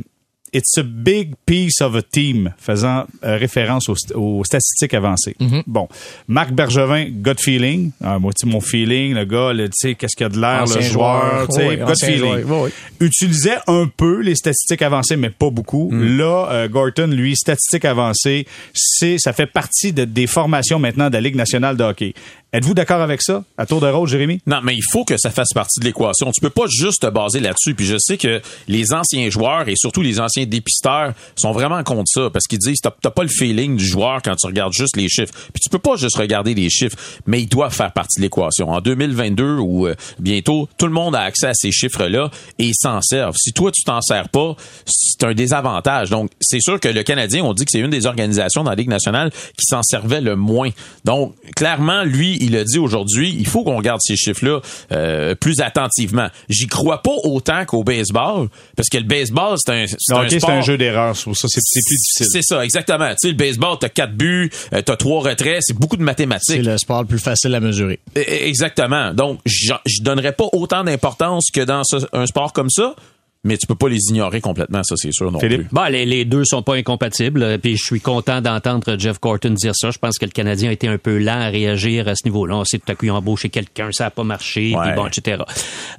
It's 0.53 0.77
a 0.77 0.83
big 0.83 1.33
piece 1.47 1.81
of 1.81 1.95
a 1.95 2.01
team, 2.03 2.53
faisant 2.59 3.05
euh, 3.23 3.37
référence 3.37 3.89
aux, 3.89 3.95
aux 4.13 4.43
statistiques 4.43 4.93
avancées. 4.93 5.35
Bon, 5.65 5.87
Marc 6.27 6.51
Bergevin, 6.51 7.05
gut 7.09 7.39
feeling. 7.39 7.89
Ah, 8.03 8.19
moi, 8.19 8.31
mon 8.45 8.61
feeling, 8.61 9.15
le 9.15 9.25
gars, 9.25 9.51
le, 9.51 9.67
tu 9.69 9.73
sais, 9.75 9.95
qu'est-ce 9.95 10.15
qu'il 10.15 10.25
y 10.25 10.27
a 10.27 10.29
de 10.29 10.39
l'air, 10.39 10.65
le 10.65 10.81
joueur, 10.81 11.21
joueur, 11.29 11.47
tu 11.47 11.55
sais, 11.55 11.67
oui, 11.69 11.77
gut 11.77 12.05
feeling. 12.05 12.41
joueur, 12.45 12.61
oui, 12.65 12.69
Utilisait 12.99 13.57
un 13.67 13.87
peu 13.97 14.21
les 14.21 14.35
statistiques 14.35 14.81
avancées, 14.83 15.15
mais 15.17 15.29
pas 15.31 15.49
beaucoup. 15.49 15.89
Là, 15.91 16.47
euh, 16.51 16.67
Gorton, 16.67 17.07
lui, 17.07 17.35
statistiques 17.35 17.85
avancées, 17.85 18.45
c'est, 18.73 19.17
ça 19.17 19.33
fait 19.33 19.47
partie 19.47 19.91
de- 19.91 20.05
des 20.05 20.27
formations 20.27 20.77
maintenant 20.79 21.07
de 21.09 21.13
la 21.15 21.21
Ligue 21.21 21.35
nationale 21.35 21.75
de 21.77 21.83
hockey. 21.83 22.13
Êtes-vous 22.53 22.75
d'accord 22.75 23.01
avec 23.01 23.23
ça? 23.23 23.43
À 23.57 23.65
tour 23.65 23.81
de 23.81 23.87
rôle, 23.87 24.07
Jérémy? 24.07 24.39
Non, 24.45 24.59
mais 24.63 24.75
il 24.75 24.83
faut 24.91 25.03
que 25.05 25.17
ça 25.17 25.31
fasse 25.31 25.49
partie 25.55 25.79
de 25.79 25.85
l'équation. 25.85 26.31
Tu 26.31 26.39
peux 26.39 26.51
pas 26.51 26.67
juste 26.69 27.01
te 27.01 27.07
baser 27.07 27.39
là-dessus. 27.39 27.73
Puis 27.73 27.87
je 27.87 27.95
sais 27.97 28.15
que 28.15 28.43
les 28.67 28.93
anciens 28.93 29.27
joueurs 29.31 29.67
et 29.67 29.73
surtout 29.75 30.03
les 30.03 30.19
anciens 30.19 30.45
dépisteurs 30.45 31.13
sont 31.35 31.51
vraiment 31.51 31.81
contre 31.81 32.11
ça 32.13 32.29
parce 32.31 32.45
qu'ils 32.45 32.59
disent 32.59 32.79
t'as 32.79 33.09
pas 33.09 33.23
le 33.23 33.29
feeling 33.29 33.75
du 33.75 33.83
joueur 33.83 34.21
quand 34.21 34.35
tu 34.35 34.45
regardes 34.45 34.71
juste 34.71 34.95
les 34.97 35.09
chiffres. 35.09 35.33
Puis 35.51 35.61
tu 35.63 35.69
peux 35.69 35.79
pas 35.79 35.95
juste 35.95 36.15
regarder 36.15 36.53
les 36.53 36.69
chiffres, 36.69 36.95
mais 37.25 37.41
ils 37.41 37.47
doivent 37.47 37.73
faire 37.73 37.91
partie 37.91 38.19
de 38.19 38.21
l'équation. 38.21 38.69
En 38.69 38.81
2022 38.81 39.57
ou 39.57 39.87
euh, 39.87 39.95
bientôt, 40.19 40.69
tout 40.77 40.85
le 40.85 40.93
monde 40.93 41.15
a 41.15 41.21
accès 41.21 41.47
à 41.47 41.55
ces 41.55 41.71
chiffres-là 41.71 42.29
et 42.59 42.65
ils 42.65 42.75
s'en 42.75 43.01
servent. 43.01 43.35
Si 43.35 43.51
toi 43.53 43.71
tu 43.71 43.81
t'en 43.83 44.01
sers 44.01 44.29
pas, 44.29 44.55
c'est 44.85 45.23
un 45.23 45.33
désavantage. 45.33 46.11
Donc 46.11 46.29
c'est 46.39 46.61
sûr 46.61 46.79
que 46.79 46.87
le 46.87 47.01
Canadien, 47.01 47.43
on 47.43 47.55
dit 47.55 47.65
que 47.65 47.71
c'est 47.71 47.79
une 47.79 47.89
des 47.89 48.05
organisations 48.05 48.63
dans 48.63 48.69
la 48.69 48.75
Ligue 48.75 48.89
nationale 48.89 49.31
qui 49.31 49.65
s'en 49.65 49.81
servait 49.81 50.21
le 50.21 50.35
moins. 50.35 50.69
Donc 51.03 51.33
clairement, 51.55 52.03
lui, 52.03 52.42
il 52.43 52.55
a 52.57 52.63
dit 52.63 52.77
aujourd'hui, 52.79 53.35
il 53.37 53.47
faut 53.47 53.63
qu'on 53.63 53.77
regarde 53.77 53.99
ces 54.01 54.15
chiffres-là 54.15 54.59
euh, 54.91 55.35
plus 55.35 55.59
attentivement. 55.61 56.27
J'y 56.49 56.67
crois 56.67 57.01
pas 57.01 57.15
autant 57.23 57.65
qu'au 57.65 57.83
baseball, 57.83 58.49
parce 58.75 58.89
que 58.89 58.97
le 58.97 59.03
baseball, 59.05 59.55
c'est 59.57 59.71
un, 59.71 59.85
c'est 59.87 60.13
Non, 60.13 60.19
un 60.21 60.29
c'est 60.29 60.39
sport- 60.39 60.51
un 60.51 60.61
jeu 60.61 60.77
d'erreur. 60.77 61.15
C'est 61.15 61.33
ça, 61.33 61.47
c'est 61.47 61.59
c'est 61.61 61.79
plus 61.85 61.95
difficile. 61.97 62.25
C'est 62.31 62.41
ça, 62.43 62.63
exactement. 62.63 63.09
Tu 63.11 63.15
sais, 63.19 63.27
le 63.29 63.33
baseball, 63.33 63.77
t'as 63.79 63.89
quatre 63.89 64.13
buts, 64.13 64.51
euh, 64.73 64.81
t'as 64.81 64.95
trois 64.95 65.21
retraits, 65.21 65.59
c'est 65.61 65.77
beaucoup 65.77 65.95
de 65.97 66.01
C'est 66.01 66.05
mathématiques. 66.05 66.63
le 66.63 66.77
sport 66.77 67.01
le 67.01 67.07
plus 67.07 67.19
facile 67.19 67.53
à 67.55 67.59
mesurer. 67.59 67.99
E- 68.17 68.23
Exactement. 68.27 69.13
Donc, 69.13 69.39
je 69.45 69.73
donnerais 70.01 70.33
pas 70.33 70.45
autant 70.53 70.83
d'importance 70.83 71.49
que 71.53 71.61
dans 71.61 71.83
ce- 71.83 72.05
un 72.13 72.25
sport 72.25 72.53
comme 72.53 72.69
ça, 72.69 72.95
mais 73.43 73.57
tu 73.57 73.67
peux 73.67 73.75
pas 73.75 73.89
les 73.89 73.99
ignorer 74.09 74.39
complètement, 74.41 74.81
ça 74.83 74.95
c'est 74.97 75.11
sûr 75.11 75.31
non 75.31 75.39
Philippe? 75.39 75.67
plus. 75.67 75.67
Bon, 75.71 75.83
les, 75.89 76.05
les 76.05 76.25
deux 76.25 76.43
sont 76.45 76.61
pas 76.63 76.75
incompatibles. 76.75 77.43
euh, 77.43 77.57
Puis 77.57 77.77
je 77.77 77.83
suis 77.83 78.01
content 78.01 78.41
d'entendre 78.41 78.95
Jeff 78.97 79.19
Corton 79.19 79.49
dire 79.51 79.73
ça. 79.75 79.91
Je 79.91 79.97
pense 79.97 80.17
que 80.17 80.25
le 80.25 80.31
Canadien 80.31 80.69
a 80.69 80.73
été 80.73 80.87
un 80.87 80.97
peu 80.97 81.17
lent 81.17 81.39
à 81.41 81.49
réagir 81.49 82.07
à 82.07 82.15
ce 82.15 82.25
niveau-là. 82.25 82.55
On 82.57 82.63
sait 82.63 82.79
tout 82.79 82.91
à 82.91 82.95
coup 82.95 83.07
embauché 83.09 83.49
quelqu'un, 83.49 83.89
ça 83.91 84.05
a 84.05 84.09
pas 84.11 84.23
marché, 84.23 84.73
Ouais. 84.75 84.81
puis 84.87 84.95
bon, 84.95 85.07
etc. 85.07 85.43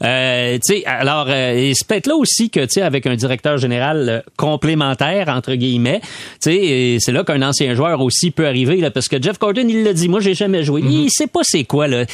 Euh, 0.03 0.55
tu 0.67 0.75
sais, 0.77 0.85
alors 0.87 1.27
euh, 1.29 1.73
c'est 1.75 1.87
peut-être 1.87 2.07
là 2.07 2.17
aussi 2.17 2.51
que 2.51 2.61
tu 2.61 2.67
sais 2.71 2.83
avec 2.83 3.07
un 3.07 3.15
directeur 3.15 3.59
général 3.59 4.09
euh, 4.09 4.21
complémentaire 4.37 5.29
entre 5.29 5.55
guillemets, 5.55 6.01
tu 6.01 6.51
sais, 6.53 6.97
c'est 7.01 7.13
là 7.13 7.25
qu'un 7.25 7.43
ancien 7.43 7.75
joueur 7.75 8.01
aussi 8.01 8.31
peut 8.31 8.47
arriver 8.47 8.77
là, 8.77 8.91
parce 8.91 9.09
que 9.09 9.21
Jeff 9.23 9.39
Corton 9.39 9.67
il 9.69 9.83
l'a 9.85 9.93
dit, 9.93 10.09
moi 10.09 10.21
j'ai 10.21 10.35
jamais 10.35 10.63
joué. 10.65 10.83
Il 10.85 11.09
sait 11.11 11.27
pas 11.27 11.41
c'est 11.43 11.65
quoi 11.65 11.89
là. 11.89 12.05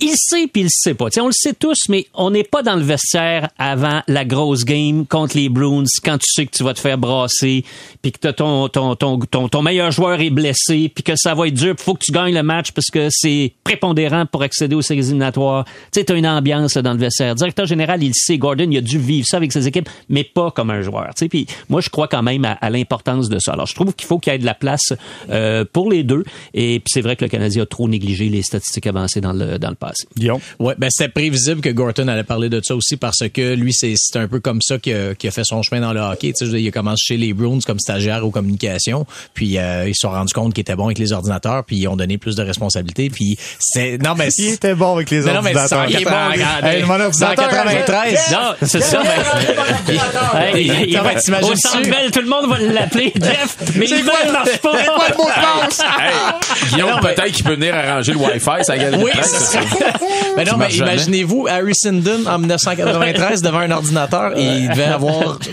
Il 0.00 0.14
sait 0.14 0.46
puis 0.46 0.62
il 0.62 0.68
sait 0.70 0.94
pas. 0.94 1.10
Tu 1.10 1.14
sais, 1.14 1.20
on 1.20 1.26
le 1.26 1.32
sait 1.32 1.54
tous, 1.54 1.88
mais 1.88 2.06
on 2.14 2.30
n'est 2.30 2.44
pas 2.44 2.62
dans 2.62 2.76
le 2.76 2.82
vestiaire 2.82 3.48
avant 3.58 4.00
la 4.06 4.24
grosse 4.24 4.64
game 4.64 5.04
contre 5.04 5.36
les 5.36 5.48
Bruins 5.48 5.82
quand 6.04 6.18
tu 6.18 6.26
sais 6.30 6.46
que 6.46 6.56
tu 6.56 6.62
vas 6.62 6.72
te 6.72 6.78
faire 6.78 6.96
brasser, 6.98 7.64
puis 8.00 8.12
que 8.12 8.28
ton, 8.28 8.68
ton, 8.68 8.94
ton, 8.94 9.18
ton, 9.18 9.48
ton 9.48 9.62
meilleur 9.62 9.90
joueur 9.90 10.20
est 10.20 10.30
blessé, 10.30 10.92
puis 10.94 11.02
que 11.02 11.14
ça 11.16 11.34
va 11.34 11.48
être 11.48 11.54
dur, 11.54 11.74
puis 11.74 11.84
faut 11.84 11.94
que 11.94 12.04
tu 12.04 12.12
gagnes 12.12 12.32
le 12.32 12.44
match 12.44 12.70
parce 12.70 12.86
que 12.92 13.08
c'est 13.10 13.52
prépondérant 13.64 14.24
pour 14.24 14.42
accéder 14.44 14.76
aux 14.76 14.82
séries 14.82 15.00
éliminatoires. 15.00 15.64
Tu 15.64 15.98
sais, 15.98 16.04
t'as 16.04 16.14
une 16.14 16.28
ambiance 16.28 16.74
dans 16.76 16.92
le 16.92 17.00
vestiaire. 17.00 17.34
Directeur 17.34 17.66
général, 17.66 18.00
il 18.00 18.14
sait, 18.14 18.38
Gordon, 18.38 18.68
il 18.70 18.78
a 18.78 18.82
dû 18.82 19.00
vivre 19.00 19.26
ça 19.26 19.38
avec 19.38 19.50
ses 19.50 19.66
équipes, 19.66 19.88
mais 20.08 20.22
pas 20.22 20.52
comme 20.52 20.70
un 20.70 20.82
joueur. 20.82 21.10
Puis 21.28 21.48
moi, 21.68 21.80
je 21.80 21.90
crois 21.90 22.06
quand 22.06 22.22
même 22.22 22.44
à, 22.44 22.52
à 22.52 22.70
l'importance 22.70 23.28
de 23.28 23.40
ça. 23.40 23.54
Alors, 23.54 23.66
je 23.66 23.74
trouve 23.74 23.92
qu'il 23.92 24.06
faut 24.06 24.20
qu'il 24.20 24.32
y 24.32 24.36
ait 24.36 24.38
de 24.38 24.46
la 24.46 24.54
place 24.54 24.92
euh, 25.28 25.64
pour 25.64 25.90
les 25.90 26.04
deux, 26.04 26.22
et 26.54 26.80
c'est 26.86 27.00
vrai 27.00 27.16
que 27.16 27.24
le 27.24 27.30
Canadien 27.30 27.64
a 27.64 27.66
trop 27.66 27.88
négligé 27.88 28.28
les 28.28 28.42
statistiques 28.42 28.86
avancées 28.86 29.20
dans 29.20 29.32
le, 29.32 29.58
dans 29.58 29.70
le 29.70 29.74
passé. 29.74 29.87
Passé. 29.88 30.06
Guillaume? 30.16 30.40
Ouais, 30.58 30.74
ben 30.78 30.88
c'était 30.90 31.08
prévisible 31.10 31.60
que 31.60 31.68
Gorton 31.70 32.08
allait 32.08 32.22
parler 32.24 32.48
de 32.48 32.60
ça 32.64 32.74
aussi 32.74 32.96
parce 32.96 33.24
que 33.32 33.54
lui, 33.54 33.72
c'est 33.72 33.94
c'est 33.96 34.18
un 34.18 34.28
peu 34.28 34.40
comme 34.40 34.60
ça 34.62 34.78
qu'il 34.78 34.94
a, 34.94 35.14
qu'il 35.14 35.28
a 35.28 35.30
fait 35.30 35.44
son 35.44 35.62
chemin 35.62 35.80
dans 35.80 35.92
le 35.92 36.00
hockey. 36.00 36.32
Tu 36.38 36.46
sais, 36.50 36.60
il 36.60 36.68
a 36.68 36.70
commencé 36.70 37.02
chez 37.06 37.16
les 37.16 37.32
Bruins 37.32 37.58
comme 37.66 37.78
stagiaire 37.78 38.24
aux 38.24 38.30
communications, 38.30 39.06
puis 39.34 39.58
euh, 39.58 39.88
ils 39.88 39.94
se 39.94 40.00
sont 40.00 40.10
rendus 40.10 40.32
compte 40.34 40.54
qu'il 40.54 40.62
était 40.62 40.76
bon 40.76 40.86
avec 40.86 40.98
les 40.98 41.12
ordinateurs, 41.12 41.64
puis 41.64 41.76
ils 41.76 41.88
ont 41.88 41.96
donné 41.96 42.18
plus 42.18 42.36
de 42.36 42.42
responsabilités. 42.42 43.10
Puis 43.10 43.36
c'est 43.60 43.98
non 44.02 44.14
mais 44.16 44.28
Il 44.38 44.54
était 44.54 44.74
bon 44.74 44.94
avec 44.94 45.10
les 45.10 45.20
Mais 45.22 45.32
non, 45.34 45.42
mais 45.42 45.56
ordinateurs. 45.56 45.84
c'est- 45.88 45.94
il 45.94 46.02
est 46.02 46.04
bon, 46.04 46.10
regardez. 46.32 46.68
Hey, 46.68 46.82
mon 46.84 47.00
ordinateur, 47.00 47.44
193. 47.50 48.18
Non, 48.32 48.54
c'est 48.66 48.80
ça. 48.82 49.02
mais- 49.02 50.58
Hey, 50.58 50.66
il- 50.88 51.20
t'imagines 51.22 51.50
Au 51.52 51.56
centre 51.56 52.10
tout 52.12 52.20
le 52.20 52.28
monde 52.28 52.48
va 52.48 52.58
l'appeler 52.58 53.12
Jeff, 53.20 53.56
mais 53.76 53.86
C'est 53.86 53.98
il 53.98 54.04
quoi 54.04 54.14
ne 54.26 54.32
marche 54.32 54.58
pas. 54.58 54.78
Hey, 54.78 56.12
Guillaume, 56.70 56.90
Non, 56.90 56.96
mais- 57.02 57.14
peut-être 57.14 57.32
qu'il 57.32 57.44
peut 57.44 57.54
venir 57.54 57.74
arranger 57.74 58.12
le 58.12 58.18
Wi-Fi, 58.18 58.64
ça 58.64 58.76
gagne 58.78 59.02
Oui, 59.02 59.10
c'est 59.22 59.28
ça. 59.28 59.60
Mais 60.36 60.44
non, 60.44 60.56
mais 60.56 60.72
imaginez-vous 60.72 61.46
Harry 61.48 61.72
Sindon 61.74 62.24
en 62.26 62.38
1993 62.38 63.42
devant 63.42 63.58
un 63.58 63.70
ordinateur 63.72 64.36
et 64.38 64.42
il 64.44 64.68
devait 64.68 64.84
avoir, 64.84 65.38
tu 65.40 65.52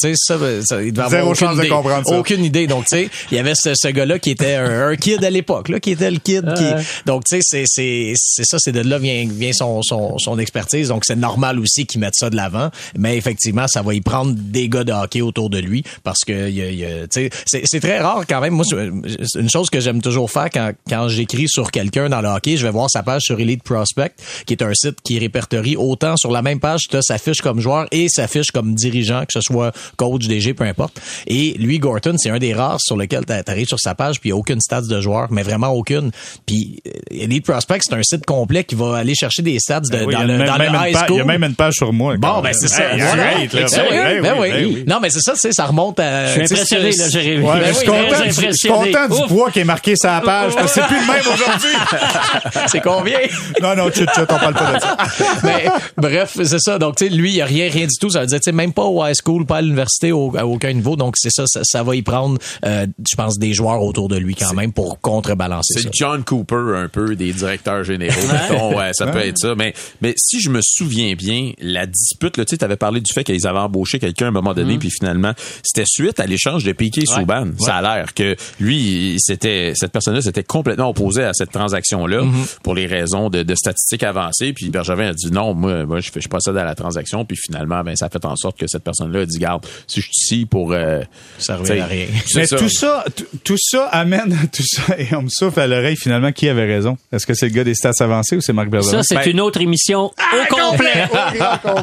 sais, 0.00 0.14
ça, 0.16 0.38
ça, 0.64 0.82
il 0.82 0.92
devait 0.92 1.02
avoir 1.04 1.26
aucune 1.28 1.34
chance 1.48 1.56
de 1.56 1.60
idée. 1.62 1.68
comprendre 1.68 2.06
ça. 2.08 2.18
Aucune 2.18 2.44
idée. 2.44 2.66
Donc, 2.66 2.84
tu 2.86 2.96
sais, 2.96 3.10
il 3.30 3.36
y 3.36 3.40
avait 3.40 3.54
ce, 3.54 3.74
ce 3.74 3.88
gars-là 3.88 4.18
qui 4.18 4.30
était 4.30 4.54
un, 4.54 4.88
un 4.88 4.96
kid 4.96 5.22
à 5.22 5.28
l'époque, 5.30 5.68
là, 5.68 5.80
qui 5.80 5.90
était 5.90 6.10
le 6.10 6.18
kid 6.18 6.44
qui, 6.54 6.64
donc, 7.04 7.24
tu 7.24 7.36
sais, 7.36 7.40
c'est, 7.42 7.64
c'est, 7.66 8.12
c'est 8.16 8.44
ça, 8.44 8.56
c'est 8.58 8.72
de 8.72 8.80
là 8.80 8.98
vient, 8.98 9.26
vient 9.30 9.52
son, 9.52 9.82
son, 9.82 10.16
son 10.18 10.38
expertise. 10.38 10.88
Donc, 10.88 11.04
c'est 11.04 11.16
normal 11.16 11.58
aussi 11.58 11.84
qu'il 11.86 12.00
mette 12.00 12.14
ça 12.14 12.30
de 12.30 12.36
l'avant. 12.36 12.70
Mais 12.96 13.16
effectivement, 13.18 13.66
ça 13.68 13.82
va 13.82 13.92
y 13.94 14.00
prendre 14.00 14.32
des 14.34 14.68
gars 14.70 14.84
de 14.84 14.92
hockey 14.92 15.20
autour 15.20 15.50
de 15.50 15.58
lui 15.58 15.84
parce 16.04 16.20
que, 16.26 16.48
y 16.48 16.62
a- 16.62 16.70
y 16.70 16.84
a- 16.84 17.02
tu 17.02 17.28
sais, 17.28 17.30
c'est, 17.44 17.62
c'est 17.66 17.80
très 17.80 17.98
rare 17.98 18.22
quand 18.28 18.40
même. 18.40 18.54
Moi, 18.54 18.64
une 18.72 19.50
chose 19.50 19.68
que 19.68 19.80
j'aime 19.80 20.00
toujours 20.00 20.30
faire 20.30 20.48
quand, 20.52 20.72
quand 20.88 21.08
j'écris 21.08 21.48
sur 21.48 21.70
quelqu'un 21.70 22.08
dans 22.08 22.22
le 22.22 22.28
hockey, 22.28 22.56
je 22.56 22.64
vais 22.64 22.72
voir 22.72 22.88
sa 22.90 23.02
page 23.02 23.22
sur 23.30 23.38
Elite 23.38 23.62
Prospect, 23.62 24.10
qui 24.44 24.54
est 24.54 24.62
un 24.62 24.72
site 24.74 24.96
qui 25.04 25.18
répertorie 25.20 25.76
autant 25.76 26.16
sur 26.16 26.32
la 26.32 26.42
même 26.42 26.58
page, 26.58 26.82
tu 26.90 26.96
as 26.96 27.02
sa 27.02 27.16
fiche 27.18 27.40
comme 27.42 27.60
joueur 27.60 27.86
et 27.92 28.08
sa 28.08 28.26
fiche 28.26 28.50
comme 28.50 28.74
dirigeant, 28.74 29.20
que 29.20 29.32
ce 29.32 29.40
soit 29.40 29.72
coach, 29.96 30.26
DG, 30.26 30.52
peu 30.54 30.64
importe. 30.64 31.00
Et 31.28 31.52
lui, 31.58 31.78
Gorton, 31.78 32.16
c'est 32.18 32.30
un 32.30 32.38
des 32.38 32.52
rares 32.52 32.80
sur 32.80 32.96
lequel 32.96 33.24
tu 33.24 33.32
arrives 33.50 33.68
sur 33.68 33.78
sa 33.78 33.94
page, 33.94 34.18
puis 34.20 34.30
il 34.30 34.32
n'y 34.32 34.36
a 34.36 34.40
aucune 34.40 34.60
stats 34.60 34.80
de 34.82 35.00
joueur, 35.00 35.28
mais 35.30 35.42
vraiment 35.42 35.68
aucune. 35.68 36.10
Puis 36.44 36.82
euh, 36.88 36.90
Elite 37.12 37.44
Prospect, 37.46 37.78
c'est 37.82 37.94
un 37.94 38.02
site 38.02 38.26
complet 38.26 38.64
qui 38.64 38.74
va 38.74 38.96
aller 38.96 39.14
chercher 39.14 39.42
des 39.42 39.58
stats 39.60 39.80
de, 39.80 39.88
Ben 39.90 40.04
Oui, 40.06 40.14
dans 40.14 40.22
il 40.22 40.28
y 40.28 40.30
a 40.30 40.32
le, 40.32 40.38
même- 40.38 40.46
dans 40.48 40.58
même 40.58 40.72
le 40.72 40.78
une 40.78 40.84
high 40.88 40.92
pa- 40.92 41.06
school. 41.06 41.16
Il 41.16 41.18
y 41.18 41.20
a 41.20 41.24
même 41.24 41.44
une 41.44 41.54
page 41.54 41.74
sur 41.74 41.92
moi. 41.92 42.16
Bon, 42.16 42.40
ben 42.40 42.52
c'est 42.52 42.66
ça. 42.68 42.92
Hey, 42.94 43.00
Voilà. 43.00 43.22
arrête, 43.28 43.52
là. 43.52 43.60
Ben 43.70 43.82
oui, 43.90 43.96
Ben 43.96 44.22
ben 44.22 44.32
oui, 44.32 44.38
oui. 44.40 44.50
ben 44.50 44.66
oui. 44.74 44.84
Non, 44.88 44.98
mais 45.00 45.10
c'est 45.10 45.20
ça, 45.20 45.32
tu 45.34 45.38
sais, 45.38 45.52
ça 45.52 45.66
remonte 45.66 46.00
à... 46.00 46.26
Je 46.26 46.32
suis 46.32 46.54
impressionné, 46.54 46.92
c'est- 46.92 47.02
là, 47.04 47.08
Jérémy. 47.10 47.44
Ouais, 47.44 47.60
Ben 47.60 47.64
je 47.66 47.68
oui, 47.70 47.76
suis 47.76 47.86
très 47.86 48.02
content, 48.08 48.20
du- 48.22 48.26
je 48.26 48.32
suis 48.32 48.42
impressionné. 48.70 48.92
content 48.92 49.14
du 49.14 49.22
Ouf. 49.22 49.28
poids 49.28 49.50
qui 49.52 49.58
est 49.60 49.64
marqué 49.64 49.94
sur 49.96 50.10
la 50.10 50.20
page, 50.20 50.54
parce 50.56 50.72
que 50.74 50.80
c'est 50.80 50.86
plus 50.88 51.00
le 51.00 51.06
même 51.06 51.20
aujourd'hui. 51.20 51.70
C'est 52.66 52.80
combien? 52.80 53.18
Non, 53.62 53.76
non, 53.76 53.90
chut, 53.92 54.08
on 54.18 54.26
parle 54.26 54.54
pas 54.54 54.74
de 54.74 54.80
ça. 54.80 54.96
mais 55.44 55.66
bref, 55.96 56.36
c'est 56.42 56.58
ça. 56.60 56.78
Donc, 56.78 56.96
tu 56.96 57.08
sais, 57.08 57.10
lui, 57.14 57.30
il 57.30 57.34
n'y 57.34 57.40
a 57.42 57.46
rien, 57.46 57.70
rien 57.70 57.86
du 57.86 57.96
tout. 58.00 58.10
Ça 58.10 58.20
veut 58.20 58.26
dire, 58.26 58.38
tu 58.38 58.44
sais, 58.44 58.52
même 58.52 58.72
pas 58.72 58.84
au 58.84 59.04
high 59.06 59.14
school, 59.14 59.46
pas 59.46 59.58
à 59.58 59.62
l'université, 59.62 60.12
au- 60.12 60.34
à 60.36 60.46
aucun 60.46 60.72
niveau. 60.72 60.96
Donc, 60.96 61.14
c'est 61.16 61.30
ça, 61.30 61.44
ça, 61.46 61.60
ça 61.64 61.82
va 61.82 61.94
y 61.96 62.02
prendre, 62.02 62.38
euh, 62.64 62.86
je 63.10 63.16
pense, 63.16 63.38
des 63.38 63.52
joueurs 63.52 63.82
autour 63.82 64.08
de 64.08 64.16
lui 64.16 64.34
quand 64.34 64.54
même 64.54 64.72
pour 64.72 65.00
contrebalancer 65.00 65.74
C'est 65.74 65.82
ça. 65.82 65.88
le 65.88 65.92
John 65.94 66.24
Cooper 66.24 66.76
un 66.76 66.88
peu 66.88 67.16
des 67.16 67.32
directeurs 67.32 67.84
généraux. 67.84 68.14
mettons. 68.32 68.76
ouais, 68.76 68.90
ça 68.92 69.06
peut 69.06 69.18
être 69.20 69.38
ça. 69.38 69.54
Mais, 69.56 69.74
mais 70.00 70.14
si 70.16 70.40
je 70.40 70.50
me 70.50 70.60
souviens 70.62 71.14
bien, 71.14 71.52
la 71.60 71.86
dispute, 71.86 72.34
tu 72.34 72.42
sais, 72.48 72.64
avais 72.64 72.76
parlé 72.76 73.00
du 73.00 73.12
fait 73.12 73.24
qu'ils 73.24 73.46
avaient 73.46 73.58
embauché 73.58 73.98
quelqu'un 73.98 74.26
à 74.26 74.28
un 74.28 74.32
moment 74.32 74.54
donné, 74.54 74.78
puis 74.78 74.90
finalement, 74.90 75.32
c'était 75.64 75.84
suite 75.86 76.20
à 76.20 76.26
l'échange 76.26 76.64
de 76.64 76.72
Piquet 76.72 77.06
Souban. 77.06 77.46
Ça 77.58 77.76
a 77.76 77.82
l'air 77.82 78.14
que 78.14 78.36
lui, 78.60 79.16
c'était 79.18 79.72
cette 79.74 79.92
personne-là 79.92 80.20
s'était 80.22 80.42
complètement 80.44 80.88
opposé 80.88 81.24
à 81.24 81.32
cette 81.32 81.50
transaction-là 81.52 82.22
pour 82.62 82.74
les 82.74 82.86
raisons 82.86 82.99
de, 83.30 83.42
de 83.42 83.54
statistiques 83.54 84.02
avancées. 84.02 84.52
Puis 84.52 84.70
Bergevin 84.70 85.08
a 85.08 85.12
dit 85.14 85.30
non, 85.30 85.54
moi, 85.54 85.84
moi 85.86 86.00
je, 86.00 86.10
fais- 86.10 86.20
je 86.20 86.28
procède 86.28 86.56
à 86.56 86.64
la 86.64 86.74
transaction. 86.74 87.24
Puis 87.24 87.36
finalement, 87.36 87.82
ben, 87.82 87.96
ça 87.96 88.06
a 88.06 88.10
fait 88.10 88.24
en 88.24 88.36
sorte 88.36 88.58
que 88.58 88.66
cette 88.68 88.84
personne-là 88.84 89.20
a 89.20 89.26
dit 89.26 89.38
garde, 89.38 89.64
si 89.86 90.00
je 90.00 90.06
suis 90.06 90.36
ici 90.36 90.46
pour 90.46 90.72
euh, 90.72 91.02
Ça 91.38 91.56
revient 91.56 91.80
à 91.80 91.86
rien. 91.86 92.06
c'est 92.26 92.38
Mais 92.40 92.46
ça. 92.46 92.56
tout 92.56 92.68
ça, 92.68 93.04
tout 93.44 93.56
ça 93.58 93.86
amène 93.86 94.36
tout 94.52 94.62
ça 94.66 94.98
et 94.98 95.14
on 95.14 95.22
me 95.22 95.28
souffle 95.30 95.60
à 95.60 95.66
l'oreille 95.66 95.96
finalement 95.96 96.32
qui 96.32 96.48
avait 96.48 96.66
raison? 96.66 96.96
Est-ce 97.12 97.26
que 97.26 97.34
c'est 97.34 97.46
le 97.46 97.52
gars 97.54 97.64
des 97.64 97.74
stats 97.74 97.92
avancés 98.00 98.36
ou 98.36 98.40
c'est 98.40 98.52
Marc 98.52 98.68
Bergeron? 98.68 98.92
Ça, 98.98 99.02
c'est 99.02 99.14
Ben- 99.16 99.30
une 99.30 99.40
autre 99.40 99.60
émission 99.60 100.04
au 100.06 100.54
complet. 100.54 101.08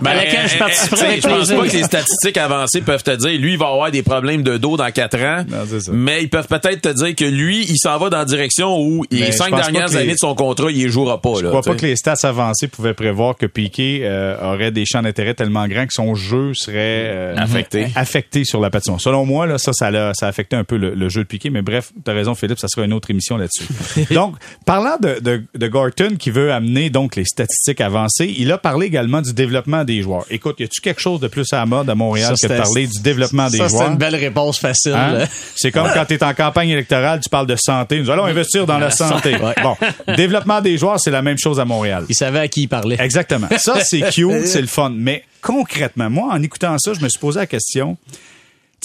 Ben, 0.01 0.11
à 0.11 0.15
laquelle 0.15 0.47
je 0.47 0.55
euh, 0.55 0.59
participerai 0.59 0.95
tu 0.95 0.97
sais, 0.97 1.05
avec 1.07 1.21
Je 1.23 1.27
pense 1.27 1.49
pas 1.49 1.67
que 1.67 1.73
les 1.77 1.83
statistiques 1.83 2.37
avancées 2.37 2.81
peuvent 2.81 3.03
te 3.03 3.11
dire, 3.15 3.39
lui, 3.39 3.53
il 3.53 3.57
va 3.59 3.67
avoir 3.67 3.91
des 3.91 4.03
problèmes 4.03 4.43
de 4.43 4.57
dos 4.57 4.77
dans 4.77 4.91
quatre 4.91 5.17
ans. 5.19 5.43
Non, 5.47 5.57
c'est 5.69 5.81
ça. 5.81 5.91
Mais 5.93 6.23
ils 6.23 6.29
peuvent 6.29 6.47
peut-être 6.47 6.81
te 6.81 6.89
dire 6.89 7.15
que 7.15 7.25
lui, 7.25 7.65
il 7.67 7.77
s'en 7.77 7.97
va 7.97 8.09
dans 8.09 8.17
la 8.19 8.25
direction 8.25 8.79
où 8.79 9.05
les 9.11 9.19
Mais 9.21 9.31
cinq 9.31 9.55
dernières 9.55 9.87
les- 9.87 9.97
années 9.97 10.13
de 10.13 10.17
son 10.19 10.35
contrat, 10.35 10.71
il 10.71 10.77
les 10.83 10.89
jouera 10.89 11.21
pas. 11.21 11.33
Je 11.37 11.43
là, 11.43 11.49
crois 11.49 11.61
tu 11.61 11.69
pas 11.69 11.75
que 11.75 11.85
les 11.85 11.95
stats 11.95 12.15
avancés 12.23 12.67
pouvaient 12.67 12.93
prévoir 12.93 13.35
que 13.35 13.45
Piqué 13.45 14.01
euh, 14.03 14.35
aurait 14.53 14.71
des 14.71 14.85
champs 14.85 15.01
d'intérêt 15.01 15.33
tellement 15.33 15.67
grands 15.67 15.85
que 15.87 15.93
son 15.93 16.15
jeu 16.15 16.53
serait 16.53 16.75
euh, 16.77 17.35
Affecté. 17.37 17.87
affecté 17.95 18.43
sur 18.45 18.59
la 18.59 18.69
patinoire. 18.69 19.01
Selon 19.01 19.25
moi, 19.25 19.45
là, 19.47 19.57
ça, 19.57 19.71
ça 19.73 19.87
a, 19.87 20.13
ça 20.13 20.25
a 20.25 20.29
affecté 20.29 20.55
un 20.55 20.63
peu 20.63 20.77
le, 20.77 20.93
le 20.93 21.09
jeu 21.09 21.21
de 21.23 21.27
Piqué. 21.27 21.49
Mais 21.49 21.61
bref, 21.61 21.91
t'as 22.03 22.13
raison, 22.13 22.35
Philippe, 22.35 22.59
ça 22.59 22.67
sera 22.67 22.85
une 22.85 22.93
autre 22.93 23.09
émission 23.11 23.37
là-dessus. 23.37 23.65
donc, 24.13 24.35
parlant 24.65 24.97
de, 25.01 25.19
de, 25.21 25.43
de 25.55 25.67
Gorton 25.67 26.15
qui 26.17 26.31
veut 26.31 26.51
amener 26.51 26.89
donc 26.89 27.15
les 27.15 27.25
statistiques 27.25 27.81
avancées, 27.81 28.33
il 28.37 28.51
a 28.51 28.57
parlé 28.57 28.87
également 28.87 29.21
du 29.21 29.33
développement 29.37 29.83
des 29.85 30.01
joueurs. 30.01 30.25
Écoute, 30.29 30.59
y 30.59 30.63
a-tu 30.63 30.81
quelque 30.81 30.99
chose 30.99 31.21
de 31.21 31.27
plus 31.29 31.45
à 31.53 31.57
la 31.57 31.65
mode 31.65 31.89
à 31.89 31.95
Montréal 31.95 32.33
Ça, 32.35 32.47
que 32.47 32.53
de 32.53 32.57
parler 32.59 32.87
du 32.87 32.99
développement 32.99 33.49
des 33.49 33.57
Ça, 33.57 33.69
c'est 33.69 33.77
joueurs? 33.77 33.91
une 33.91 33.97
belle 33.97 34.15
réponse 34.15 34.59
facile. 34.59 34.93
Hein? 34.93 35.25
C'est 35.55 35.71
comme 35.71 35.87
quand 35.93 36.03
tu 36.05 36.15
es 36.15 36.23
en 36.23 36.33
campagne 36.33 36.69
électorale, 36.69 37.19
tu 37.21 37.29
parles 37.29 37.47
de 37.47 37.55
santé. 37.55 38.01
Nous 38.01 38.09
allons 38.09 38.25
investir 38.25 38.65
dans 38.65 38.79
la 38.79 38.89
santé. 38.91 39.35
Ouais. 39.37 39.53
Bon, 39.63 39.77
développement 40.15 40.59
des 40.59 40.77
joueurs, 40.77 40.99
c'est 40.99 41.11
la 41.11 41.21
même 41.21 41.37
chose 41.37 41.59
à 41.59 41.65
Montréal. 41.65 42.03
Il 42.09 42.15
savait 42.15 42.39
à 42.39 42.47
qui 42.47 42.63
il 42.63 42.67
parlait. 42.67 42.97
Exactement. 42.99 43.47
Ça, 43.57 43.79
c'est 43.83 44.01
cute, 44.11 44.45
c'est 44.47 44.61
le 44.61 44.67
fun. 44.67 44.91
Mais 44.93 45.23
concrètement, 45.41 46.09
moi, 46.09 46.29
en 46.33 46.41
écoutant 46.41 46.75
ça, 46.79 46.93
je 46.93 46.99
me 46.99 47.07
suis 47.07 47.19
posé 47.19 47.39
la 47.39 47.47
question. 47.47 47.97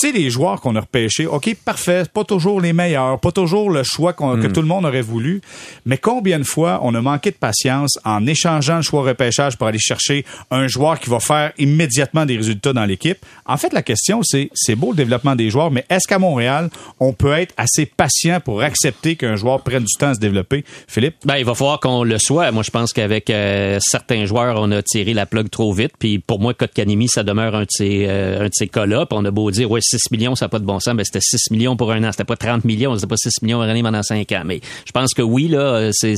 Tu 0.02 0.08
sais, 0.08 0.18
les 0.18 0.30
joueurs 0.30 0.60
qu'on 0.60 0.74
a 0.74 0.80
repêchés, 0.80 1.26
OK, 1.26 1.54
parfait, 1.64 2.02
pas 2.12 2.24
toujours 2.24 2.60
les 2.60 2.72
meilleurs, 2.72 3.20
pas 3.20 3.30
toujours 3.30 3.70
le 3.70 3.84
choix 3.84 4.12
que 4.12 4.48
tout 4.48 4.60
le 4.60 4.66
monde 4.66 4.84
aurait 4.84 5.00
voulu, 5.00 5.40
mais 5.86 5.96
combien 5.96 6.40
de 6.40 6.44
fois 6.44 6.80
on 6.82 6.92
a 6.96 7.00
manqué 7.00 7.30
de 7.30 7.36
patience 7.36 8.00
en 8.04 8.26
échangeant 8.26 8.78
le 8.78 8.82
choix 8.82 9.04
repêchage 9.04 9.56
pour 9.56 9.68
aller 9.68 9.78
chercher 9.78 10.24
un 10.50 10.66
joueur 10.66 10.98
qui 10.98 11.08
va 11.08 11.20
faire 11.20 11.52
immédiatement 11.56 12.26
des 12.26 12.36
résultats 12.36 12.72
dans 12.72 12.84
l'équipe? 12.84 13.18
En 13.46 13.56
fait, 13.56 13.72
la 13.72 13.82
question, 13.82 14.24
c'est, 14.24 14.50
c'est 14.54 14.74
beau 14.74 14.90
le 14.90 14.96
développement 14.96 15.36
des 15.36 15.50
joueurs, 15.50 15.70
mais 15.70 15.84
est-ce 15.88 16.08
qu'à 16.08 16.18
Montréal, 16.18 16.68
on 16.98 17.12
peut 17.12 17.34
être 17.34 17.54
assez 17.56 17.86
patient 17.86 18.40
pour 18.40 18.60
accepter 18.60 19.14
qu'un 19.14 19.36
joueur 19.36 19.60
prenne 19.60 19.84
du 19.84 19.94
temps 19.96 20.08
à 20.08 20.14
se 20.14 20.20
développer? 20.20 20.64
Philippe? 20.88 21.14
Ben, 21.24 21.36
il 21.36 21.44
va 21.44 21.54
falloir 21.54 21.78
qu'on 21.78 22.02
le 22.02 22.18
soit. 22.18 22.50
Moi, 22.50 22.64
je 22.64 22.72
pense 22.72 22.92
qu'avec 22.92 23.30
euh, 23.30 23.78
certains 23.80 24.26
joueurs, 24.26 24.56
on 24.58 24.72
a 24.72 24.82
tiré 24.82 25.14
la 25.14 25.26
plug 25.26 25.48
trop 25.48 25.72
vite. 25.72 25.92
Puis 25.96 26.18
pour 26.18 26.40
moi, 26.40 26.54
Kotkanimi, 26.54 27.06
ça 27.06 27.22
demeure 27.22 27.54
un 27.54 27.62
de 27.62 27.70
ces, 27.70 28.06
euh, 28.08 28.46
un 28.46 28.48
de 28.48 28.52
ces 28.52 28.66
cas-là. 28.66 29.06
Puis 29.06 29.16
on 29.16 29.24
a 29.24 29.30
beau 29.30 29.48
dire, 29.52 29.70
ouais, 29.70 29.80
6 29.98 30.10
millions, 30.10 30.34
ça 30.34 30.46
n'a 30.46 30.48
pas 30.48 30.58
de 30.58 30.64
bon 30.64 30.80
sens. 30.80 30.94
Ben, 30.94 31.04
c'était 31.04 31.20
6 31.20 31.50
millions 31.50 31.76
pour 31.76 31.92
un 31.92 32.02
an. 32.04 32.12
C'était 32.12 32.24
pas 32.24 32.36
30 32.36 32.64
millions. 32.64 32.94
C'était 32.94 33.06
pas 33.06 33.16
6 33.16 33.42
millions 33.42 33.58
par 33.58 33.68
année 33.68 33.82
pendant 33.82 34.02
5 34.02 34.30
ans. 34.32 34.42
Mais 34.44 34.60
je 34.84 34.92
pense 34.92 35.14
que 35.14 35.22
oui, 35.22 35.48
là, 35.48 35.90
c'est, 35.92 36.16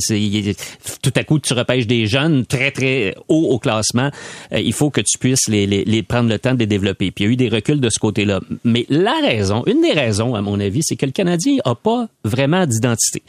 tout 1.01 1.13
à 1.15 1.23
coup, 1.23 1.39
tu 1.39 1.53
repêches 1.53 1.87
des 1.87 2.07
jeunes 2.07 2.45
très, 2.45 2.71
très 2.71 3.15
haut 3.27 3.49
au 3.51 3.59
classement. 3.59 4.09
Euh, 4.51 4.59
il 4.59 4.73
faut 4.73 4.89
que 4.89 5.01
tu 5.01 5.17
puisses 5.17 5.47
les, 5.47 6.03
prendre 6.03 6.29
le 6.29 6.39
temps 6.39 6.53
de 6.53 6.59
les 6.59 6.67
développer. 6.67 7.11
Puis 7.11 7.25
il 7.25 7.27
y 7.27 7.29
a 7.29 7.33
eu 7.33 7.35
des 7.35 7.49
reculs 7.49 7.79
de 7.79 7.89
ce 7.89 7.99
côté-là. 7.99 8.39
Mais 8.63 8.85
la 8.89 9.15
raison, 9.21 9.63
une 9.65 9.81
des 9.81 9.93
raisons, 9.93 10.35
à 10.35 10.41
mon 10.41 10.59
avis, 10.59 10.81
c'est 10.83 10.95
que 10.95 11.05
le 11.05 11.11
Canadien 11.11 11.57
a 11.65 11.75
pas 11.75 12.07
vraiment 12.23 12.65
d'identité 12.65 13.23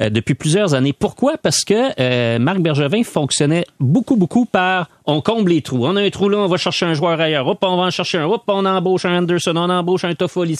euh, 0.00 0.10
depuis 0.10 0.34
plusieurs 0.34 0.74
années. 0.74 0.92
Pourquoi? 0.92 1.36
Parce 1.38 1.64
que 1.64 1.90
euh, 2.00 2.38
Marc 2.38 2.60
Bergevin 2.60 3.02
fonctionnait 3.04 3.64
beaucoup, 3.80 4.16
beaucoup 4.16 4.44
par 4.44 4.88
on 5.06 5.20
comble 5.20 5.50
les 5.52 5.60
trous. 5.62 5.86
On 5.86 5.96
a 5.96 6.02
un 6.02 6.10
trou 6.10 6.28
là, 6.28 6.38
on 6.38 6.46
va 6.48 6.56
chercher 6.56 6.86
un 6.86 6.94
joueur 6.94 7.20
ailleurs. 7.20 7.46
Hop, 7.46 7.58
on 7.62 7.76
va 7.76 7.82
en 7.84 7.90
chercher 7.90 8.18
un. 8.18 8.26
Hop, 8.26 8.42
on 8.48 8.64
embauche 8.64 9.04
un 9.04 9.18
Anderson, 9.18 9.52
on 9.56 9.68
embauche 9.70 10.04
un 10.04 10.14
Toffoli. 10.14 10.56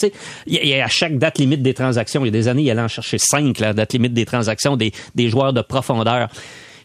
Il 0.47 0.53
y, 0.67 0.73
a- 0.75 0.85
à 0.85 0.87
chaque 0.87 1.17
date 1.17 1.39
limite 1.39 1.61
des 1.63 1.73
transactions, 1.73 2.21
il 2.23 2.27
y 2.27 2.29
a 2.29 2.31
des 2.31 2.47
années, 2.47 2.63
il 2.63 2.69
allait 2.71 2.81
en 2.81 2.87
chercher 2.87 3.17
cinq, 3.17 3.59
la 3.59 3.73
date 3.73 3.93
limite 3.93 4.13
des 4.13 4.25
transactions, 4.25 4.77
des, 4.77 4.91
des 5.15 5.29
joueurs 5.29 5.53
de 5.53 5.61
profondeur. 5.61 6.27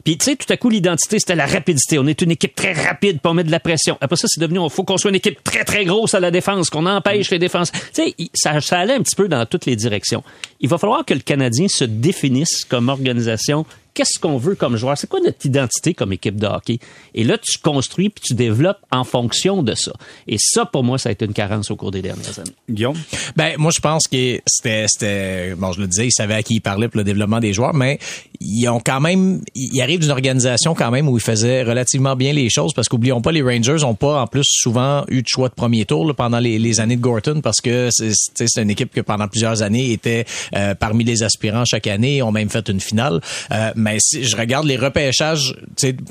Puis, 0.02 0.16
tu 0.16 0.24
sais, 0.24 0.36
tout 0.36 0.50
à 0.50 0.56
coup, 0.56 0.70
l'identité, 0.70 1.18
c'était 1.18 1.34
la 1.34 1.44
rapidité. 1.44 1.98
On 1.98 2.06
est 2.06 2.22
une 2.22 2.30
équipe 2.30 2.54
très 2.54 2.72
rapide 2.72 3.20
pour 3.20 3.34
mettre 3.34 3.48
de 3.48 3.52
la 3.52 3.60
pression. 3.60 3.98
Après 4.00 4.16
ça, 4.16 4.28
c'est 4.30 4.40
devenu, 4.40 4.58
il 4.64 4.70
faut 4.70 4.82
qu'on 4.82 4.96
soit 4.96 5.10
une 5.10 5.16
équipe 5.16 5.44
très, 5.44 5.62
très 5.62 5.84
grosse 5.84 6.14
à 6.14 6.20
la 6.20 6.30
défense, 6.30 6.70
qu'on 6.70 6.86
empêche 6.86 7.30
les 7.30 7.38
défenses. 7.38 7.70
Tu 7.70 7.80
sais, 7.92 8.14
ça, 8.32 8.58
ça 8.62 8.78
allait 8.78 8.94
un 8.94 9.02
petit 9.02 9.14
peu 9.14 9.28
dans 9.28 9.44
toutes 9.44 9.66
les 9.66 9.76
directions. 9.76 10.22
Il 10.60 10.70
va 10.70 10.78
falloir 10.78 11.04
que 11.04 11.12
le 11.12 11.20
Canadien 11.20 11.68
se 11.68 11.84
définisse 11.84 12.64
comme 12.64 12.88
organisation. 12.88 13.66
Qu'est-ce 14.00 14.18
qu'on 14.18 14.38
veut 14.38 14.54
comme 14.54 14.78
joueur? 14.78 14.96
C'est 14.96 15.10
quoi 15.10 15.20
notre 15.20 15.44
identité 15.44 15.92
comme 15.92 16.14
équipe 16.14 16.36
de 16.36 16.46
hockey? 16.46 16.78
Et 17.14 17.22
là, 17.22 17.36
tu 17.36 17.58
construis 17.58 18.08
puis 18.08 18.22
tu 18.28 18.32
développes 18.32 18.78
en 18.90 19.04
fonction 19.04 19.62
de 19.62 19.74
ça. 19.74 19.92
Et 20.26 20.38
ça, 20.38 20.64
pour 20.64 20.84
moi, 20.84 20.96
ça 20.96 21.10
a 21.10 21.12
été 21.12 21.26
une 21.26 21.34
carence 21.34 21.70
au 21.70 21.76
cours 21.76 21.90
des 21.90 22.00
dernières 22.00 22.38
années. 22.38 22.54
Guillaume? 22.70 22.96
Ben, 23.36 23.56
moi, 23.58 23.70
je 23.70 23.80
pense 23.80 24.08
que 24.08 24.40
c'était, 24.46 24.86
c'était, 24.88 25.54
bon, 25.54 25.72
je 25.72 25.82
le 25.82 25.86
disais, 25.86 26.06
ils 26.06 26.12
savaient 26.12 26.32
à 26.32 26.42
qui 26.42 26.54
ils 26.54 26.60
parlaient 26.62 26.88
pour 26.88 26.96
le 26.96 27.04
développement 27.04 27.40
des 27.40 27.52
joueurs, 27.52 27.74
mais 27.74 27.98
ils 28.40 28.68
ont 28.68 28.80
quand 28.80 29.00
même, 29.00 29.42
ils 29.54 29.80
arrivent 29.82 30.00
d'une 30.00 30.10
organisation 30.10 30.74
quand 30.74 30.90
même 30.90 31.08
où 31.08 31.16
ils 31.16 31.22
faisaient 31.22 31.62
relativement 31.62 32.16
bien 32.16 32.32
les 32.32 32.48
choses 32.48 32.72
parce 32.72 32.88
qu'oublions 32.88 33.20
pas, 33.20 33.32
les 33.32 33.42
Rangers 33.42 33.84
ont 33.84 33.94
pas, 33.94 34.22
en 34.22 34.26
plus, 34.26 34.46
souvent 34.46 35.04
eu 35.08 35.22
de 35.22 35.28
choix 35.28 35.48
de 35.48 35.54
premier 35.54 35.84
tour 35.84 36.06
là, 36.06 36.14
pendant 36.14 36.38
les, 36.38 36.80
années 36.80 36.96
de 36.96 37.00
Gorton 37.00 37.40
parce 37.42 37.60
que 37.60 37.88
c'est, 37.90 38.56
une 38.56 38.70
équipe 38.70 38.92
que 38.92 39.00
pendant 39.00 39.28
plusieurs 39.28 39.62
années 39.62 39.92
était 39.92 40.24
euh, 40.54 40.74
parmi 40.74 41.04
les 41.04 41.22
aspirants 41.22 41.64
chaque 41.64 41.86
année, 41.86 42.22
ont 42.22 42.32
même 42.32 42.48
fait 42.48 42.68
une 42.68 42.80
finale. 42.80 43.20
Euh, 43.52 43.72
mais 43.76 43.98
si 44.00 44.24
je 44.24 44.36
regarde 44.36 44.66
les 44.66 44.76
repêchages, 44.76 45.54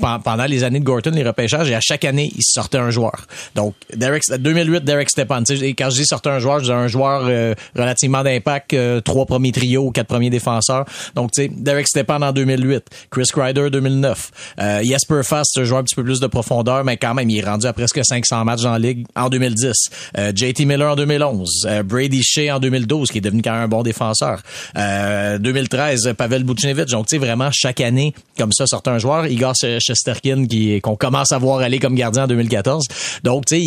pendant 0.00 0.44
les 0.44 0.64
années 0.64 0.80
de 0.80 0.84
Gorton, 0.84 1.10
les 1.10 1.24
repêchages, 1.24 1.70
et 1.70 1.74
à 1.74 1.80
chaque 1.80 2.04
année, 2.04 2.32
il 2.36 2.42
sortait 2.42 2.78
un 2.78 2.90
joueur. 2.90 3.26
Donc, 3.54 3.74
Derek, 3.94 4.22
2008, 4.38 4.84
Derek 4.84 5.10
Stepan. 5.10 5.42
Et 5.62 5.74
quand 5.74 5.90
je 5.90 5.96
dis 5.96 6.06
sortait 6.06 6.30
un 6.30 6.38
joueur, 6.38 6.62
je 6.62 6.72
un 6.72 6.88
joueur 6.88 7.22
euh, 7.26 7.54
relativement 7.76 8.22
d'impact, 8.22 8.74
euh, 8.74 9.00
trois 9.00 9.26
premiers 9.26 9.52
trios, 9.52 9.90
quatre 9.90 10.06
premiers 10.06 10.30
défenseurs. 10.30 10.84
Donc, 11.14 11.30
Derek 11.36 11.88
Stepan 11.88 12.19
en 12.22 12.32
2008, 12.32 12.84
Chris 13.10 13.26
Kreider 13.32 13.70
2009, 13.70 14.30
euh, 14.60 14.82
Jesper 14.82 15.22
Fast, 15.22 15.58
un 15.58 15.64
joueur 15.64 15.80
un 15.80 15.84
petit 15.84 15.94
peu 15.94 16.04
plus 16.04 16.20
de 16.20 16.26
profondeur, 16.26 16.84
mais 16.84 16.96
quand 16.96 17.14
même, 17.14 17.28
il 17.30 17.38
est 17.38 17.44
rendu 17.44 17.66
à 17.66 17.72
presque 17.72 18.00
500 18.02 18.44
matchs 18.44 18.62
la 18.62 18.78
ligue 18.78 19.06
en 19.16 19.28
2010. 19.28 19.72
Euh, 20.18 20.32
JT 20.34 20.64
Miller 20.64 20.92
en 20.92 20.96
2011, 20.96 21.66
euh, 21.66 21.82
Brady 21.82 22.22
Shea 22.22 22.54
en 22.54 22.60
2012, 22.60 23.10
qui 23.10 23.18
est 23.18 23.20
devenu 23.20 23.42
quand 23.42 23.52
même 23.52 23.62
un 23.62 23.68
bon 23.68 23.82
défenseur. 23.82 24.42
Euh, 24.76 25.38
2013, 25.38 26.14
Pavel 26.16 26.44
Buchnevich. 26.44 26.90
Donc, 26.90 27.06
tu 27.06 27.16
sais, 27.16 27.18
vraiment, 27.18 27.50
chaque 27.52 27.80
année, 27.80 28.14
comme 28.36 28.52
ça, 28.52 28.66
sortait 28.66 28.90
un 28.90 28.98
joueur. 28.98 29.26
Igor 29.26 29.54
Shesterkin, 29.54 30.46
qui, 30.46 30.80
qu'on 30.80 30.96
commence 30.96 31.32
à 31.32 31.38
voir 31.38 31.60
aller 31.60 31.78
comme 31.78 31.94
gardien 31.94 32.24
en 32.24 32.26
2014. 32.26 32.86
Donc, 33.24 33.46
tu 33.46 33.56
sais, 33.56 33.62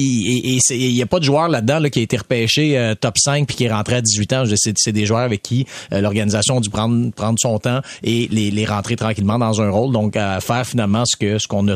il 0.75 0.93
n'y 0.93 1.01
a 1.01 1.05
pas 1.05 1.19
de 1.19 1.25
joueur 1.25 1.47
là-dedans 1.47 1.79
là, 1.79 1.89
qui 1.89 1.99
a 1.99 2.01
été 2.01 2.17
repêché 2.17 2.77
euh, 2.77 2.95
top 2.95 3.17
5 3.17 3.47
puis 3.47 3.55
qui 3.55 3.63
est 3.65 3.71
rentré 3.71 3.95
à 3.95 4.01
18 4.01 4.33
ans. 4.33 4.43
C'est 4.55 4.91
des 4.91 5.05
joueurs 5.05 5.21
avec 5.21 5.41
qui 5.41 5.65
euh, 5.91 6.01
l'organisation 6.01 6.57
a 6.57 6.61
dû 6.61 6.69
prendre, 6.69 7.11
prendre 7.11 7.37
son 7.39 7.59
temps 7.59 7.81
et 8.03 8.27
les, 8.31 8.42
les 8.51 8.65
rentrer 8.65 8.95
tranquillement 8.95 9.39
dans 9.39 9.61
un 9.61 9.69
rôle. 9.69 9.91
Donc, 9.93 10.15
à 10.15 10.39
faire 10.39 10.65
finalement 10.65 11.05
ce 11.05 11.15
que 11.15 11.37
ce 11.37 11.47
qu'on 11.47 11.67
a 11.69 11.75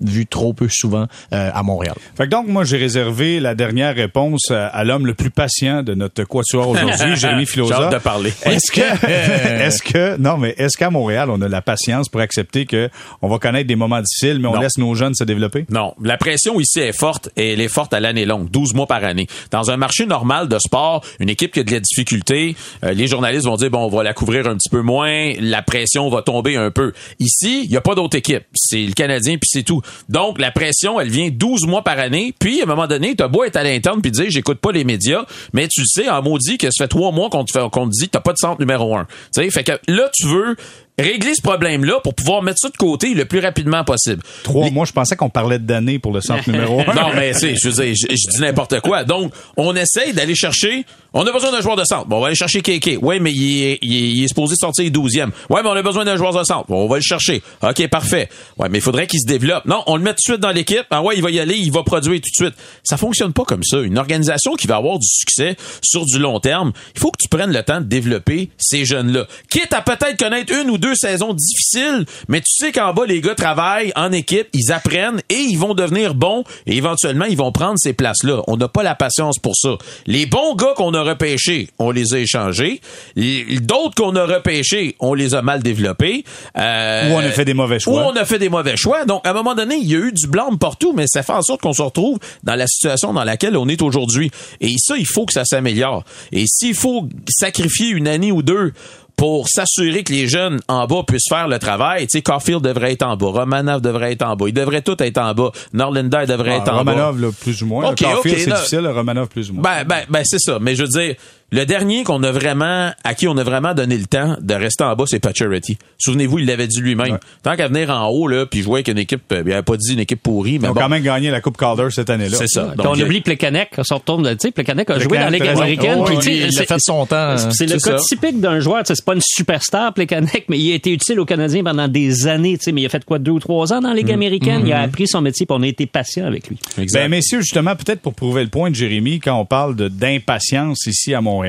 vu 0.00 0.26
trop 0.26 0.52
peu 0.52 0.68
souvent 0.68 1.06
euh, 1.32 1.50
à 1.54 1.62
Montréal. 1.62 1.94
Fait 2.16 2.24
que 2.24 2.30
donc, 2.30 2.48
moi, 2.48 2.64
j'ai 2.64 2.76
réservé 2.78 3.38
la 3.40 3.54
dernière 3.54 3.94
réponse 3.94 4.50
à, 4.50 4.66
à 4.66 4.82
l'homme 4.84 5.06
le 5.06 5.14
plus 5.14 5.30
patient 5.30 5.82
de 5.82 5.94
notre 5.94 6.24
quatuor 6.24 6.68
aujourd'hui, 6.70 6.96
Jérémy 7.16 7.46
J'ai 7.46 7.60
hâte 7.60 7.68
Filosa. 7.68 7.88
de 7.90 7.98
parler. 7.98 8.32
Est-ce 8.44 8.72
que, 8.72 8.80
est-ce 9.62 9.82
que, 9.82 10.16
non, 10.18 10.36
mais 10.36 10.54
est-ce 10.58 10.76
qu'à 10.76 10.90
Montréal, 10.90 11.30
on 11.30 11.40
a 11.42 11.48
la 11.48 11.62
patience 11.62 12.08
pour 12.08 12.20
accepter 12.20 12.66
que 12.66 12.88
on 13.22 13.28
va 13.28 13.38
connaître 13.38 13.68
des 13.68 13.76
moments 13.76 14.00
difficiles, 14.00 14.38
mais 14.40 14.48
on 14.48 14.54
Non. 14.54 14.60
laisse 14.60 14.78
nos 14.78 14.94
jeunes 14.94 15.14
se 15.14 15.24
développer? 15.24 15.64
Non, 15.70 15.94
la 16.02 16.16
pression 16.16 16.58
ici 16.60 16.80
est 16.80 16.96
forte 16.98 17.28
et 17.36 17.52
elle 17.52 17.60
est 17.60 17.68
forte 17.68 17.94
à 17.94 18.00
l'année 18.00 18.24
longue, 18.24 18.50
12 18.50 18.74
mois 18.74 18.86
par 18.86 19.04
année. 19.04 19.26
Dans 19.50 19.70
un 19.70 19.76
marché 19.76 20.06
normal 20.06 20.48
de 20.48 20.58
sport, 20.58 21.04
une 21.20 21.28
équipe 21.28 21.52
qui 21.52 21.60
a 21.60 21.62
de 21.64 21.70
la 21.70 21.80
difficulté, 21.80 22.56
euh, 22.84 22.92
les 22.92 23.06
journalistes 23.06 23.44
vont 23.46 23.56
dire 23.56 23.70
bon, 23.70 23.84
on 23.84 23.88
va 23.88 24.02
la 24.02 24.12
couvrir 24.12 24.46
un 24.48 24.56
petit 24.56 24.70
peu 24.70 24.80
moins, 24.82 25.32
la 25.40 25.62
pression 25.62 26.08
va 26.08 26.22
tomber 26.22 26.56
un 26.56 26.70
peu. 26.70 26.92
Ici, 27.20 27.62
il 27.64 27.70
y 27.70 27.76
a 27.76 27.80
pas 27.80 27.94
d'autre 27.94 28.16
équipe, 28.16 28.44
c'est 28.54 28.82
le 28.84 28.92
Canadien 28.92 29.36
puis 29.36 29.48
c'est 29.50 29.62
tout. 29.62 29.80
Donc 30.08 30.40
la 30.40 30.50
pression, 30.50 31.00
elle 31.00 31.08
vient 31.08 31.30
12 31.30 31.66
mois 31.66 31.82
par 31.82 31.98
année, 31.98 32.34
puis 32.38 32.60
à 32.60 32.64
un 32.64 32.66
moment 32.66 32.86
donné, 32.86 33.14
t'as 33.14 33.28
beau 33.28 33.44
être 33.44 33.56
à 33.56 33.64
l'interne 33.64 34.00
puis 34.00 34.10
dire 34.10 34.26
j'écoute 34.28 34.58
pas 34.58 34.72
les 34.72 34.84
médias, 34.84 35.24
mais 35.52 35.68
tu 35.68 35.84
sais 35.86 36.08
en 36.08 36.22
maudit 36.22 36.58
que 36.58 36.68
ça 36.70 36.84
fait 36.84 36.88
trois 36.88 37.12
mois 37.12 37.30
qu'on 37.30 37.44
te 37.44 37.52
fait 37.52 37.68
qu'on 37.70 37.88
te 37.88 38.04
t'as 38.06 38.20
pas 38.20 38.32
de 38.32 38.38
centre 38.38 38.60
numéro 38.60 38.96
un. 38.96 39.04
Tu 39.34 39.42
sais, 39.42 39.50
fait 39.50 39.64
que 39.64 39.72
là 39.88 40.10
tu 40.12 40.26
veux 40.26 40.56
régler 40.98 41.34
ce 41.34 41.42
problème-là 41.42 42.00
pour 42.02 42.14
pouvoir 42.14 42.42
mettre 42.42 42.58
ça 42.60 42.68
de 42.68 42.76
côté 42.76 43.14
le 43.14 43.24
plus 43.24 43.40
rapidement 43.40 43.84
possible. 43.84 44.22
Trois 44.42 44.70
mois, 44.70 44.84
je 44.84 44.92
pensais 44.92 45.16
qu'on 45.16 45.30
parlait 45.30 45.58
d'années 45.58 45.98
pour 45.98 46.12
le 46.12 46.20
centre 46.20 46.48
numéro 46.50 46.80
un. 46.86 46.94
Non, 46.94 47.10
mais 47.14 47.32
c'est, 47.32 47.56
je 47.56 47.70
je, 47.70 47.94
je 47.94 48.30
dis 48.30 48.40
n'importe 48.40 48.80
quoi. 48.80 49.04
Donc, 49.04 49.32
on 49.56 49.74
essaye 49.74 50.12
d'aller 50.12 50.34
chercher. 50.34 50.84
On 51.12 51.24
a 51.26 51.32
besoin 51.32 51.52
d'un 51.52 51.60
joueur 51.60 51.76
de 51.76 51.84
centre. 51.84 52.06
Bon, 52.06 52.18
on 52.18 52.20
va 52.20 52.26
aller 52.28 52.36
chercher 52.36 52.60
KK. 52.60 52.98
Ouais, 53.00 53.20
mais 53.20 53.32
il 53.32 53.62
est, 53.62 53.78
il 53.82 53.94
est, 53.94 54.08
il 54.10 54.24
est 54.24 54.28
supposé 54.28 54.56
sortir 54.56 54.90
12e. 54.90 55.30
Ouais, 55.48 55.62
mais 55.62 55.68
on 55.68 55.72
a 55.76 55.82
besoin 55.82 56.04
d'un 56.04 56.16
joueur 56.16 56.32
de 56.32 56.42
centre. 56.42 56.66
Bon, 56.68 56.84
on 56.84 56.88
va 56.88 56.96
le 56.96 57.02
chercher. 57.02 57.42
OK, 57.62 57.86
parfait. 57.88 58.28
Ouais, 58.58 58.68
mais 58.68 58.78
il 58.78 58.80
faudrait 58.80 59.06
qu'il 59.06 59.20
se 59.20 59.26
développe. 59.26 59.64
Non, 59.64 59.82
on 59.86 59.96
le 59.96 60.02
met 60.02 60.10
tout 60.10 60.16
de 60.26 60.32
suite 60.32 60.40
dans 60.40 60.50
l'équipe. 60.50 60.84
Ah 60.90 61.02
ouais, 61.02 61.14
il 61.16 61.22
va 61.22 61.30
y 61.30 61.38
aller, 61.38 61.56
il 61.56 61.70
va 61.70 61.82
produire 61.84 62.20
tout 62.20 62.44
de 62.44 62.46
suite. 62.46 62.58
Ça 62.82 62.96
fonctionne 62.96 63.32
pas 63.32 63.44
comme 63.44 63.62
ça. 63.62 63.78
Une 63.78 63.98
organisation 63.98 64.54
qui 64.54 64.66
va 64.66 64.76
avoir 64.76 64.98
du 64.98 65.06
succès 65.06 65.56
sur 65.82 66.04
du 66.04 66.18
long 66.18 66.40
terme, 66.40 66.72
il 66.96 67.00
faut 67.00 67.10
que 67.12 67.18
tu 67.20 67.28
prennes 67.28 67.52
le 67.52 67.62
temps 67.62 67.80
de 67.80 67.86
développer 67.86 68.50
ces 68.58 68.84
jeunes-là. 68.84 69.26
Quitte 69.50 69.72
à 69.72 69.82
peut-être 69.82 70.18
connaître 70.18 70.52
une 70.52 70.70
ou 70.70 70.78
deux 70.78 70.83
saisons 70.94 71.32
difficiles, 71.32 72.04
mais 72.28 72.40
tu 72.40 72.52
sais 72.52 72.72
qu'en 72.72 72.92
bas, 72.92 73.06
les 73.06 73.20
gars 73.20 73.34
travaillent 73.34 73.92
en 73.96 74.12
équipe, 74.12 74.48
ils 74.52 74.72
apprennent 74.72 75.22
et 75.30 75.38
ils 75.38 75.58
vont 75.58 75.74
devenir 75.74 76.14
bons 76.14 76.44
et 76.66 76.76
éventuellement, 76.76 77.24
ils 77.24 77.36
vont 77.36 77.52
prendre 77.52 77.78
ces 77.78 77.92
places-là. 77.92 78.42
On 78.46 78.56
n'a 78.56 78.68
pas 78.68 78.82
la 78.82 78.94
patience 78.94 79.38
pour 79.38 79.54
ça. 79.56 79.76
Les 80.06 80.26
bons 80.26 80.54
gars 80.54 80.74
qu'on 80.76 80.94
a 80.94 81.02
repêchés, 81.02 81.68
on 81.78 81.90
les 81.90 82.14
a 82.14 82.18
échangés. 82.18 82.80
D'autres 83.16 83.94
qu'on 83.96 84.14
a 84.16 84.26
repêchés, 84.26 84.96
on 85.00 85.14
les 85.14 85.34
a 85.34 85.42
mal 85.42 85.62
développés. 85.62 86.24
Euh, 86.58 87.10
Ou 87.10 87.14
on 87.14 87.18
a 87.20 87.30
fait 87.30 87.44
des 87.44 87.54
mauvais 87.54 87.78
choix. 87.78 87.94
Ou 87.94 87.96
on 88.12 88.16
a 88.16 88.24
fait 88.24 88.38
des 88.38 88.48
mauvais 88.48 88.76
choix. 88.76 89.04
Donc, 89.04 89.26
à 89.26 89.30
un 89.30 89.34
moment 89.34 89.54
donné, 89.54 89.76
il 89.76 89.90
y 89.90 89.94
a 89.94 89.98
eu 89.98 90.12
du 90.12 90.26
blâme 90.26 90.58
partout, 90.58 90.92
mais 90.94 91.06
ça 91.06 91.22
fait 91.22 91.32
en 91.32 91.42
sorte 91.42 91.60
qu'on 91.60 91.72
se 91.72 91.82
retrouve 91.82 92.18
dans 92.42 92.54
la 92.54 92.66
situation 92.66 93.12
dans 93.12 93.24
laquelle 93.24 93.56
on 93.56 93.68
est 93.68 93.82
aujourd'hui. 93.82 94.30
Et 94.60 94.74
ça, 94.78 94.96
il 94.96 95.06
faut 95.06 95.26
que 95.26 95.32
ça 95.32 95.44
s'améliore. 95.44 96.04
Et 96.32 96.44
s'il 96.46 96.74
faut 96.74 97.08
sacrifier 97.28 97.88
une 97.88 98.08
année 98.08 98.32
ou 98.32 98.42
deux 98.42 98.72
pour 99.16 99.48
s'assurer 99.48 100.02
que 100.02 100.12
les 100.12 100.26
jeunes 100.26 100.60
en 100.68 100.86
bas 100.86 101.02
puissent 101.06 101.28
faire 101.28 101.46
le 101.48 101.58
travail. 101.58 102.02
Tu 102.06 102.18
sais, 102.18 102.22
Caulfield 102.22 102.62
devrait 102.62 102.92
être 102.92 103.04
en 103.04 103.16
bas, 103.16 103.26
Romanov 103.26 103.80
devrait 103.80 104.12
être 104.12 104.22
en 104.26 104.34
bas, 104.36 104.46
ils 104.48 104.52
devraient 104.54 104.82
tous 104.82 104.96
être 105.02 105.18
en 105.18 105.32
bas, 105.34 105.50
Norlinder 105.72 106.24
devrait 106.26 106.54
Ah, 106.54 106.62
être 106.62 106.72
en 106.72 106.78
Romanov, 106.78 107.16
bas. 107.20 107.26
là, 107.28 107.32
plus 107.40 107.62
ou 107.62 107.66
moins. 107.66 107.90
Ok, 107.90 108.00
Le 108.00 108.06
Caulfield, 108.06 108.36
ok, 108.36 108.42
c'est 108.44 108.50
difficile. 108.54 108.86
Romanov, 108.88 109.28
plus 109.28 109.50
ou 109.50 109.54
moins. 109.54 109.62
Ben, 109.62 109.84
ben, 109.84 110.04
ben, 110.08 110.22
c'est 110.24 110.40
ça. 110.40 110.58
Mais 110.60 110.74
je 110.74 110.82
veux 110.82 110.88
dire, 110.88 111.14
le 111.54 111.66
dernier 111.66 112.02
qu'on 112.02 112.20
a 112.24 112.32
vraiment, 112.32 112.90
à 113.04 113.14
qui 113.14 113.28
on 113.28 113.36
a 113.36 113.44
vraiment 113.44 113.74
donné 113.74 113.96
le 113.96 114.06
temps 114.06 114.36
de 114.40 114.54
rester 114.54 114.82
en 114.82 114.96
bas, 114.96 115.04
c'est 115.06 115.20
Pacioretty. 115.20 115.78
Souvenez-vous, 115.98 116.40
il 116.40 116.46
l'avait 116.46 116.66
dit 116.66 116.80
lui-même. 116.80 117.12
Ouais. 117.12 117.18
Tant 117.44 117.54
qu'à 117.54 117.68
venir 117.68 117.90
en 117.90 118.08
haut, 118.08 118.26
là, 118.26 118.44
puis 118.44 118.60
je 118.60 118.64
voyais 118.64 118.82
qu'une 118.82 118.98
équipe, 118.98 119.22
euh, 119.30 119.44
il 119.46 119.52
avait 119.52 119.62
pas 119.62 119.76
dit 119.76 119.92
une 119.92 120.00
équipe 120.00 120.20
pourrie, 120.20 120.58
mais 120.58 120.66
Ils 120.66 120.70
ont 120.70 120.74
bon. 120.74 120.80
quand 120.80 120.88
même 120.88 121.04
gagné 121.04 121.30
la 121.30 121.40
Coupe 121.40 121.56
Calder 121.56 121.86
cette 121.90 122.10
année-là. 122.10 122.36
C'est 122.38 122.48
ça. 122.48 122.74
Donc, 122.76 122.86
on 122.86 123.00
oublie 123.00 123.20
Plekanec, 123.20 123.70
on 123.78 123.84
se 123.84 123.94
retourne, 123.94 124.28
tu 124.32 124.36
sais, 124.40 124.50
Plekanec 124.50 124.90
a 124.90 124.98
joué 124.98 125.16
dans 125.16 125.24
la 125.24 125.30
Ligue 125.30 125.46
américaine. 125.46 125.98
Oh, 126.00 126.04
puis, 126.20 126.38
il 126.48 126.58
a 126.58 126.64
fait 126.64 126.80
son 126.80 127.06
temps. 127.06 127.36
C'est 127.52 127.66
le 127.66 127.78
cas 127.78 127.98
ça. 127.98 128.04
typique 128.04 128.40
d'un 128.40 128.58
joueur. 128.58 128.82
C'est 128.84 129.04
pas 129.04 129.14
une 129.14 129.22
superstar, 129.24 129.94
Plekanec, 129.94 130.46
mais 130.48 130.58
il 130.58 130.72
a 130.72 130.74
été 130.74 130.92
utile 130.92 131.20
aux 131.20 131.24
Canadiens 131.24 131.62
pendant 131.62 131.86
des 131.86 132.26
années. 132.26 132.58
tu 132.58 132.64
sais, 132.64 132.72
Mais 132.72 132.80
il 132.82 132.86
a 132.86 132.88
fait 132.88 133.04
quoi, 133.04 133.20
deux 133.20 133.30
ou 133.30 133.38
trois 133.38 133.72
ans 133.72 133.80
dans 133.80 133.90
la 133.90 133.94
Ligue 133.94 134.10
américaine? 134.10 134.62
Il 134.66 134.72
a 134.72 134.80
appris 134.80 135.06
son 135.06 135.20
métier, 135.20 135.46
puis 135.46 135.56
on 135.56 135.62
a 135.62 135.68
été 135.68 135.86
patient 135.86 136.26
avec 136.26 136.48
lui. 136.48 136.58
Exact. 136.78 136.98
Ben, 137.00 137.08
messieurs, 137.08 137.42
justement, 137.42 137.76
peut-être 137.76 138.00
pour 138.00 138.14
prouver 138.14 138.42
le 138.42 138.48
point 138.48 138.70
de 138.70 138.74
Jérémy, 138.74 139.20
quand 139.20 139.38
on 139.38 139.44
parle 139.46 139.76
d'impatience 139.76 140.86
ici 140.86 141.14
à 141.14 141.20
Montréal, 141.20 141.43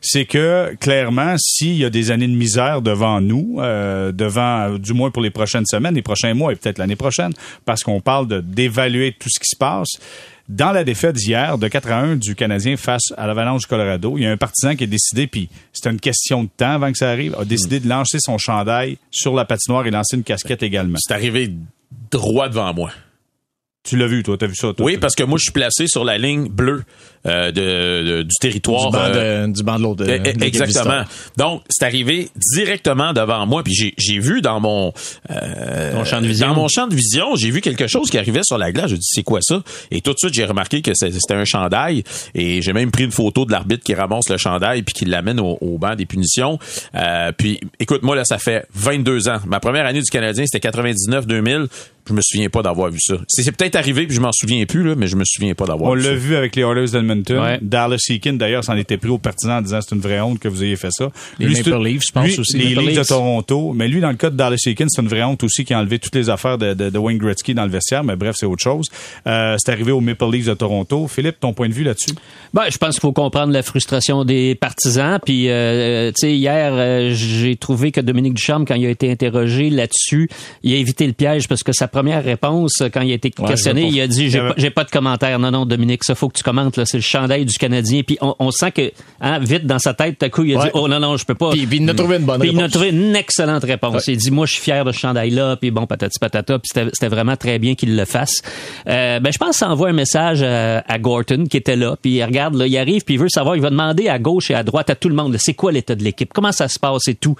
c'est 0.00 0.24
que 0.24 0.74
clairement, 0.80 1.36
s'il 1.38 1.76
y 1.76 1.84
a 1.84 1.90
des 1.90 2.10
années 2.10 2.28
de 2.28 2.34
misère 2.34 2.82
devant 2.82 3.20
nous, 3.20 3.56
euh, 3.58 4.12
devant, 4.12 4.74
euh, 4.74 4.78
du 4.78 4.92
moins 4.92 5.10
pour 5.10 5.22
les 5.22 5.30
prochaines 5.30 5.66
semaines, 5.66 5.94
les 5.94 6.02
prochains 6.02 6.34
mois 6.34 6.52
et 6.52 6.56
peut-être 6.56 6.78
l'année 6.78 6.96
prochaine, 6.96 7.32
parce 7.64 7.82
qu'on 7.82 8.00
parle 8.00 8.28
de 8.28 8.40
d'évaluer 8.40 9.12
tout 9.18 9.28
ce 9.28 9.40
qui 9.40 9.48
se 9.48 9.56
passe. 9.56 9.98
Dans 10.48 10.70
la 10.70 10.84
défaite 10.84 11.16
d'hier 11.16 11.58
de 11.58 11.66
4 11.66 11.90
à 11.90 11.98
1 11.98 12.16
du 12.16 12.36
Canadien 12.36 12.76
face 12.76 13.12
à 13.16 13.26
l'Avalanche 13.26 13.62
du 13.62 13.66
Colorado, 13.66 14.16
il 14.16 14.22
y 14.22 14.26
a 14.26 14.30
un 14.30 14.36
partisan 14.36 14.76
qui 14.76 14.84
a 14.84 14.86
décidé, 14.86 15.26
puis 15.26 15.48
c'est 15.72 15.90
une 15.90 15.98
question 15.98 16.44
de 16.44 16.48
temps 16.56 16.74
avant 16.74 16.92
que 16.92 16.98
ça 16.98 17.10
arrive, 17.10 17.34
a 17.36 17.44
décidé 17.44 17.80
de 17.80 17.88
lancer 17.88 18.18
son 18.20 18.38
chandail 18.38 18.98
sur 19.10 19.34
la 19.34 19.44
patinoire 19.44 19.86
et 19.86 19.90
lancer 19.90 20.16
une 20.16 20.22
casquette 20.22 20.62
également. 20.62 20.98
c'est 21.00 21.14
arrivé 21.14 21.50
droit 22.10 22.48
devant 22.48 22.72
moi. 22.74 22.90
Tu 23.82 23.96
l'as 23.96 24.08
vu, 24.08 24.24
toi, 24.24 24.36
t'as 24.36 24.48
vu 24.48 24.56
ça, 24.56 24.72
toi? 24.72 24.84
Oui, 24.84 24.98
parce 24.98 25.14
que 25.14 25.22
moi, 25.22 25.38
je 25.38 25.44
suis 25.44 25.52
placé 25.52 25.86
sur 25.86 26.04
la 26.04 26.18
ligne 26.18 26.48
bleue 26.48 26.82
euh, 27.26 27.50
de, 27.50 28.18
de- 28.18 28.22
du 28.22 28.34
territoire. 28.40 28.86
du 28.90 28.96
banc 28.96 29.02
euh, 29.04 29.46
de, 29.46 29.52
du 29.52 29.62
banc 29.62 29.76
de 29.78 29.82
l'autre. 29.82 30.04
de- 30.04 30.06
de 30.06 30.12
l'équipe 30.24 30.42
Exactement. 30.42 31.02
Donc, 31.36 31.62
c'est 31.68 31.84
arrivé 31.84 32.28
directement 32.54 33.12
devant 33.12 33.44
moi, 33.46 33.62
puis 33.62 33.74
j'ai, 33.74 33.94
j'ai 33.98 34.18
vu 34.18 34.40
dans 34.40 34.60
mon 34.60 34.92
euh, 35.30 36.04
champ 36.04 36.20
de 36.20 36.26
vision. 36.26 36.48
dans 36.48 36.54
mon 36.54 36.68
champ 36.68 36.86
de 36.86 36.94
vision, 36.94 37.34
j'ai 37.36 37.50
vu 37.50 37.60
quelque 37.60 37.86
chose 37.86 38.10
qui 38.10 38.18
arrivait 38.18 38.42
sur 38.44 38.58
la 38.58 38.72
glace. 38.72 38.90
Je 38.90 38.96
dis 38.96 39.08
c'est 39.10 39.22
quoi 39.22 39.40
ça? 39.42 39.62
Et 39.90 40.00
tout 40.00 40.12
de 40.12 40.18
suite, 40.18 40.34
j'ai 40.34 40.44
remarqué 40.44 40.82
que 40.82 40.92
c'était 40.94 41.34
un 41.34 41.44
chandail, 41.44 42.04
et 42.34 42.62
j'ai 42.62 42.72
même 42.72 42.90
pris 42.90 43.04
une 43.04 43.12
photo 43.12 43.44
de 43.44 43.52
l'arbitre 43.52 43.82
qui 43.84 43.94
ramasse 43.94 44.28
le 44.28 44.36
chandail 44.36 44.82
puis 44.82 44.94
qui 44.94 45.04
l'amène 45.04 45.40
au, 45.40 45.58
au 45.60 45.78
banc 45.78 45.94
des 45.94 46.06
punitions. 46.06 46.58
Euh, 46.94 47.32
puis, 47.36 47.60
écoute, 47.80 48.02
moi 48.02 48.14
là, 48.16 48.24
ça 48.24 48.38
fait 48.38 48.66
22 48.74 49.28
ans. 49.28 49.38
Ma 49.46 49.60
première 49.60 49.86
année 49.86 50.00
du 50.00 50.10
Canadien, 50.10 50.44
c'était 50.46 50.68
99-2000. 50.68 51.66
Je 52.08 52.12
me 52.14 52.20
souviens 52.22 52.48
pas 52.48 52.62
d'avoir 52.62 52.88
vu 52.90 53.00
ça. 53.00 53.14
C'est, 53.26 53.42
c'est 53.42 53.50
peut-être 53.50 53.74
arrivé, 53.74 54.06
puis 54.06 54.14
je 54.14 54.20
m'en 54.20 54.30
souviens 54.32 54.64
plus 54.64 54.84
là, 54.84 54.94
mais 54.96 55.08
je 55.08 55.16
me 55.16 55.24
souviens 55.26 55.54
pas 55.54 55.66
d'avoir 55.66 55.90
On 55.90 55.94
vu 55.96 56.02
ça. 56.02 56.10
l'a 56.10 56.14
vu 56.14 56.36
avec 56.36 56.54
les 56.54 56.62
Oilers 56.62 56.86
d'Edmonton. 56.92 57.15
Ouais. 57.28 57.58
Dallas 57.62 58.04
Eakin, 58.08 58.34
d'ailleurs, 58.34 58.64
s'en 58.64 58.76
était 58.76 58.96
pris 58.96 59.10
au 59.10 59.18
partisan 59.18 59.58
en 59.58 59.62
disant 59.62 59.80
c'est 59.80 59.94
une 59.94 60.00
vraie 60.00 60.20
honte 60.20 60.38
que 60.38 60.48
vous 60.48 60.62
ayez 60.62 60.76
fait 60.76 60.90
ça. 60.90 61.10
Les 61.38 61.48
Maple 61.48 61.84
Leafs, 61.84 62.02
je 62.06 62.12
pense 62.12 62.26
lui, 62.26 62.40
aussi. 62.40 62.58
Les 62.58 62.74
Maple 62.74 62.88
Leafs 62.88 62.98
de. 62.98 63.04
Toronto. 63.04 63.72
Mais 63.74 63.88
lui, 63.88 64.00
dans 64.00 64.10
le 64.10 64.16
cas 64.16 64.30
de 64.30 64.36
Dallas 64.36 64.62
Eakin, 64.66 64.86
c'est 64.88 65.02
une 65.02 65.08
vraie 65.08 65.22
honte 65.22 65.42
aussi 65.44 65.64
qui 65.64 65.74
a 65.74 65.78
enlevé 65.78 65.98
toutes 65.98 66.14
les 66.14 66.30
affaires 66.30 66.58
de, 66.58 66.74
de, 66.74 66.90
de 66.90 66.98
Wayne 66.98 67.18
Gretzky 67.18 67.54
dans 67.54 67.64
le 67.64 67.70
vestiaire. 67.70 68.04
Mais 68.04 68.16
bref, 68.16 68.36
c'est 68.38 68.46
autre 68.46 68.62
chose. 68.62 68.86
Euh, 69.26 69.56
c'est 69.58 69.70
arrivé 69.72 69.92
aux 69.92 70.00
Maple 70.00 70.30
Leafs 70.30 70.46
de 70.46 70.54
Toronto. 70.54 71.08
Philippe, 71.08 71.40
ton 71.40 71.52
point 71.52 71.68
de 71.68 71.74
vue 71.74 71.84
là-dessus? 71.84 72.12
Ben, 72.52 72.64
je 72.70 72.78
pense 72.78 72.94
qu'il 72.94 73.00
faut 73.00 73.12
comprendre 73.12 73.52
la 73.52 73.62
frustration 73.62 74.24
des 74.24 74.54
partisans. 74.54 75.18
Puis, 75.24 75.48
euh, 75.48 76.10
tu 76.10 76.26
sais, 76.26 76.36
hier, 76.36 76.72
euh, 76.74 77.10
j'ai 77.12 77.56
trouvé 77.56 77.92
que 77.92 78.00
Dominique 78.00 78.34
Ducharme, 78.34 78.64
quand 78.64 78.74
il 78.74 78.86
a 78.86 78.90
été 78.90 79.10
interrogé 79.10 79.70
là-dessus, 79.70 80.28
il 80.62 80.72
a 80.74 80.76
évité 80.76 81.06
le 81.06 81.12
piège 81.12 81.48
parce 81.48 81.62
que 81.62 81.72
sa 81.72 81.88
première 81.88 82.24
réponse, 82.24 82.82
quand 82.92 83.00
il 83.02 83.12
a 83.12 83.14
été 83.14 83.30
questionné, 83.30 83.88
il 83.88 84.00
a 84.00 84.06
dit 84.06 84.30
j'ai 84.30 84.40
pas, 84.70 84.70
pas 84.70 84.84
de 84.84 84.90
commentaire. 84.90 85.38
Non, 85.38 85.50
non, 85.50 85.66
Dominique, 85.66 86.04
ça 86.04 86.14
faut 86.14 86.28
que 86.28 86.36
tu 86.36 86.42
commentes. 86.42 86.76
Là, 86.76 86.84
c'est 86.86 86.98
le 86.98 87.02
chandail 87.06 87.44
du 87.44 87.56
Canadien. 87.58 88.02
Puis 88.06 88.18
on, 88.20 88.34
on 88.38 88.50
sent 88.50 88.70
que 88.72 88.92
hein, 89.20 89.38
vite 89.38 89.66
dans 89.66 89.78
sa 89.78 89.94
tête, 89.94 90.18
tout 90.18 90.26
à 90.26 90.28
coup, 90.28 90.44
il 90.44 90.54
a 90.54 90.58
Ouais. 90.58 90.64
dit 90.66 90.70
oh 90.74 90.88
non 90.88 91.00
non, 91.00 91.16
je 91.16 91.24
peux 91.24 91.34
pas. 91.34 91.50
Puis, 91.50 91.66
puis 91.66 91.78
il 91.80 91.88
a 91.90 91.94
trouvé 91.94 92.16
une 92.16 92.24
bonne 92.24 92.40
Puis 92.40 92.50
il 92.50 92.54
a 92.56 92.58
réponse. 92.62 92.72
trouvé 92.72 92.88
une 92.90 93.16
excellente 93.16 93.64
réponse. 93.64 94.06
Il 94.08 94.16
dit 94.16 94.30
moi 94.30 94.46
je 94.46 94.52
suis 94.54 94.62
fier 94.62 94.84
de 94.84 94.92
ce 94.92 94.98
chandail 94.98 95.30
là 95.30 95.56
puis 95.56 95.70
bon 95.70 95.86
patati 95.86 96.18
patata 96.18 96.58
puis 96.58 96.68
c'était 96.72 96.90
c'était 96.92 97.08
vraiment 97.08 97.36
très 97.36 97.58
bien 97.58 97.74
qu'il 97.74 97.96
le 97.96 98.04
fasse. 98.04 98.42
Euh, 98.88 99.20
ben 99.20 99.32
je 99.32 99.38
pense 99.38 99.50
que 99.50 99.56
ça 99.56 99.70
envoie 99.70 99.88
un 99.88 99.92
message 99.92 100.42
à, 100.42 100.80
à 100.80 100.98
Gorton 100.98 101.44
qui 101.50 101.56
était 101.56 101.76
là 101.76 101.96
puis 102.00 102.12
il 102.12 102.24
regarde 102.24 102.54
là, 102.54 102.66
il 102.66 102.76
arrive 102.76 103.04
puis 103.04 103.14
il 103.14 103.20
veut 103.20 103.28
savoir 103.28 103.56
il 103.56 103.62
va 103.62 103.70
demander 103.70 104.08
à 104.08 104.18
gauche 104.18 104.50
et 104.50 104.54
à 104.54 104.62
droite 104.62 104.90
à 104.90 104.94
tout 104.94 105.08
le 105.08 105.14
monde 105.14 105.36
c'est 105.38 105.54
quoi 105.54 105.72
l'état 105.72 105.94
de 105.94 106.02
l'équipe? 106.02 106.32
Comment 106.32 106.52
ça 106.52 106.68
se 106.68 106.78
passe 106.78 107.08
et 107.08 107.14
tout? 107.14 107.36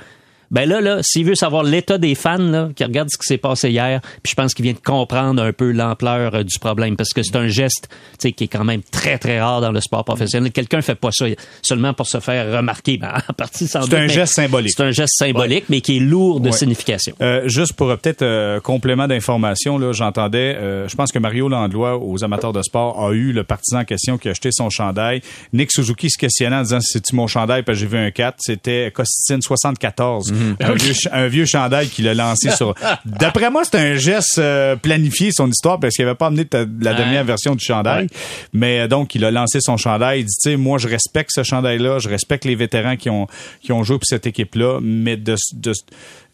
Ben 0.51 0.69
là, 0.69 0.81
là, 0.81 0.99
s'il 1.03 1.25
veut 1.25 1.35
savoir 1.35 1.63
l'état 1.65 1.99
des 1.99 2.15
fans, 2.15 2.39
là, 2.39 2.69
qui 2.75 2.85
regarde 2.85 3.09
ce 3.11 3.17
qui 3.19 3.25
s'est 3.27 3.39
passé 3.39 3.71
hier, 3.71 4.01
puis 4.23 4.31
je 4.31 4.35
pense 4.35 4.55
qu'il 4.55 4.65
vient 4.65 4.73
de 4.75 4.79
comprendre 4.79 5.43
un 5.43 5.53
peu 5.53 5.71
l'ampleur 5.73 6.35
euh, 6.35 6.43
du 6.43 6.59
problème, 6.59 6.97
parce 6.97 7.11
que 7.13 7.23
c'est 7.23 7.37
un 7.37 7.49
geste, 7.49 7.89
tu 7.91 7.97
sais, 8.21 8.33
qui 8.33 8.45
est 8.45 8.49
quand 8.49 8.65
même 8.65 8.83
très, 8.83 9.19
très 9.19 9.41
rare 9.41 9.61
dans 9.61 9.73
le 9.73 9.81
sport 9.81 10.05
professionnel. 10.05 10.53
Quelqu'un 10.53 10.81
fait 10.83 10.95
pas 10.95 11.11
ça 11.13 11.27
seulement 11.63 11.95
pour 11.95 12.07
se 12.07 12.21
faire 12.21 12.57
remarquer. 12.57 12.97
Ben, 12.99 13.15
en 13.29 13.33
partie, 13.33 13.67
sans 13.67 13.83
C'est 13.83 13.97
un 13.97 14.07
geste 14.07 14.35
symbolique. 14.35 14.73
C'est 14.77 14.83
un 14.85 14.91
geste 14.93 15.15
symbolique, 15.17 15.65
mais 15.69 15.81
qui 15.81 15.97
est 15.97 16.01
lourd 16.01 16.41
de 16.41 16.47
Ouais. 16.51 16.53
signification. 16.57 17.15
Euh, 17.21 17.49
juste 17.49 17.73
pour 17.73 17.91
euh, 17.91 17.97
peut-être 17.97 18.23
euh, 18.23 18.61
complément 18.61 19.07
d'information, 19.09 19.79
là, 19.79 19.93
j'entendais, 19.93 20.55
euh, 20.57 20.87
je 20.89 20.95
pense 20.95 21.11
que 21.13 21.19
Mario 21.19 21.49
Landlois, 21.49 21.99
aux 21.99 22.23
amateurs 22.25 22.53
de 22.53 22.63
sport, 22.63 23.05
a 23.05 23.13
eu 23.13 23.33
le 23.33 23.43
partisan 23.45 23.81
en 23.81 23.85
question 23.85 24.17
qui 24.19 24.29
a 24.29 24.31
acheté 24.31 24.51
son 24.53 24.71
chandail. 24.71 25.23
Nick 25.53 25.73
Suzuki 25.73 26.09
se 26.11 26.19
questionnant 26.19 26.59
en 26.61 26.63
disant 26.63 26.79
c'est-tu 26.81 27.15
mon 27.17 27.27
chandail 27.27 27.63
parce 27.65 27.77
que 27.79 27.81
j'ai 27.81 27.87
vu 27.91 27.99
un 27.99 28.11
4. 28.11 28.37
C'était 28.39 28.91
Costitine 28.95 29.43
74. 29.43 30.33
Un, 30.61 30.73
vieux, 30.75 30.93
ch- 30.95 31.09
un 31.13 31.29
vieux 31.29 31.45
chandail 31.47 31.89
qu'il 31.89 32.07
a 32.09 32.15
lancé 32.15 32.51
sur... 32.51 32.75
D'après 33.05 33.51
moi, 33.51 33.63
c'est 33.65 33.77
un 33.79 33.95
geste 33.97 34.39
euh, 34.39 34.77
planifié, 34.77 35.31
son 35.33 35.49
histoire, 35.51 35.79
parce 35.81 35.95
qu'il 35.95 36.05
avait 36.05 36.15
pas 36.15 36.27
amené 36.27 36.47
la 36.53 36.95
dernière 36.95 37.25
version 37.25 37.55
du 37.55 37.65
chandail. 37.65 38.07
Mais 38.53 38.81
euh, 38.81 38.89
donc, 38.89 39.15
il 39.15 39.25
a 39.25 39.31
lancé 39.31 39.61
son 39.61 39.77
chandail. 39.77 40.21
Il 40.21 40.25
dit, 40.27 40.35
tu 40.43 40.51
sais, 40.51 40.57
moi, 40.57 40.79
je 40.79 40.89
respecte 40.89 41.31
ce 41.33 41.43
chandail-là. 41.43 41.99
Je 41.99 42.09
respecte 42.09 42.45
les 42.45 42.55
vétérans 42.55 42.97
qui 42.97 43.11
ont, 43.11 43.27
qui 43.63 43.73
ont 43.73 43.83
joué 43.85 43.97
pour 43.99 44.07
cette 44.07 44.27
équipe-là. 44.27 44.79
Mais 44.83 45.17
de, 45.17 45.37
de, 45.55 45.73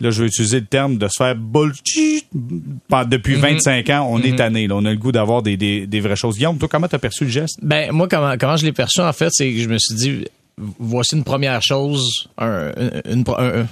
là, 0.01 0.11
je 0.11 0.23
vais 0.23 0.29
utiliser 0.29 0.61
le 0.61 0.67
terme 0.67 0.99
de 0.99 1.07
se 1.09 1.15
faire 1.19 1.35
bullshit 1.37 2.27
depuis 2.33 3.35
25 3.35 3.89
ans. 3.91 4.09
On 4.11 4.21
est 4.23 4.37
tanné. 4.37 4.67
Là. 4.67 4.77
On 4.77 4.85
a 4.85 4.91
le 4.91 4.97
goût 4.97 5.13
d'avoir 5.13 5.43
des, 5.43 5.57
des, 5.57 5.87
des 5.87 6.01
vraies 6.01 6.17
choses. 6.17 6.37
Guillaume, 6.37 6.59
toi, 6.59 6.69
comment 6.71 6.89
t'as 6.89 6.99
perçu 6.99 7.25
le 7.25 7.31
geste? 7.31 7.59
Ben 7.63 7.91
moi 7.93 8.09
comment 8.09 8.35
comment 8.39 8.57
je 8.57 8.65
l'ai 8.65 8.73
perçu 8.73 9.01
en 9.01 9.13
fait, 9.13 9.29
c'est 9.31 9.51
que 9.53 9.59
je 9.59 9.69
me 9.69 9.79
suis 9.79 9.95
dit 9.95 10.25
voici 10.59 11.17
une 11.17 11.25
première 11.25 11.63
chose, 11.63 12.29
un, 12.39 12.73
une, 13.07 13.25
un- 13.27 13.61
un- 13.63 13.69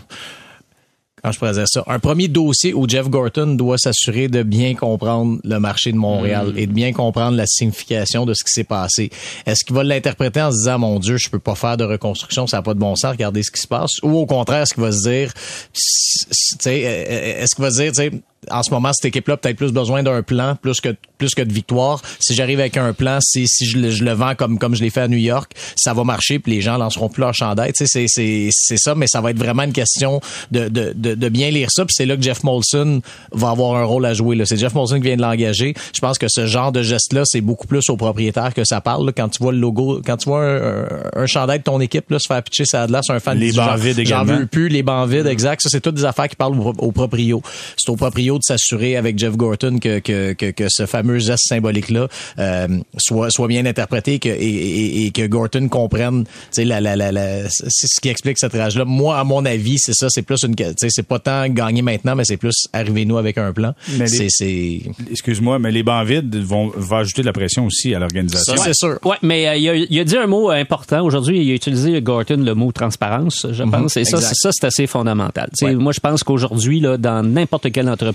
comment 1.23 1.33
je 1.33 1.53
dire 1.53 1.69
ça, 1.69 1.85
un 1.87 1.99
premier 1.99 2.29
dossier 2.29 2.73
où 2.73 2.89
Jeff 2.89 3.09
Gorton 3.11 3.49
doit 3.55 3.77
s'assurer 3.77 4.29
de 4.29 4.43
bien 4.43 4.75
comprendre 4.75 5.39
le 5.45 5.59
marché 5.59 5.93
de 5.93 5.99
Montréal 5.99 6.55
et 6.57 6.67
de 6.67 6.73
bien 6.73 6.93
comprendre 6.93 7.37
la 7.37 7.47
signification 7.47 8.25
de 8.25 8.33
ce 8.33 8.43
qui 8.43 8.51
s'est 8.53 8.65
passé. 8.65 9.11
Est-ce 9.45 9.65
qu'il 9.65 9.77
va 9.77 9.85
l'interpréter 9.85 10.41
en 10.41 10.51
se 10.51 10.57
disant 10.57 10.79
mon 10.79 10.99
Dieu, 10.99 11.19
je 11.19 11.29
peux 11.29 11.39
pas 11.39 11.55
faire 11.55 11.77
de 11.77 11.85
reconstruction, 11.85 12.47
ça 12.47 12.59
n'a 12.59 12.63
pas 12.63 12.73
de 12.75 12.79
bon 12.79 12.97
sens, 12.97 13.11
regardez 13.13 13.43
ce 13.43 13.51
qui 13.51 13.61
se 13.61 13.69
passe, 13.69 13.93
ou 14.03 14.17
au 14.17 14.25
contraire, 14.27 14.63
est-ce 14.63 14.73
qu'il 14.73 14.83
va 14.83 14.93
se 14.93 15.03
dire, 15.09 15.33
est-ce 16.67 17.55
qu'il 17.55 17.63
va 17.65 17.71
se 17.71 17.83
dire, 17.83 17.93
tu 17.93 17.97
sais, 18.03 18.11
en 18.51 18.63
ce 18.63 18.71
moment, 18.71 18.93
cette 18.93 19.05
équipe-là 19.05 19.35
a 19.35 19.37
peut-être 19.37 19.57
plus 19.57 19.73
besoin 19.73 20.03
d'un 20.03 20.23
plan, 20.23 20.57
plus 20.61 20.81
que 20.81 20.89
plus 21.19 21.35
que 21.35 21.43
de 21.43 21.53
victoire. 21.53 22.01
Si 22.21 22.35
j'arrive 22.35 22.59
avec 22.61 22.79
un 22.79 22.95
plan, 22.95 23.19
si, 23.21 23.47
si 23.47 23.67
je, 23.67 23.77
le, 23.79 23.91
je 23.91 24.03
le 24.05 24.13
vends 24.13 24.35
comme 24.35 24.59
comme 24.59 24.75
je 24.75 24.83
l'ai 24.83 24.89
fait 24.89 25.03
à 25.03 25.09
New 25.09 25.19
York, 25.19 25.53
ça 25.77 25.93
va 25.93 26.05
marcher, 26.05 26.39
puis 26.39 26.53
les 26.53 26.61
gens 26.63 26.79
lanceront 26.79 27.11
plus 27.11 27.21
leur 27.21 27.35
chandail. 27.35 27.73
Tu 27.75 27.85
sais, 27.87 27.87
c'est 27.87 28.07
c'est 28.09 28.49
c'est 28.51 28.79
ça, 28.79 28.95
mais 28.95 29.07
ça 29.07 29.21
va 29.21 29.31
être 29.33 29.39
vraiment 29.39 29.65
une 29.65 29.73
question 29.75 30.21
de 30.51 30.69
de 30.69 30.93
de, 30.97 31.15
de 31.15 31.29
bien 31.29 31.51
lire 31.51 31.69
ça. 31.71 31.85
Puis 31.85 31.95
c'est 31.97 32.07
là 32.07 32.17
que 32.17 32.23
Jeff 32.23 32.43
Molson 32.43 33.03
va 33.33 33.51
avoir 33.51 33.77
un 33.77 33.85
rôle 33.85 34.07
à 34.07 34.15
jouer. 34.15 34.37
Là, 34.37 34.47
c'est 34.47 34.57
Jeff 34.57 34.75
Molson 34.75 34.97
qui 34.97 35.03
vient 35.09 35.17
de 35.17 35.23
l'engager. 35.23 35.75
Je 35.95 36.01
pense 36.01 36.17
que 36.17 36.27
ce 36.29 36.47
genre 36.47 36.73
de 36.73 36.83
geste-là, 36.83 37.23
c'est 37.27 37.43
beaucoup 37.43 37.67
plus 37.67 37.91
au 37.91 37.97
propriétaire 37.99 38.55
que 38.55 38.65
ça 38.65 38.81
parle. 38.81 39.05
là. 39.07 39.13
Quand 39.15 39.29
tu 39.29 39.43
vois 39.43 39.53
le 39.53 39.59
logo, 39.59 40.01
quand 40.05 40.17
tu 40.17 40.31
vois 40.31 40.43
un, 40.45 40.83
un, 40.85 40.87
un 41.17 41.27
chandail 41.27 41.59
de 41.59 41.65
ton 41.65 41.81
équipe 41.81 42.11
là 42.11 42.19
se 42.19 42.27
faire 42.27 42.43
pitcher 42.43 42.65
ça 42.65 42.87
là, 42.87 43.01
c'est 43.03 43.13
un 43.13 43.21
fan 43.21 43.39
Les 43.39 43.53
bancs 43.53 43.69
j'en- 43.71 43.77
vides 43.77 43.97
J'en 43.97 44.23
également. 44.23 44.37
veux 44.39 44.47
plus, 44.47 44.69
les 44.69 44.83
bancs 44.83 45.09
vides, 45.11 45.27
exact. 45.27 45.61
Ça, 45.63 45.69
c'est 45.69 45.81
toutes 45.83 45.97
des 45.97 46.05
affaires 46.07 46.29
qui 46.29 46.37
parlent 46.37 46.59
au, 46.59 46.73
au 46.79 46.93
proprio. 46.93 47.43
C'est 47.77 47.91
au 47.91 47.97
proprio 47.97 48.30
de 48.39 48.45
s'assurer 48.45 48.97
avec 48.97 49.19
Jeff 49.19 49.37
Gorton 49.37 49.79
que, 49.79 49.99
que, 49.99 50.33
que, 50.33 50.51
que 50.51 50.65
ce 50.69 50.87
fameux 50.87 51.19
geste 51.19 51.47
symbolique-là 51.49 52.09
euh, 52.39 52.69
soit, 52.99 53.31
soit 53.31 53.49
bien 53.49 53.67
interprété 53.67 54.19
que, 54.19 54.29
et, 54.29 54.33
et, 54.33 55.07
et 55.07 55.11
que 55.11 55.27
Gorton 55.27 55.69
comprenne 55.69 56.25
la, 56.57 56.81
la, 56.81 56.97
la, 56.97 57.13
la, 57.13 57.49
ce 57.49 58.01
qui 58.01 58.09
explique 58.09 58.39
cette 58.39 58.53
rage-là. 58.53 58.85
Moi, 58.85 59.19
à 59.19 59.25
mon 59.25 59.45
avis, 59.45 59.79
c'est 59.79 59.95
ça. 59.95 60.07
C'est 60.11 60.23
plus 60.23 60.43
une... 60.43 60.55
C'est 60.77 61.03
pas 61.07 61.19
tant 61.19 61.49
gagner 61.49 61.83
maintenant, 61.83 62.15
mais 62.15 62.25
c'est 62.25 62.37
plus 62.37 62.67
arriver-nous 62.73 63.19
avec 63.19 63.39
un 63.39 63.53
plan. 63.53 63.75
Excuse-moi, 65.11 65.59
mais 65.59 65.71
les 65.73 65.83
bancs 65.83 66.07
vides 66.07 66.37
vont, 66.37 66.73
vont 66.75 66.97
ajouter 66.97 67.23
de 67.23 67.27
la 67.27 67.33
pression 67.33 67.67
aussi 67.67 67.95
à 67.95 67.99
l'organisation. 67.99 68.57
Ça, 68.57 68.63
c'est 68.65 68.75
sûr. 68.75 68.99
Ouais, 69.05 69.17
mais 69.23 69.49
euh, 69.49 69.57
il, 69.57 69.69
a, 69.69 69.75
il 69.75 69.99
a 69.99 70.05
dit 70.05 70.17
un 70.17 70.27
mot 70.27 70.51
important 70.51 71.05
aujourd'hui. 71.05 71.43
Il 71.43 71.51
a 71.51 71.55
utilisé 71.55 72.01
Gorton 72.03 72.37
le 72.39 72.55
mot 72.55 72.73
transparence, 72.73 73.47
je 73.51 73.63
pense. 73.65 73.97
Et 73.97 74.05
ça, 74.05 74.19
exact. 74.19 74.35
ça, 74.37 74.51
c'est 74.53 74.67
assez 74.67 74.87
fondamental. 74.87 75.49
Tu 75.59 75.67
sais, 75.67 75.75
Moi, 75.75 75.93
je 75.93 76.01
pense 76.01 76.23
qu'aujourd'hui, 76.23 76.81
là, 76.81 76.97
dans 76.97 77.23
n'importe 77.23 77.71
quelle 77.73 77.89
entreprise, 77.89 78.11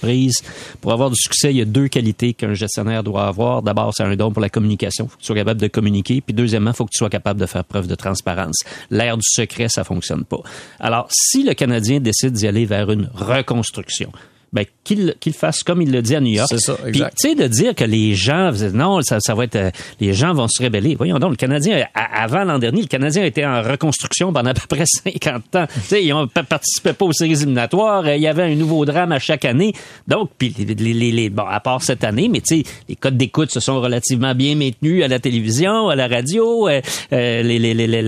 pour 0.82 0.92
avoir 0.94 1.10
du 1.10 1.16
succès, 1.16 1.52
il 1.52 1.58
y 1.58 1.62
a 1.62 1.66
deux 1.66 1.88
qualités 1.88 2.34
qu'un 2.34 2.54
gestionnaire 2.54 3.04
doit 3.04 3.28
avoir. 3.28 3.62
D'abord, 3.62 3.94
c'est 3.96 4.04
un 4.04 4.16
don 4.16 4.32
pour 4.32 4.42
la 4.42 4.50
communication. 4.50 5.08
Faut 5.08 5.16
que 5.16 5.22
tu 5.22 5.26
sois 5.28 5.36
capable 5.36 5.62
de 5.62 5.68
communiquer. 5.68 6.22
Puis 6.22 6.34
deuxièmement, 6.34 6.74
faut 6.74 6.86
que 6.86 6.92
tu 6.92 7.00
sois 7.00 7.10
capable 7.10 7.40
de 7.40 7.46
faire 7.46 7.64
preuve 7.64 7.88
de 7.88 7.96
transparence. 7.96 8.58
L'ère 8.90 9.18
du 9.18 9.26
secret, 9.26 9.68
ça 9.70 9.84
fonctionne 9.84 10.24
pas. 10.24 10.42
Alors, 10.80 11.08
si 11.12 11.44
le 11.44 11.54
Canadien 11.54 12.00
décide 12.00 12.34
d'y 12.34 12.48
aller 12.48 12.66
vers 12.66 12.92
une 12.92 13.10
reconstruction, 13.14 14.12
ben, 14.56 14.66
qu'il 14.84 15.14
qu'il 15.20 15.34
fasse 15.34 15.62
comme 15.64 15.82
il 15.82 15.92
le 15.92 16.02
dit 16.02 16.16
à 16.16 16.22
New 16.22 16.32
York. 16.34 16.48
C'est 16.50 16.60
ça, 16.60 16.74
Puis, 16.76 16.90
exact. 16.90 17.18
tu 17.22 17.30
sais, 17.30 17.36
de 17.36 17.46
dire 17.48 17.76
que 17.76 17.84
les 17.84 18.16
gens, 18.16 18.52
non, 18.74 19.02
ça, 19.02 19.20
ça 19.20 19.36
va 19.36 19.44
être, 19.44 19.56
euh, 19.58 19.70
les 20.00 20.14
gens 20.14 20.34
vont 20.34 20.48
se 20.48 20.62
rébeller. 20.64 20.96
Voyons 20.96 21.20
donc, 21.20 21.32
le 21.32 21.36
Canadien, 21.36 21.84
a- 21.94 22.24
avant 22.24 22.44
l'an 22.46 22.58
dernier, 22.58 22.82
le 22.82 22.88
Canadien 22.88 23.24
était 23.26 23.46
en 23.46 23.62
reconstruction 23.62 24.32
pendant 24.32 24.52
à 24.52 24.54
peu 24.54 24.66
près 24.68 24.86
50 25.04 25.56
ans. 25.58 25.68
Tu 25.74 25.80
sais, 25.82 26.04
ils 26.04 26.14
ont 26.14 26.28
pa- 26.28 26.44
participé 26.44 26.94
pas 26.94 27.06
aux 27.06 27.12
séries 27.14 27.34
éliminatoires. 27.34 28.06
euh, 28.06 28.16
Il 28.16 28.22
y 28.22 28.28
avait 28.28 28.44
un 28.44 28.56
nouveau 28.56 28.86
drame 28.86 29.12
à 29.12 29.20
chaque 29.20 29.44
année. 29.46 29.74
Donc, 30.08 30.30
puis 30.38 30.54
les, 30.58 30.74
les, 30.94 31.12
les- 31.12 31.30
bon, 31.30 31.44
à 31.48 31.60
part 31.60 31.82
cette 31.84 32.04
année, 32.04 32.30
mais 32.30 32.40
tu 32.42 32.58
sais, 32.58 32.64
les 32.88 32.96
codes 32.96 33.18
d'écoute 33.18 33.52
se 33.52 33.60
sont 33.60 33.82
relativement 33.82 34.34
bien 34.34 34.56
maintenus 34.56 35.04
à 35.04 35.08
la 35.08 35.20
télévision, 35.20 35.90
à 35.90 35.96
la 35.96 36.08
radio. 36.08 36.70
euh, 36.70 36.82
euh, 37.12 37.44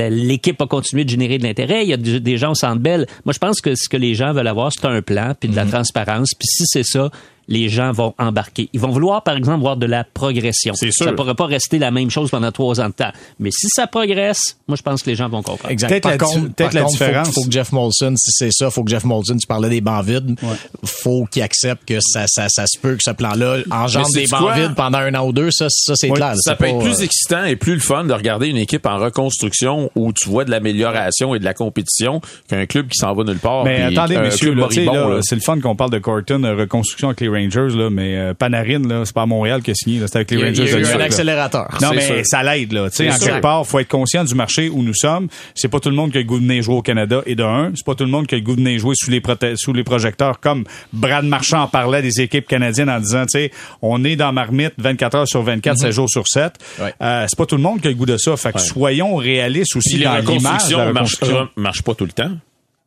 L'équipe 0.10 0.62
a 0.62 0.68
continué 0.68 1.04
de 1.04 1.10
générer 1.10 1.38
de 1.38 1.44
l'intérêt. 1.44 1.84
Il 1.84 1.90
y 1.90 1.94
a 1.94 1.98
des 1.98 2.38
gens 2.38 2.52
au 2.52 2.56
centre 2.56 2.80
belle. 2.82 3.06
Moi, 3.26 3.34
je 3.34 3.40
pense 3.40 3.62
que 3.62 3.74
ce 3.76 3.90
que 3.90 3.98
les 3.98 4.14
gens 4.14 4.32
veulent 4.34 4.48
avoir, 4.48 4.72
c'est 4.72 4.86
un 4.86 5.02
plan, 5.02 5.34
puis 5.40 5.50
de 5.50 5.56
la 5.56 5.66
transparence. 5.66 6.30
Puis 6.38 6.48
si 6.48 6.64
c'est 6.68 6.84
ça, 6.84 7.10
les 7.48 7.70
gens 7.70 7.92
vont 7.92 8.14
embarquer. 8.18 8.70
Ils 8.74 8.80
vont 8.80 8.90
vouloir, 8.90 9.24
par 9.24 9.38
exemple, 9.38 9.62
voir 9.62 9.78
de 9.78 9.86
la 9.86 10.04
progression. 10.04 10.74
C'est 10.76 10.92
sûr. 10.92 11.06
Ça 11.06 11.12
ne 11.12 11.16
pourra 11.16 11.34
pas 11.36 11.46
rester 11.46 11.80
la 11.80 11.92
même 11.92 12.10
chose 12.10 12.30
pendant 12.30 12.52
trois 12.52 12.82
ans 12.82 12.90
de 12.90 12.94
temps. 12.94 13.12
Mais 13.40 13.52
si 13.52 13.68
ça 13.70 13.88
progresse, 13.88 14.58
moi, 14.68 14.76
je 14.76 14.82
pense 14.82 15.02
que 15.04 15.10
les 15.10 15.16
gens 15.16 15.30
vont 15.30 15.42
comprendre. 15.42 15.72
Exact. 15.72 15.88
Peut-être 15.90 16.04
Par 16.04 16.12
la 16.12 16.18
contre, 16.18 16.42
peut-être 16.42 16.58
par 16.58 16.74
la 16.74 16.82
contre, 16.82 16.98
faut- 16.98 17.06
différence. 17.06 17.32
Faut, 17.34 17.44
que 17.46 17.52
Jeff 17.52 17.72
Molson, 17.72 18.14
si 18.18 18.32
c'est 18.32 18.52
ça, 18.52 18.70
faut 18.70 18.84
que 18.84 18.90
Jeff 18.90 19.04
Molson, 19.06 19.38
tu 19.38 19.48
parlais 19.48 19.70
des 19.70 19.82
bancs 19.82 20.04
vides, 20.06 20.36
faut 20.84 21.26
qu'il 21.26 21.42
accepte 21.42 21.86
que 21.88 22.00
ça, 22.02 22.26
ça, 22.28 22.48
ça 22.50 22.66
se 22.68 22.78
peut 22.80 22.96
que 22.96 23.04
ce 23.04 23.12
plan-là 23.12 23.60
engendre 23.72 24.12
des 24.14 24.28
bancs 24.28 24.42
quoi? 24.42 24.54
vides 24.56 24.76
pendant 24.76 25.00
un 25.00 25.14
an 25.16 25.26
ou 25.28 25.32
deux. 25.32 25.52
Ça, 25.52 25.68
ça 25.70 25.94
c'est 25.96 26.10
clair. 26.10 26.36
Ça 26.36 26.52
C'est 26.52 26.56
peut 26.58 26.66
pas, 26.66 26.70
être 26.72 26.80
plus 26.80 27.00
euh, 27.00 27.06
excitant 27.06 27.44
et 27.46 27.56
plus 27.56 27.74
le 27.76 27.80
fun 27.80 28.04
de 28.04 28.14
regarder 28.14 28.48
une 28.48 28.58
équipe 28.58 28.86
en 28.86 28.98
reconstruction 28.98 29.90
où 29.96 30.12
tu 30.14 30.30
vois 30.30 30.46
de 30.46 30.52
l'amélioration 30.52 31.34
et 31.36 31.40
de 31.40 31.46
la 31.46 31.54
compétition 31.54 32.22
qu'un 32.50 32.66
club 32.66 32.88
qui 32.88 32.98
s'en 32.98 33.14
va 33.14 33.24
nulle 33.24 33.40
part. 33.40 33.64
Mais 33.64 33.84
attendez, 33.84 34.18
messieurs, 34.18 34.52
là, 34.54 34.62
moribond, 34.62 34.94
là, 34.94 35.16
là. 35.16 35.20
c'est 35.22 35.36
le 35.36 35.42
fun 35.42 35.60
qu'on 35.60 35.76
parle 35.76 35.92
de 35.92 36.00
Corton, 36.00 36.44
euh, 36.44 36.56
reconstruction 36.56 37.10
avec 37.10 37.22
les 37.22 37.28
Rangers, 37.38 37.78
là, 37.78 37.90
mais 37.90 38.18
euh, 38.18 38.34
Panarin, 38.34 38.88
là, 38.88 39.04
c'est 39.06 39.14
pas 39.14 39.24
à 39.24 39.26
Montréal 39.26 39.62
qui 39.62 39.72
a 39.72 39.74
signé, 39.76 40.00
là, 40.00 40.08
c'est 40.08 40.18
avec 40.18 40.32
les 40.32 40.38
il 40.38 40.44
Rangers. 40.44 40.64
il 40.64 40.70
y 40.70 40.74
a 40.74 40.76
de 40.76 40.80
eu 40.80 40.84
New 40.84 40.96
un 40.96 41.00
accélérateur. 41.02 41.78
Non, 41.82 41.92
mais 41.94 42.02
sûr. 42.02 42.16
ça 42.24 42.44
l'aide, 42.44 42.74
là. 42.74 42.90
Tu 42.90 42.98
sais, 42.98 43.10
en 43.10 43.18
sûr. 43.18 43.28
quelque 43.28 43.42
part, 43.42 43.66
faut 43.66 43.80
être 43.80 43.88
conscient 43.88 44.24
du 44.24 44.36
marché 44.36 44.70
où 44.70 44.84
nous 44.84 44.94
sommes. 44.94 45.28
C'est 45.56 45.68
pas 45.68 45.80
tout 45.80 45.90
le 45.90 45.96
monde 45.96 46.12
qui 46.12 46.18
a 46.18 46.22
le 46.22 46.28
goût 46.28 46.40
de 46.40 46.46
venir 46.46 46.64
jouer 46.64 46.76
au 46.76 46.82
Canada. 46.82 47.22
Et 47.26 47.36
de 47.36 47.44
un, 47.44 47.72
c'est 47.76 47.86
pas 47.86 47.96
tout 47.96 48.04
le 48.04 48.10
monde 48.10 48.28
qui 48.28 48.36
a 48.36 48.38
le 48.38 48.44
goût 48.44 48.56
de 48.56 48.62
venir 48.62 48.80
jouer 48.80 48.96
sous 48.96 49.12
les, 49.12 49.22
sous 49.56 49.74
les 49.74 49.84
projecteurs, 49.84 50.40
comme 50.40 50.64
Brad 50.94 51.26
Marchand 51.26 51.62
en 51.62 51.68
parlait 51.68 52.02
des 52.02 52.22
équipes 52.22 52.48
canadiennes 52.48 52.90
en 52.90 53.00
disant, 53.00 53.24
tu 53.24 53.40
sais, 53.40 53.52
on 53.82 54.04
est 54.04 54.16
dans 54.16 54.32
Marmite 54.34 54.74
24 54.78 55.16
heures 55.16 55.28
sur 55.28 55.44
24, 55.44 55.78
7 55.78 55.92
jours 55.92 56.10
sur 56.10 56.28
7. 56.28 56.54
Ouais. 56.80 56.94
Euh, 57.02 57.26
c'est 57.28 57.38
pas 57.38 57.46
tout 57.46 57.56
le 57.56 57.62
monde 57.62 57.82
qui 57.82 57.88
a 57.88 57.92
le 57.92 57.98
goût 57.98 58.06
de 58.06 58.18
ça. 58.18 58.36
Fait 58.38 58.54
que 58.54 58.60
soyons 58.60 59.16
réalistes 59.16 59.76
aussi 59.76 59.96
Puis 59.96 60.00
les 60.00 60.06
dans 60.06 60.18
l'image 60.18 60.70
la 60.72 60.88
reconstruction. 60.88 61.50
marchent 61.56 61.84
pas 61.84 61.96
tout 61.96 62.06
le 62.06 62.12
temps. 62.12 62.32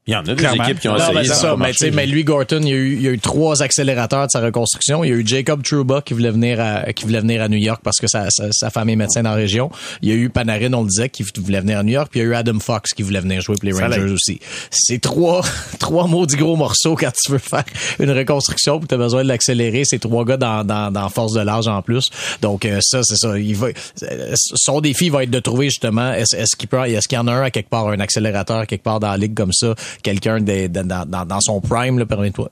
Il 0.06 0.14
y 0.14 0.16
en 0.16 0.20
a 0.20 0.34
des 0.34 0.44
équipes 0.44 0.80
qui 0.80 0.88
ont 0.88 0.92
Non, 0.92 0.98
essayé. 0.98 1.14
ben, 1.14 1.24
ça 1.24 1.50
Mais, 1.52 1.56
marché. 1.58 1.74
tu 1.74 1.84
sais, 1.84 1.90
mais 1.92 2.06
lui, 2.06 2.24
Gorton, 2.24 2.60
il 2.62 2.68
y, 2.68 2.72
a 2.72 2.74
eu, 2.76 2.94
il 2.96 3.02
y 3.02 3.06
a 3.06 3.10
eu 3.10 3.18
trois 3.18 3.62
accélérateurs 3.62 4.26
de 4.26 4.30
sa 4.30 4.40
reconstruction. 4.40 5.04
Il 5.04 5.10
y 5.10 5.12
a 5.12 5.16
eu 5.16 5.26
Jacob 5.26 5.62
Trouba 5.62 6.00
qui 6.00 6.14
voulait 6.14 6.30
venir 6.30 6.58
à, 6.58 6.92
qui 6.94 7.04
voulait 7.04 7.20
venir 7.20 7.42
à 7.42 7.48
New 7.48 7.58
York 7.58 7.80
parce 7.84 7.98
que 7.98 8.06
sa, 8.08 8.28
sa, 8.30 8.50
sa 8.50 8.70
femme 8.70 8.88
est 8.88 8.96
médecin 8.96 9.22
dans 9.22 9.30
la 9.30 9.36
région. 9.36 9.70
Il 10.02 10.08
y 10.08 10.12
a 10.12 10.14
eu 10.14 10.30
Panarin, 10.30 10.72
on 10.72 10.82
le 10.82 10.88
disait, 10.88 11.10
qui 11.10 11.22
voulait 11.36 11.60
venir 11.60 11.78
à 11.78 11.82
New 11.82 11.92
York. 11.92 12.08
Puis 12.10 12.20
il 12.20 12.22
y 12.24 12.26
a 12.26 12.28
eu 12.30 12.34
Adam 12.34 12.58
Fox 12.60 12.92
qui 12.94 13.02
voulait 13.02 13.20
venir 13.20 13.40
jouer 13.42 13.56
pour 13.60 13.66
les 13.66 13.72
Ça 13.74 13.86
Rangers 13.88 14.10
aussi. 14.10 14.40
C'est 14.70 15.00
trois, 15.00 15.42
trois 15.78 16.06
maudits 16.06 16.36
gros 16.36 16.56
morceaux 16.56 16.96
quand 16.96 17.12
tu 17.12 17.30
veux 17.32 17.38
faire 17.38 17.64
une 18.00 18.10
reconstruction 18.10 18.78
puis 18.78 18.88
tu 18.88 18.94
as 18.94 18.98
besoin 18.98 19.22
de 19.22 19.28
l'accélérer. 19.28 19.82
C'est 19.84 19.98
trois 20.00 20.24
gars 20.24 20.38
dans, 20.38 20.64
dans, 20.64 20.90
dans 20.90 21.08
force 21.10 21.34
de 21.34 21.40
l'âge 21.42 21.68
en 21.68 21.82
plus. 21.82 22.08
Donc, 22.40 22.64
euh, 22.64 22.78
ça, 22.80 23.02
c'est 23.04 23.16
ça. 23.16 23.38
Il 23.38 23.54
va, 23.54 23.68
euh, 24.02 24.32
son 24.34 24.80
défi 24.80 25.10
va 25.10 25.24
être 25.24 25.30
de 25.30 25.40
trouver 25.40 25.66
justement, 25.66 26.12
est-ce, 26.14 26.34
est-ce 26.34 26.56
qu'il 26.56 26.68
peut, 26.68 26.82
est-ce 26.86 27.06
qu'il 27.06 27.16
y 27.16 27.20
en 27.20 27.28
a 27.28 27.32
un 27.32 27.42
à 27.42 27.50
quelque 27.50 27.68
part, 27.68 27.88
un 27.88 28.00
accélérateur 28.00 28.66
quelque 28.66 28.82
part 28.82 28.98
dans 28.98 29.10
la 29.10 29.18
ligue 29.18 29.34
comme 29.34 29.52
ça, 29.52 29.74
quelqu'un 30.02 30.40
de- 30.40 30.66
de- 30.66 30.82
dans, 30.82 31.04
dans, 31.06 31.24
dans 31.24 31.40
son 31.40 31.60
prime, 31.60 32.04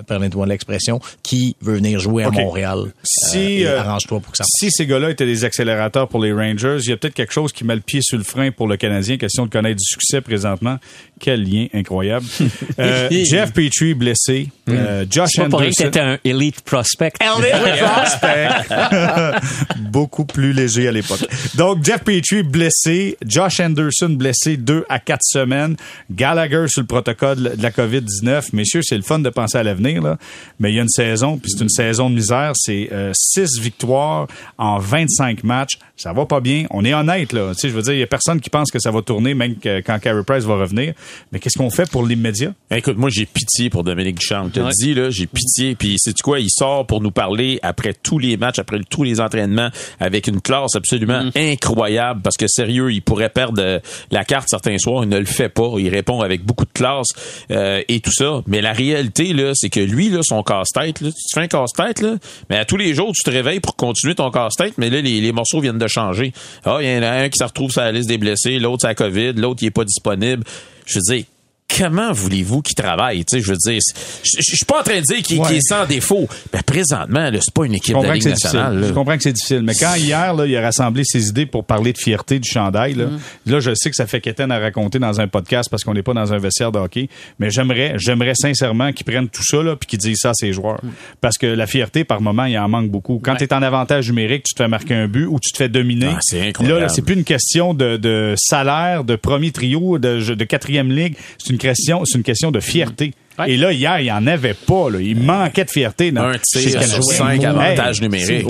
permets-toi, 0.06 0.46
l'expression, 0.46 1.00
qui 1.22 1.56
veut 1.60 1.74
venir 1.76 1.98
jouer 2.00 2.24
à. 2.24 2.30
Montréal. 2.30 2.92
Si, 3.04 3.38
et 3.62 3.66
euh, 3.66 3.80
arrange-toi 3.80 4.20
pour 4.20 4.32
que 4.32 4.38
ça 4.38 4.44
Si 4.46 4.70
ces 4.70 4.86
gars-là 4.86 5.10
étaient 5.10 5.26
des 5.26 5.44
accélérateurs 5.44 6.08
pour 6.08 6.22
les 6.22 6.32
Rangers, 6.32 6.78
il 6.84 6.90
y 6.90 6.92
a 6.92 6.96
peut-être 6.96 7.14
quelque 7.14 7.32
chose 7.32 7.52
qui 7.52 7.64
met 7.64 7.74
le 7.74 7.80
pied 7.80 8.00
sur 8.02 8.18
le 8.18 8.24
frein 8.24 8.50
pour 8.50 8.68
le 8.68 8.76
Canadien. 8.76 9.16
Question 9.16 9.46
de 9.46 9.50
connaître 9.50 9.76
du 9.78 9.84
succès 9.84 10.20
présentement. 10.20 10.78
Quel 11.20 11.42
lien 11.42 11.66
incroyable. 11.74 12.26
Euh, 12.78 13.08
Jeff 13.28 13.52
Petrie 13.52 13.94
blessé. 13.94 14.48
Euh, 14.68 15.04
Josh 15.10 15.30
C'est 15.34 15.48
pour 15.48 15.60
Anderson. 15.60 15.84
t'étais 15.84 15.98
un 16.00 16.18
elite 16.24 16.60
prospect. 16.60 17.12
Beaucoup 19.90 20.24
plus 20.24 20.52
léger 20.52 20.86
à 20.88 20.92
l'époque. 20.92 21.26
Donc, 21.56 21.84
Jeff 21.84 22.02
Petrie 22.04 22.42
blessé, 22.44 23.16
Josh 23.26 23.58
Anderson 23.60 24.10
blessé 24.10 24.56
deux 24.56 24.84
à 24.88 24.98
quatre 25.00 25.24
semaines, 25.24 25.76
Gallagher 26.10 26.66
sur 26.68 26.82
le 26.82 26.86
protocole 26.86 27.27
cas 27.34 27.40
de 27.56 27.62
la 27.62 27.70
COVID-19. 27.70 28.50
Messieurs, 28.52 28.80
c'est 28.82 28.96
le 28.96 29.02
fun 29.02 29.18
de 29.18 29.30
penser 29.30 29.58
à 29.58 29.62
l'avenir, 29.62 30.02
là. 30.02 30.16
Mais 30.60 30.72
il 30.72 30.76
y 30.76 30.78
a 30.78 30.82
une 30.82 30.88
saison, 30.88 31.38
puis 31.38 31.50
c'est 31.50 31.62
une 31.62 31.68
saison 31.68 32.10
de 32.10 32.14
misère. 32.14 32.52
C'est 32.54 32.88
euh, 32.92 33.12
six 33.14 33.58
victoires 33.60 34.26
en 34.58 34.78
25 34.78 35.44
matchs. 35.44 35.78
Ça 35.96 36.12
va 36.12 36.26
pas 36.26 36.40
bien. 36.40 36.66
On 36.70 36.84
est 36.84 36.94
honnête, 36.94 37.32
là. 37.32 37.52
Tu 37.54 37.60
sais, 37.60 37.68
je 37.68 37.74
veux 37.74 37.82
dire, 37.82 37.92
il 37.94 37.98
y 38.00 38.02
a 38.02 38.06
personne 38.06 38.40
qui 38.40 38.50
pense 38.50 38.70
que 38.70 38.78
ça 38.78 38.90
va 38.90 39.02
tourner, 39.02 39.34
même 39.34 39.56
que, 39.56 39.80
quand 39.80 39.98
Carey 39.98 40.22
Price 40.24 40.44
va 40.44 40.54
revenir. 40.56 40.94
Mais 41.32 41.40
qu'est-ce 41.40 41.58
qu'on 41.58 41.70
fait 41.70 41.90
pour 41.90 42.06
l'immédiat? 42.06 42.52
Écoute, 42.70 42.96
moi, 42.96 43.10
j'ai 43.10 43.26
pitié 43.26 43.68
pour 43.70 43.82
Dominique 43.84 44.18
Duchamp. 44.18 44.46
Je 44.48 44.52
te 44.52 44.60
Ouais. 44.60 44.70
dis, 44.78 44.94
là, 44.94 45.10
j'ai 45.10 45.26
pitié. 45.26 45.74
Puis, 45.74 45.96
c'est 45.98 46.16
quoi? 46.20 46.38
Il 46.40 46.50
sort 46.50 46.86
pour 46.86 47.00
nous 47.00 47.10
parler 47.10 47.58
après 47.62 47.94
tous 47.94 48.18
les 48.18 48.36
matchs, 48.36 48.58
après 48.58 48.78
tous 48.88 49.02
les 49.02 49.20
entraînements, 49.20 49.70
avec 49.98 50.26
une 50.28 50.40
classe 50.40 50.76
absolument 50.76 51.30
incroyable. 51.34 52.20
Parce 52.22 52.36
que, 52.36 52.46
sérieux, 52.46 52.92
il 52.92 53.02
pourrait 53.02 53.28
perdre 53.30 53.60
euh, 53.62 53.78
la 54.10 54.24
carte 54.24 54.48
certains 54.48 54.78
soirs. 54.78 55.02
Il 55.04 55.08
ne 55.10 55.18
le 55.18 55.24
fait 55.24 55.48
pas. 55.48 55.72
Il 55.78 55.88
répond 55.88 56.20
avec 56.20 56.44
beaucoup 56.44 56.64
de 56.64 56.72
classe 56.72 57.08
euh, 57.50 57.82
et 57.88 58.00
tout 58.00 58.12
ça. 58.12 58.42
Mais 58.46 58.60
la 58.60 58.72
réalité, 58.72 59.32
là, 59.32 59.52
c'est 59.54 59.70
que 59.70 59.80
lui, 59.80 60.08
là, 60.08 60.20
son 60.22 60.42
casse-tête, 60.42 60.98
tu 60.98 61.12
fais 61.34 61.40
un 61.40 61.48
casse-tête, 61.48 62.04
mais 62.50 62.56
à 62.56 62.64
tous 62.64 62.76
les 62.76 62.94
jours, 62.94 63.12
tu 63.14 63.22
te 63.22 63.30
réveilles 63.30 63.60
pour 63.60 63.76
continuer 63.76 64.14
ton 64.14 64.30
casse-tête, 64.30 64.74
mais 64.78 64.90
là, 64.90 65.00
les, 65.00 65.20
les 65.20 65.32
morceaux 65.32 65.60
viennent 65.60 65.78
de 65.78 65.88
changer. 65.88 66.32
Ah, 66.64 66.78
il 66.80 66.88
y 66.88 66.98
en 66.98 67.02
a 67.02 67.10
un 67.10 67.28
qui 67.28 67.38
se 67.38 67.44
retrouve 67.44 67.70
sur 67.70 67.82
la 67.82 67.92
liste 67.92 68.08
des 68.08 68.18
blessés, 68.18 68.58
l'autre, 68.58 68.82
c'est 68.82 68.88
la 68.88 68.94
COVID, 68.94 69.32
l'autre, 69.34 69.62
il 69.62 69.66
est 69.66 69.70
pas 69.70 69.84
disponible. 69.84 70.44
Je 70.86 70.98
veux 71.10 71.24
comment 71.76 72.12
voulez-vous 72.12 72.62
qu'il 72.62 72.74
travaille? 72.74 73.24
Tu 73.24 73.36
sais, 73.36 73.44
je 73.44 73.50
veux 73.50 73.56
dire, 73.56 73.80
je 74.24 74.42
suis 74.42 74.64
pas 74.64 74.80
en 74.80 74.82
train 74.82 75.00
de 75.00 75.02
dire 75.02 75.22
qu'il 75.22 75.40
est 75.40 75.60
sans 75.60 75.86
défaut. 75.86 76.28
Mais 76.52 76.62
présentement, 76.62 77.30
là, 77.30 77.38
c'est 77.40 77.52
pas 77.52 77.66
une 77.66 77.74
équipe 77.74 77.96
de 77.96 78.02
Ligue 78.02 78.22
difficile. 78.22 78.30
nationale. 78.30 78.84
je 78.88 78.92
comprends 78.92 79.16
que 79.16 79.22
c'est 79.22 79.32
difficile. 79.32 79.62
Mais 79.62 79.74
quand 79.74 79.94
hier, 79.94 80.34
là, 80.34 80.46
il 80.46 80.56
a 80.56 80.60
rassemblé 80.60 81.02
ses 81.04 81.28
idées 81.28 81.46
pour 81.46 81.64
parler 81.64 81.92
de 81.92 81.98
fierté 81.98 82.38
du 82.38 82.48
chandail, 82.48 82.94
là, 82.94 83.06
là 83.46 83.60
je 83.60 83.72
sais 83.74 83.90
que 83.90 83.96
ça 83.96 84.06
fait 84.06 84.20
qu'Étienne 84.20 84.50
à 84.50 84.58
raconter 84.58 84.98
dans 84.98 85.20
un 85.20 85.28
podcast 85.28 85.68
parce 85.70 85.84
qu'on 85.84 85.94
n'est 85.94 86.02
pas 86.02 86.14
dans 86.14 86.32
un 86.32 86.38
vestiaire 86.38 86.72
de 86.72 86.78
hockey. 86.78 87.08
Mais 87.38 87.50
j'aimerais, 87.50 87.94
j'aimerais 87.96 88.34
sincèrement 88.34 88.92
qu'ils 88.92 89.06
prennent 89.06 89.28
tout 89.28 89.44
ça, 89.44 89.62
là, 89.62 89.76
puis 89.76 89.86
qu'ils 89.86 89.98
disent 89.98 90.18
ça 90.20 90.30
à 90.30 90.34
ses 90.34 90.52
joueurs. 90.52 90.80
Parce 91.20 91.38
que 91.38 91.46
la 91.46 91.66
fierté, 91.66 92.04
par 92.04 92.20
moment, 92.20 92.44
il 92.44 92.58
en 92.58 92.68
manque 92.68 92.90
beaucoup. 92.90 93.20
Quand 93.22 93.36
tu 93.36 93.44
es 93.44 93.52
en 93.52 93.62
avantage 93.62 94.08
numérique, 94.08 94.44
tu 94.44 94.54
te 94.54 94.62
fais 94.62 94.68
marquer 94.68 94.94
un 94.94 95.06
but 95.08 95.26
ou 95.26 95.38
tu 95.38 95.52
te 95.52 95.56
fais 95.58 95.68
dominer. 95.68 96.10
Ah, 96.14 96.18
c'est 96.20 96.48
incroyable. 96.48 96.80
Là, 96.80 96.86
là, 96.86 96.88
c'est 96.88 97.02
plus 97.02 97.14
une 97.14 97.24
question 97.24 97.74
de, 97.74 97.96
de 97.96 98.34
salaire, 98.36 99.04
de 99.04 99.16
premier 99.16 99.50
trio, 99.50 99.98
de, 99.98 100.34
de 100.34 100.44
quatrième 100.44 100.90
ligue. 100.90 101.16
C'est 101.38 101.50
une 101.50 101.57
question, 101.58 102.04
c'est 102.04 102.16
une 102.18 102.24
question 102.24 102.50
de 102.50 102.60
fierté. 102.60 103.12
Ouais. 103.38 103.52
Et 103.52 103.56
là, 103.56 103.72
hier, 103.72 104.00
il 104.00 104.04
n'y 104.04 104.10
en 104.12 104.26
avait 104.26 104.54
pas. 104.54 104.90
Là. 104.90 105.00
Il 105.00 105.20
manquait 105.20 105.64
de 105.64 105.70
fierté. 105.70 106.10
Dans, 106.10 106.22
Un 106.24 106.38
tir 106.38 106.82
sur 106.82 107.04
cinq 107.04 107.40
Hey, 107.40 107.46
avantages 107.46 108.00
numériques. 108.00 108.46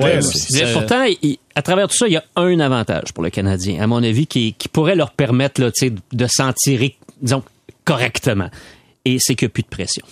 pourtant, 0.73 1.05
il- 1.23 1.37
à 1.55 1.61
travers 1.63 1.89
tout 1.89 1.97
ça, 1.97 2.07
il 2.07 2.13
y 2.15 2.17
a 2.17 2.25
un 2.37 2.59
avantage 2.61 3.13
pour 3.13 3.23
le 3.25 3.31
Canadien, 3.31 3.83
à 3.83 3.87
mon 3.87 4.03
avis, 4.03 4.27
qui, 4.27 4.55
qui 4.55 4.69
pourrait 4.69 4.95
leur 4.97 5.11
permettre 5.11 5.61
là, 5.61 5.71
de 6.13 6.27
s'en 6.29 6.53
tirer, 6.55 6.97
disons, 7.21 7.43
correctement. 7.85 8.49
Et 9.05 9.19
c'est 9.21 9.35
qu'il 9.35 9.47
n'y 9.47 9.51
a 9.51 9.55
plus 9.55 9.63
de 9.63 9.69
pression. 9.69 10.05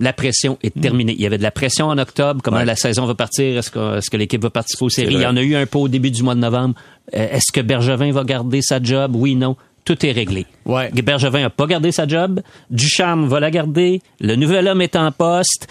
La 0.00 0.12
pression 0.12 0.58
est 0.62 0.78
terminée. 0.80 1.12
Il 1.12 1.20
y 1.20 1.26
avait 1.26 1.38
de 1.38 1.42
la 1.42 1.50
pression 1.50 1.86
en 1.86 1.98
octobre. 1.98 2.40
Comment 2.42 2.58
Ouais. 2.58 2.64
la 2.64 2.76
saison 2.76 3.04
va 3.04 3.14
partir? 3.16 3.58
Est-ce 3.58 3.70
que, 3.70 3.98
est-ce 3.98 4.08
que 4.10 4.16
l'équipe 4.16 4.40
va 4.40 4.50
participer 4.50 4.84
aux 4.84 4.88
séries? 4.90 5.12
Il 5.14 5.20
y 5.20 5.26
en 5.26 5.36
a 5.36 5.42
eu 5.42 5.56
un 5.56 5.66
peu 5.66 5.78
au 5.78 5.88
début 5.88 6.12
du 6.12 6.22
mois 6.22 6.36
de 6.36 6.40
novembre. 6.40 6.76
Euh, 7.16 7.26
est-ce 7.32 7.50
que 7.52 7.60
Bergevin 7.60 8.12
va 8.12 8.22
garder 8.22 8.60
sa 8.62 8.80
job? 8.80 9.16
Oui, 9.16 9.34
non. 9.34 9.56
Tout 9.88 10.04
est 10.04 10.12
réglé. 10.12 10.44
Ouais. 10.66 10.90
Bergevin 10.90 11.40
n'a 11.40 11.48
pas 11.48 11.66
gardé 11.66 11.92
sa 11.92 12.06
job. 12.06 12.42
Ducharme 12.68 13.26
va 13.26 13.40
la 13.40 13.50
garder. 13.50 14.02
Le 14.20 14.36
nouvel 14.36 14.68
homme 14.68 14.82
est 14.82 14.96
en 14.96 15.10
poste. 15.10 15.66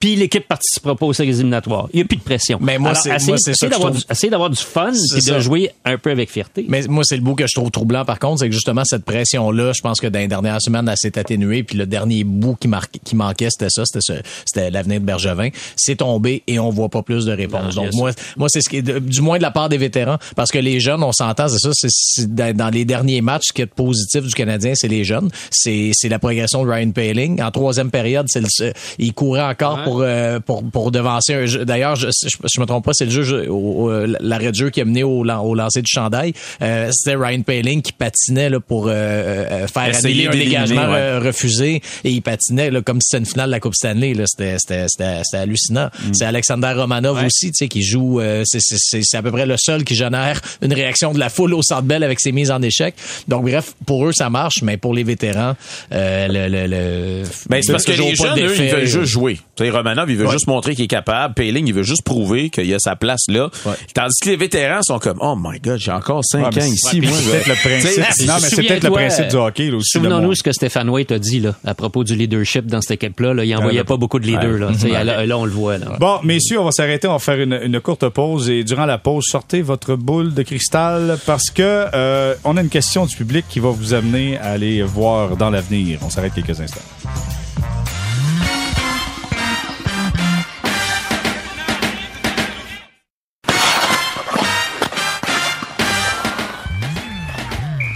Puis 0.00 0.16
l'équipe 0.16 0.48
participera 0.48 0.96
pas 0.96 1.04
aux 1.04 1.12
séries 1.12 1.28
éliminatoires. 1.28 1.88
Il 1.92 1.96
n'y 1.98 2.02
a 2.02 2.04
plus 2.06 2.16
de 2.16 2.22
pression. 2.22 2.58
Mais 2.60 2.78
moi, 2.78 2.94
c'est- 2.94 3.10
d'avoir 3.10 3.90
trouve- 3.92 4.50
du, 4.50 4.56
du 4.56 4.62
fun 4.62 4.92
et 4.92 5.20
de 5.30 5.38
jouer 5.40 5.70
un 5.84 5.98
peu 5.98 6.10
avec 6.10 6.30
fierté. 6.30 6.64
Mais 6.68 6.82
moi, 6.88 7.04
c'est 7.04 7.16
le 7.16 7.22
bout 7.22 7.34
que 7.34 7.46
je 7.46 7.52
trouve 7.54 7.70
troublant, 7.70 8.06
par 8.06 8.18
contre, 8.18 8.40
c'est 8.40 8.48
que 8.48 8.54
justement, 8.54 8.82
cette 8.84 9.04
pression-là, 9.04 9.72
je 9.76 9.82
pense 9.82 10.00
que 10.00 10.06
dans 10.06 10.18
les 10.18 10.26
dernières 10.26 10.62
semaines, 10.62 10.88
elle 10.88 10.96
s'est 10.96 11.18
atténuée, 11.18 11.62
puis 11.64 11.76
le 11.76 11.84
dernier 11.84 12.24
bout 12.24 12.56
qui, 12.58 12.66
manquait, 13.14 13.48
c'était 13.50 13.68
ça, 13.68 13.82
c'était 13.84 14.70
l'avenir 14.70 15.00
de 15.00 15.04
Bergevin. 15.04 15.50
C'est 15.76 15.96
tombé 15.96 16.42
et 16.46 16.58
on 16.58 16.70
voit 16.70 16.88
pas 16.88 17.02
plus 17.02 17.26
de 17.26 17.32
réponses. 17.32 17.74
Donc, 17.74 17.92
moi, 17.92 18.12
moi 18.38 18.48
c'est 18.48 18.62
ce 18.62 18.70
qui 18.70 18.76
est, 18.78 18.82
de- 18.82 18.98
du 19.00 19.20
moins 19.20 19.36
de 19.36 19.42
la 19.42 19.50
part 19.50 19.68
des 19.68 19.76
vétérans, 19.78 20.16
parce 20.34 20.50
que 20.50 20.58
les 20.58 20.80
jeunes, 20.80 21.02
on 21.02 21.12
s'entend, 21.12 21.46
c'est 21.48 21.58
ça, 21.58 21.70
c'est- 21.74 22.26
dans, 22.34 22.70
les 22.72 22.86
derniers 22.86 23.20
matchs, 23.20 23.48
ce 23.48 23.52
qui 23.52 23.60
est 23.62 23.66
positif 23.66 24.22
du 24.22 24.32
Canadien, 24.32 24.72
c'est 24.74 24.88
les 24.88 25.04
jeunes. 25.04 25.28
C'est 25.50 25.90
c'est 25.92 26.08
la 26.08 26.18
progression 26.18 26.64
de 26.64 26.70
Ryan 26.70 26.90
Paling. 26.90 27.42
En 27.42 27.50
troisième 27.50 27.90
période, 27.90 28.26
le- 28.34 28.72
il 28.98 29.12
courait 29.12 29.42
encore 29.42 29.76
Ouais. 29.78 29.84
pour, 29.84 29.89
euh, 30.02 30.40
pour, 30.40 30.62
pour 30.70 30.90
devancer 30.90 31.34
un 31.34 31.46
jeu. 31.46 31.64
D'ailleurs, 31.64 31.96
je, 31.96 32.08
je, 32.10 32.28
je 32.52 32.60
me 32.60 32.66
trompe 32.66 32.84
pas, 32.84 32.92
c'est 32.94 33.04
le 33.06 33.10
jeu, 33.10 33.50
au- 33.50 33.54
au- 33.90 34.06
l'arrêt 34.20 34.50
de 34.50 34.54
jeu 34.56 34.70
qui 34.70 34.80
a 34.80 34.84
mené 34.84 35.02
au, 35.02 35.24
au 35.24 35.54
lancer 35.54 35.82
du 35.82 35.90
chandail. 35.90 36.32
Euh, 36.62 36.90
C'était 36.92 37.16
Ryan 37.16 37.42
Paling 37.42 37.82
qui 37.82 37.92
patinait 37.92 38.48
là, 38.50 38.60
pour 38.60 38.86
euh, 38.88 38.92
euh, 38.92 39.66
faire 39.66 39.92
annuler 40.06 40.26
un 40.26 40.30
dégagement 40.44 40.92
ouais. 40.92 40.98
euh, 40.98 41.20
refusé 41.20 41.82
et 42.04 42.10
il 42.10 42.22
patinait 42.22 42.70
là, 42.70 42.80
comme 42.82 43.00
si 43.00 43.08
c'était 43.10 43.20
une 43.20 43.26
finale 43.26 43.46
de 43.46 43.52
la 43.52 43.60
Coupe 43.60 43.74
Stanley. 43.74 44.14
là. 44.14 44.24
C'était 44.26 44.56
c'était- 44.58 44.86
c'était- 44.88 45.20
c'était 45.24 45.42
hallucinant. 45.42 45.86
Mm. 46.04 46.14
C'est 46.14 46.24
Alexander 46.24 46.72
Romanov 46.76 47.18
aussi, 47.26 47.48
tu 47.52 47.56
sais, 47.58 47.68
qui 47.68 47.82
joue. 47.82 48.20
euh, 48.20 48.42
c'est- 48.44 48.60
c'est 48.60 48.76
c'est- 48.78 49.02
c'est 49.02 49.16
à 49.16 49.22
peu 49.22 49.30
près 49.32 49.46
le 49.46 49.56
seul 49.58 49.84
qui 49.84 49.94
génère 49.94 50.40
une 50.62 50.72
réaction 50.72 51.12
de 51.12 51.18
la 51.18 51.28
foule 51.28 51.54
au 51.54 51.62
Centre 51.62 51.82
Bell 51.82 52.02
avec 52.04 52.20
ses 52.20 52.32
mises 52.32 52.50
en 52.50 52.60
échec. 52.62 52.94
Donc 53.28 53.42
bref, 53.44 53.74
pour 53.86 54.06
eux 54.06 54.12
ça 54.12 54.30
marche, 54.30 54.62
mais 54.62 54.76
pour 54.76 54.94
les 54.94 55.04
vétérans, 55.04 55.54
euh, 55.92 56.28
le, 56.28 56.48
le, 56.48 56.66
le 56.66 57.22
Ben, 57.48 57.62
c'est 57.62 57.72
parce 57.72 57.84
que 57.84 57.92
les 57.92 58.14
jeunes, 58.14 58.38
eux, 58.38 58.54
ils 58.56 58.70
veulent 58.70 58.86
juste 58.86 59.04
jouer. 59.12 59.38
Romanov, 59.82 60.10
il 60.10 60.16
veut 60.16 60.26
Ouais. 60.26 60.32
juste 60.32 60.46
montrer 60.46 60.74
qu'il 60.74 60.84
est 60.84 60.88
capable. 60.88 61.34
Payling, 61.34 61.66
il 61.66 61.74
veut 61.74 61.82
juste 61.82 62.02
prouver 62.04 62.50
qu'il 62.50 62.72
a 62.72 62.78
sa 62.78 62.96
place 62.96 63.22
là. 63.28 63.50
Ouais. 63.66 63.72
Tandis 63.94 64.14
que 64.22 64.28
les 64.30 64.36
vétérans 64.36 64.82
sont 64.82 64.98
comme, 64.98 65.18
oh 65.20 65.36
my 65.38 65.58
god, 65.60 65.78
j'ai 65.78 65.92
encore 65.92 66.24
cinq 66.24 66.44
Ouais, 66.44 66.50
mais 66.54 66.62
ans 66.62 66.66
c'est- 66.66 66.70
ici, 66.96 67.00
ouais, 67.00 67.06
moi. 67.08 67.16
c'est 67.20 67.30
peut-être 67.30 67.46
le 67.48 67.54
principe. 67.54 68.04
T'sais, 68.10 68.26
Non, 68.26 68.34
mais 68.34 68.48
c'est 68.48 68.56
peut-être 68.56 68.84
le 68.84 68.90
Souviens-toi, 68.90 68.90
principe 68.98 69.28
du 69.28 69.36
hockey, 69.36 69.70
là, 69.70 69.76
aussi. 69.76 69.90
Souvenons-nous 69.90 70.34
ce 70.34 70.42
que 70.42 70.52
Stéphane 70.52 70.88
White 70.88 71.12
a 71.12 71.18
dit 71.18 71.40
là, 71.40 71.54
à 71.64 71.74
propos 71.74 72.04
du 72.04 72.14
leadership 72.16 72.66
dans 72.66 72.80
cette 72.80 73.02
équipe-là. 73.02 73.34
Là. 73.34 73.44
Il 73.44 73.50
n'envoyait 73.54 73.78
Ouais. 73.80 73.84
pas 73.84 73.96
beaucoup 73.96 74.18
de 74.18 74.26
leaders. 74.26 74.58
Là, 74.58 75.38
on 75.38 75.44
le 75.44 75.50
voit. 75.50 75.78
Là. 75.78 75.96
Bon, 75.98 76.18
messieurs, 76.22 76.60
on 76.60 76.64
va 76.64 76.72
s'arrêter, 76.72 77.08
on 77.08 77.12
va 77.12 77.18
faire 77.18 77.40
une, 77.40 77.58
une 77.62 77.80
courte 77.80 78.08
pause 78.08 78.48
et 78.50 78.64
durant 78.64 78.86
la 78.86 78.98
pause, 78.98 79.24
sortez 79.26 79.62
votre 79.62 79.94
boule 79.96 80.34
de 80.34 80.42
cristal 80.42 81.18
parce 81.26 81.50
que 81.50 81.62
euh, 81.94 82.34
on 82.44 82.56
a 82.56 82.60
une 82.60 82.68
question 82.68 83.06
du 83.06 83.16
public 83.16 83.44
qui 83.48 83.60
va 83.60 83.70
vous 83.70 83.94
amener 83.94 84.38
à 84.38 84.50
aller 84.50 84.82
voir 84.82 85.36
dans 85.36 85.50
l'avenir. 85.50 85.98
On 86.04 86.10
s'arrête 86.10 86.34
quelques 86.34 86.60
instants. 86.60 86.80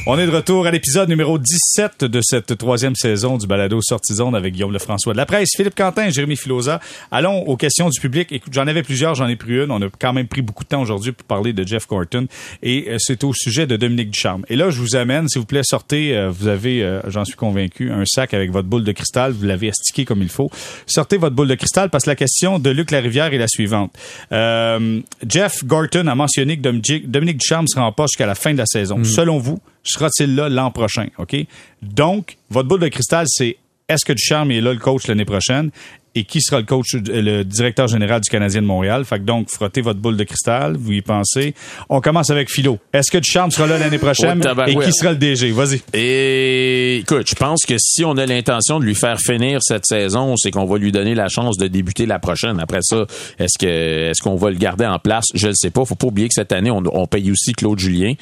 On 0.07 0.19
est 0.19 0.27
de 0.27 0.31
retour 0.31 0.67
à 0.67 0.71
l'épisode 0.71 1.09
numéro 1.09 1.39
17 1.39 2.05
de 2.05 2.21
cette 2.23 2.59
troisième 2.59 2.95
saison 2.95 3.39
du 3.39 3.47
balado 3.47 3.81
Sortie 3.81 4.13
Zone 4.13 4.35
avec 4.35 4.53
Guillaume 4.53 4.71
Lefrançois 4.71 5.15
de 5.15 5.17
la 5.17 5.25
presse, 5.25 5.53
Philippe 5.57 5.75
Quentin, 5.75 6.11
Jérémy 6.11 6.37
Filosa. 6.37 6.79
Allons 7.11 7.39
aux 7.45 7.57
questions 7.57 7.89
du 7.89 7.99
public. 7.99 8.31
Écoute, 8.31 8.53
j'en 8.53 8.67
avais 8.67 8.83
plusieurs, 8.83 9.15
j'en 9.15 9.29
ai 9.29 9.37
pris 9.37 9.55
une. 9.65 9.71
On 9.71 9.81
a 9.81 9.87
quand 9.99 10.13
même 10.13 10.29
pris 10.29 10.43
beaucoup 10.43 10.63
de 10.63 10.69
temps 10.69 10.83
aujourd'hui 10.83 11.13
pour 11.13 11.27
parler 11.27 11.55
de 11.55 11.67
Jeff 11.67 11.87
Corton 11.87 12.27
et 12.63 12.91
euh, 12.91 12.97
c'est 12.99 13.25
au 13.25 13.33
sujet 13.33 13.67
de 13.67 13.77
Dominique 13.77 14.11
Ducharme. 14.11 14.45
Et 14.51 14.57
là, 14.57 14.69
je 14.69 14.79
vous 14.79 14.95
amène, 14.95 15.27
s'il 15.27 15.41
vous 15.41 15.47
plaît, 15.47 15.63
sortez, 15.65 16.15
euh, 16.15 16.29
vous 16.29 16.49
avez, 16.49 16.83
euh, 16.83 17.01
j'en 17.09 17.25
suis 17.25 17.37
convaincu, 17.37 17.91
un 17.91 18.05
sac 18.05 18.35
avec 18.35 18.51
votre 18.51 18.69
boule 18.69 18.85
de 18.85 18.93
cristal, 18.93 19.33
vous 19.33 19.47
l'avez 19.47 19.71
astiqué 19.71 20.05
comme 20.05 20.21
il 20.21 20.29
faut. 20.29 20.51
Sortez 20.87 21.17
votre 21.17 21.35
boule 21.35 21.49
de 21.49 21.55
cristal 21.55 21.89
parce 21.89 22.05
que 22.05 22.11
la 22.11 22.17
question 22.17 22.59
de 22.59 22.69
Luc 22.69 22.91
Larivière 22.91 23.33
est 23.33 23.39
la 23.39 23.49
suivante. 23.49 23.95
Euh, 24.33 25.01
Jeff 25.27 25.65
Gorton 25.65 26.09
a 26.09 26.15
mentionné 26.15 26.59
que 26.59 27.07
Dominique 27.07 27.39
Ducharme 27.39 27.67
sera 27.69 27.87
en 27.87 27.93
poste 27.93 28.13
jusqu'à 28.13 28.27
la 28.27 28.35
fin 28.35 28.53
de 28.53 28.59
la 28.59 28.67
saison. 28.67 29.03
Selon 29.03 29.39
vous, 29.39 29.59
sera-t-il 29.85 30.35
là 30.35 30.49
l'an 30.49 30.71
prochain? 30.71 31.07
OK? 31.19 31.37
Donc, 31.83 32.37
votre 32.51 32.69
boule 32.69 32.81
de 32.81 32.89
cristal, 32.89 33.27
c'est 33.29 33.57
est-ce 33.89 34.05
que 34.05 34.13
Ducharme 34.13 34.51
est 34.51 34.61
là 34.61 34.73
le 34.73 34.79
coach 34.79 35.07
l'année 35.07 35.25
prochaine? 35.25 35.71
Et 36.15 36.25
qui 36.25 36.41
sera 36.41 36.61
le 36.61 36.67
coach, 36.67 36.95
le 36.95 37.43
directeur 37.43 37.89
général 37.89 38.21
du 38.21 38.31
Canadien 38.31 38.63
de 38.63 38.67
Montréal? 38.67 39.05
Fait 39.05 39.19
que 39.19 39.25
donc, 39.25 39.51
frottez 39.51 39.81
votre 39.81 39.99
boule 39.99 40.17
de 40.17 40.25
cristal, 40.25 40.77
vous 40.77 40.93
y 40.93 41.03
pensez. 41.03 41.55
On 41.89 42.01
commence 42.01 42.31
avec 42.31 42.51
Philo. 42.51 42.79
Est-ce 42.93 43.11
que 43.11 43.19
Ducharme 43.19 43.51
sera 43.51 43.67
là 43.67 43.79
l'année 43.79 43.99
prochaine? 43.99 44.41
Oh, 44.45 44.61
et 44.67 44.77
qui 44.77 44.93
sera 44.93 45.13
le 45.13 45.19
DG? 45.19 45.51
Vas-y. 45.51 45.83
Et 45.93 46.99
écoute, 46.99 47.27
je 47.29 47.35
pense 47.35 47.63
que 47.67 47.75
si 47.79 48.05
on 48.05 48.17
a 48.17 48.27
l'intention 48.27 48.79
de 48.79 48.85
lui 48.85 48.95
faire 48.95 49.19
finir 49.19 49.59
cette 49.63 49.87
saison, 49.87 50.37
c'est 50.37 50.51
qu'on 50.51 50.67
va 50.67 50.79
lui 50.79 50.93
donner 50.93 51.15
la 51.15 51.29
chance 51.29 51.57
de 51.57 51.67
débuter 51.67 52.07
la 52.07 52.19
prochaine. 52.19 52.61
Après 52.61 52.81
ça, 52.83 53.07
est-ce 53.39 53.59
que 53.59 54.11
est-ce 54.11 54.23
qu'on 54.23 54.37
va 54.37 54.51
le 54.51 54.57
garder 54.57 54.87
en 54.87 54.99
place? 54.99 55.27
Je 55.35 55.49
ne 55.49 55.55
sais 55.55 55.71
pas. 55.71 55.85
Faut 55.85 55.95
pas 55.95 56.07
oublier 56.07 56.29
que 56.29 56.35
cette 56.35 56.53
année 56.53 56.71
on, 56.71 56.83
on 56.93 57.07
paye 57.07 57.31
aussi 57.31 57.53
Claude 57.53 57.79
Julien. 57.79 58.15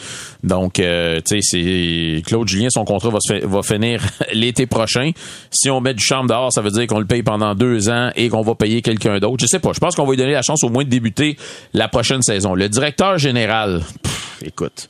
Donc, 0.42 0.80
euh, 0.80 1.20
tu 1.26 1.40
sais, 1.40 1.42
c'est 1.42 2.22
Claude 2.26 2.48
Julien, 2.48 2.68
son 2.70 2.84
contrat 2.84 3.10
va, 3.10 3.18
se 3.20 3.44
va 3.46 3.62
finir 3.62 4.02
l'été 4.32 4.66
prochain. 4.66 5.12
Si 5.50 5.70
on 5.70 5.80
met 5.80 5.94
du 5.94 6.02
charme 6.02 6.26
dehors, 6.26 6.52
ça 6.52 6.62
veut 6.62 6.70
dire 6.70 6.86
qu'on 6.86 6.98
le 6.98 7.06
paye 7.06 7.22
pendant 7.22 7.54
deux 7.54 7.81
ans 7.88 8.10
et 8.16 8.28
qu'on 8.28 8.42
va 8.42 8.54
payer 8.54 8.82
quelqu'un 8.82 9.18
d'autre. 9.18 9.38
Je 9.40 9.46
sais 9.46 9.58
pas. 9.58 9.72
Je 9.74 9.80
pense 9.80 9.94
qu'on 9.94 10.04
va 10.04 10.10
lui 10.12 10.16
donner 10.18 10.32
la 10.32 10.42
chance 10.42 10.62
au 10.64 10.68
moins 10.68 10.84
de 10.84 10.88
débuter 10.88 11.36
la 11.74 11.88
prochaine 11.88 12.22
saison. 12.22 12.54
Le 12.54 12.68
directeur 12.68 13.18
général, 13.18 13.82
pff, 14.02 14.36
écoute. 14.44 14.88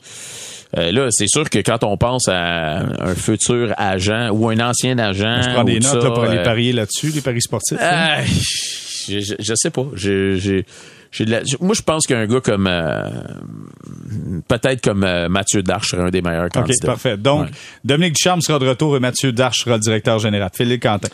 Euh, 0.75 0.91
là, 0.91 1.07
c'est 1.11 1.27
sûr 1.27 1.47
que 1.51 1.59
quand 1.59 1.83
on 1.83 1.97
pense 1.97 2.27
à 2.27 2.77
un 2.79 3.13
futur 3.13 3.73
agent 3.77 4.29
ou 4.31 4.49
un 4.49 4.59
ancien 4.59 4.97
agent, 4.97 5.41
Je 5.43 5.49
prends 5.53 5.63
des 5.63 5.75
notes 5.79 5.83
ça, 5.83 5.97
là, 5.99 6.09
pour 6.11 6.23
aller 6.23 6.39
euh, 6.39 6.43
parier 6.43 6.73
là-dessus, 6.73 7.09
les 7.13 7.21
paris 7.21 7.41
sportifs. 7.43 7.77
hein? 7.79 8.23
je, 9.07 9.19
je, 9.19 9.35
je 9.39 9.53
sais 9.55 9.69
pas. 9.69 9.85
J'ai 9.95 10.65
la- 11.27 11.41
moi, 11.59 11.75
je 11.75 11.83
pense 11.83 12.07
qu'un 12.07 12.25
gars 12.25 12.39
comme 12.41 12.65
euh, 12.65 13.07
peut-être 14.47 14.81
comme 14.83 15.03
euh, 15.03 15.29
Mathieu 15.29 15.61
Darche 15.61 15.89
serait 15.91 16.01
un 16.01 16.09
des 16.09 16.23
meilleurs 16.23 16.45
OK, 16.45 16.53
candidats. 16.53 16.87
parfait. 16.87 17.17
Donc, 17.17 17.43
Ouais. 17.45 17.51
Dominique 17.83 18.15
Ducharme 18.15 18.41
sera 18.41 18.57
de 18.59 18.67
retour 18.67 18.97
et 18.97 18.99
Mathieu 18.99 19.31
Darche 19.31 19.59
sera 19.63 19.75
le 19.75 19.81
directeur 19.81 20.17
général. 20.19 20.49
Philippe 20.55 20.81
Quentin. 20.81 21.09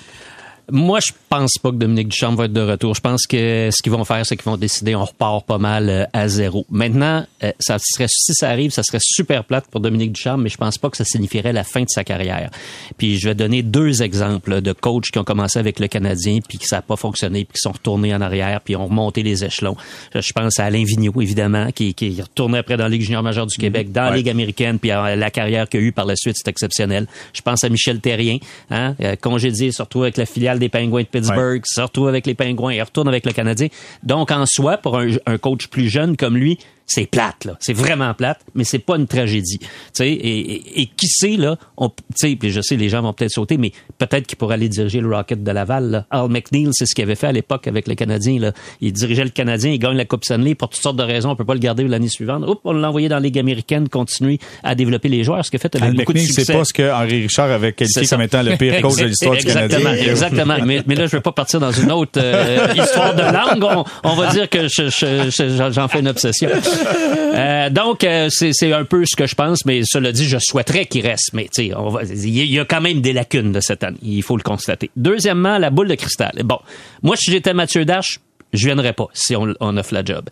Moi, 0.71 0.99
je 0.99 1.11
pense 1.29 1.57
pas 1.61 1.71
que 1.71 1.77
Dominique 1.77 2.09
Duchamp 2.09 2.35
va 2.35 2.45
être 2.45 2.53
de 2.53 2.61
retour. 2.61 2.93
Je 2.93 3.01
pense 3.01 3.25
que 3.25 3.69
ce 3.71 3.81
qu'ils 3.81 3.91
vont 3.91 4.05
faire, 4.05 4.25
c'est 4.25 4.35
qu'ils 4.35 4.45
vont 4.45 4.57
décider, 4.57 4.95
on 4.95 5.05
repart 5.05 5.45
pas 5.45 5.57
mal 5.57 5.89
euh, 5.89 6.05
à 6.13 6.27
zéro. 6.27 6.65
Maintenant, 6.69 7.25
euh, 7.43 7.51
ça 7.59 7.77
serait, 7.79 8.07
si 8.07 8.33
ça 8.33 8.49
arrive, 8.49 8.71
ça 8.71 8.83
serait 8.83 8.99
super 9.01 9.43
plate 9.43 9.65
pour 9.71 9.81
Dominique 9.81 10.11
Duchamp, 10.11 10.37
mais 10.37 10.49
je 10.49 10.57
pense 10.57 10.77
pas 10.77 10.89
que 10.89 10.97
ça 10.97 11.05
signifierait 11.05 11.53
la 11.53 11.63
fin 11.63 11.81
de 11.81 11.89
sa 11.89 12.03
carrière. 12.03 12.51
Puis 12.97 13.17
je 13.17 13.27
vais 13.27 13.35
donner 13.35 13.63
deux 13.63 14.03
exemples 14.03 14.61
de 14.61 14.73
coachs 14.73 15.05
qui 15.11 15.17
ont 15.17 15.23
commencé 15.23 15.57
avec 15.57 15.79
le 15.79 15.87
Canadien, 15.87 16.39
puis 16.47 16.57
que 16.57 16.65
ça 16.65 16.77
n'a 16.77 16.81
pas 16.81 16.95
fonctionné, 16.95 17.45
puis 17.45 17.53
qui 17.55 17.61
sont 17.61 17.71
retournés 17.71 18.13
en 18.13 18.21
arrière, 18.21 18.61
puis 18.61 18.75
ont 18.75 18.87
remonté 18.87 19.23
les 19.23 19.43
échelons. 19.43 19.75
Je 20.13 20.31
pense 20.33 20.59
à 20.59 20.65
Alain 20.65 20.83
Vigneault, 20.83 21.21
évidemment, 21.21 21.71
qui, 21.71 21.93
qui 21.93 22.17
est 22.17 22.21
retourné 22.21 22.59
après 22.59 22.77
dans 22.77 22.83
la 22.83 22.89
Ligue 22.89 23.01
junior 23.01 23.23
majeure 23.23 23.47
du 23.47 23.57
Québec, 23.57 23.91
dans 23.91 24.09
la 24.09 24.15
Ligue 24.15 24.29
américaine, 24.29 24.77
puis 24.77 24.91
euh, 24.91 25.15
la 25.15 25.31
carrière 25.31 25.67
qu'il 25.67 25.79
a 25.79 25.83
eue 25.83 25.91
par 25.91 26.05
la 26.05 26.15
suite, 26.15 26.35
c'est 26.37 26.49
exceptionnel. 26.49 27.07
Je 27.33 27.41
pense 27.41 27.63
à 27.63 27.69
Michel 27.69 27.99
Terrien, 27.99 28.37
hein, 28.69 28.95
congédié, 29.21 29.71
surtout 29.71 30.03
avec 30.03 30.17
la 30.17 30.25
filiale 30.25 30.58
des 30.59 30.69
Penguins 30.69 31.01
de 31.01 31.07
Pittsburgh, 31.07 31.61
se 31.65 31.81
retrouve 31.81 32.07
avec 32.07 32.25
les 32.25 32.35
Pingouins 32.35 32.71
et 32.71 32.81
retourne 32.81 33.07
avec 33.07 33.25
le 33.25 33.31
Canadien. 33.31 33.67
Donc, 34.03 34.31
en 34.31 34.45
soi, 34.45 34.77
pour 34.77 34.97
un, 34.97 35.07
un 35.25 35.37
coach 35.37 35.67
plus 35.67 35.89
jeune 35.89 36.17
comme 36.17 36.37
lui, 36.37 36.59
c'est 36.91 37.05
plate, 37.05 37.45
là. 37.45 37.55
C'est 37.59 37.73
vraiment 37.73 38.13
plate, 38.13 38.39
mais 38.55 38.63
c'est 38.63 38.79
pas 38.79 38.95
une 38.97 39.07
tragédie. 39.07 39.59
Tu 39.59 39.67
sais, 39.93 40.09
et, 40.09 40.39
et, 40.53 40.81
et 40.81 40.85
qui 40.87 41.07
sait, 41.07 41.37
là, 41.37 41.55
on, 41.77 41.89
tu 41.89 41.95
sais, 42.15 42.35
puis 42.35 42.51
je 42.51 42.61
sais, 42.61 42.75
les 42.75 42.89
gens 42.89 43.01
vont 43.01 43.13
peut-être 43.13 43.31
sauter, 43.31 43.57
mais 43.57 43.71
peut-être 43.97 44.25
qu'il 44.27 44.37
pourrait 44.37 44.55
aller 44.55 44.69
diriger 44.69 44.99
le 44.99 45.07
Rocket 45.15 45.43
de 45.43 45.51
Laval, 45.51 45.89
là. 45.91 46.05
Al 46.09 46.29
McNeil, 46.29 46.67
c'est 46.71 46.85
ce 46.85 46.95
qu'il 46.95 47.03
avait 47.03 47.15
fait 47.15 47.27
à 47.27 47.31
l'époque 47.31 47.67
avec 47.67 47.87
le 47.87 47.95
Canadien, 47.95 48.39
là. 48.39 48.51
Il 48.81 48.91
dirigeait 48.91 49.23
le 49.23 49.29
Canadien, 49.29 49.71
il 49.71 49.79
gagne 49.79 49.95
la 49.97 50.05
Coupe 50.05 50.25
Stanley 50.25 50.55
pour 50.55 50.69
toutes 50.69 50.81
sortes 50.81 50.97
de 50.97 51.03
raisons, 51.03 51.29
on 51.31 51.35
peut 51.35 51.45
pas 51.45 51.53
le 51.53 51.59
garder 51.59 51.87
l'année 51.87 52.09
suivante. 52.09 52.43
Oups, 52.47 52.59
on 52.63 52.73
l'a 52.73 52.89
envoyé 52.89 53.07
dans 53.07 53.15
la 53.17 53.21
Ligue 53.21 53.39
américaine, 53.39 53.87
continuer 53.87 54.39
à 54.63 54.73
développer 54.75 55.09
les 55.09 55.23
joueurs, 55.23 55.45
ce 55.45 55.51
qu'il 55.51 55.59
fait 55.59 55.73
avec 55.75 55.89
Al 55.89 55.95
beaucoup 55.95 56.13
de 56.13 56.17
McNeil, 56.17 56.27
succès. 56.33 56.45
c'est 56.45 56.53
pas 56.53 56.65
ce 56.65 56.73
que 56.73 56.91
Henri 56.91 57.21
Richard 57.21 57.51
avait 57.51 57.73
qualifié 57.73 58.07
comme 58.07 58.21
étant 58.21 58.41
le 58.41 58.57
pire 58.57 58.81
coach 58.81 58.97
de 58.97 59.05
l'histoire 59.05 59.35
du 59.35 59.41
Exactement, 59.41 59.83
Canadien. 59.83 60.05
Exactement. 60.11 60.55
Mais, 60.65 60.81
mais 60.87 60.95
là, 60.95 61.05
je 61.05 61.11
veux 61.17 61.21
pas 61.21 61.31
partir 61.31 61.59
dans 61.59 61.71
une 61.71 61.91
autre 61.91 62.17
euh, 62.17 62.67
histoire 62.75 63.13
de 63.15 63.21
langue. 63.21 63.63
On, 63.63 63.83
on 64.09 64.15
va 64.15 64.31
dire 64.31 64.49
que 64.49 64.67
je- 64.67 64.89
je- 64.89 65.29
je- 65.29 65.71
j'en 65.71 65.87
fais 65.87 65.99
une 65.99 66.07
obsession. 66.07 66.49
Euh, 66.85 67.69
donc, 67.69 68.03
euh, 68.03 68.27
c'est 68.29 68.73
un 68.73 68.83
peu 68.85 69.05
ce 69.05 69.15
que 69.15 69.25
je 69.27 69.35
pense, 69.35 69.65
mais 69.65 69.81
cela 69.85 70.11
dit, 70.11 70.25
je 70.27 70.37
souhaiterais 70.39 70.85
qu'il 70.85 71.05
reste. 71.05 71.31
Mais 71.33 71.47
il 71.57 72.45
y, 72.45 72.59
a- 72.59 72.65
quand 72.65 72.81
même 72.81 73.01
des 73.01 73.13
lacunes 73.13 73.51
de 73.51 73.59
cette 73.59 73.83
année. 73.83 73.97
Il 74.01 74.23
faut 74.23 74.35
le 74.37 74.43
constater. 74.43 74.89
Deuxièmement, 74.95 75.57
la 75.57 75.69
boule 75.69 75.87
de 75.87 75.95
cristal. 75.95 76.31
Bon, 76.43 76.59
moi, 77.01 77.15
si 77.15 77.31
j'étais 77.31 77.53
Mathieu 77.53 77.85
Dash, 77.85 78.19
je 78.53 78.65
viendrais 78.65 78.93
pas 78.93 79.07
si 79.13 79.35
on, 79.35 79.53
offre 79.59 79.93
la 79.93 80.03
job. 80.03 80.29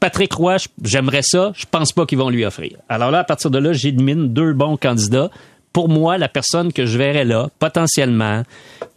Patrick 0.00 0.32
Roy, 0.32 0.56
j'aimerais 0.82 1.22
ça. 1.22 1.52
Je 1.56 1.66
pense 1.70 1.92
pas 1.92 2.06
qu'ils 2.06 2.18
vont 2.18 2.30
lui 2.30 2.44
offrir. 2.44 2.72
Alors 2.88 3.10
là, 3.10 3.20
à 3.20 3.24
partir 3.24 3.50
de 3.50 3.58
là, 3.58 3.72
j'élimine 3.72 4.32
deux 4.32 4.52
bons 4.52 4.76
candidats. 4.76 5.30
Pour 5.72 5.88
moi, 5.88 6.18
la 6.18 6.28
personne 6.28 6.72
que 6.72 6.86
je 6.86 6.98
verrais 6.98 7.24
là, 7.24 7.48
potentiellement, 7.58 8.42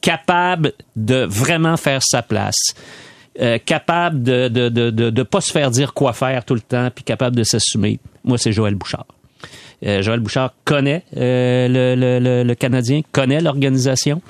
capable 0.02 0.72
de 0.96 1.26
vraiment 1.26 1.78
faire 1.78 2.02
sa 2.02 2.22
place, 2.24 2.74
euh, 3.42 3.58
capable 3.64 4.24
de 4.24 4.48
de, 4.48 4.70
de, 4.70 4.90
de 4.90 5.10
de 5.10 5.24
pas 5.24 5.42
se 5.42 5.52
faire 5.52 5.72
dire 5.72 5.94
quoi 5.94 6.14
faire 6.14 6.46
tout 6.46 6.54
le 6.56 6.62
temps, 6.62 6.90
puis 6.94 7.04
capable 7.04 7.36
de 7.36 7.44
s'assumer, 7.44 8.00
moi, 8.24 8.38
c'est 8.38 8.52
Joël 8.52 8.76
Bouchard. 8.76 9.06
Euh, 9.86 10.02
Joël 10.02 10.22
Bouchard 10.22 10.54
connaît 10.64 11.04
euh, 11.18 11.68
le, 11.68 11.96
le, 12.00 12.20
le, 12.20 12.44
le 12.44 12.56
Canadien, 12.56 13.02
connaît 13.12 13.42
l'organisation. 13.42 14.22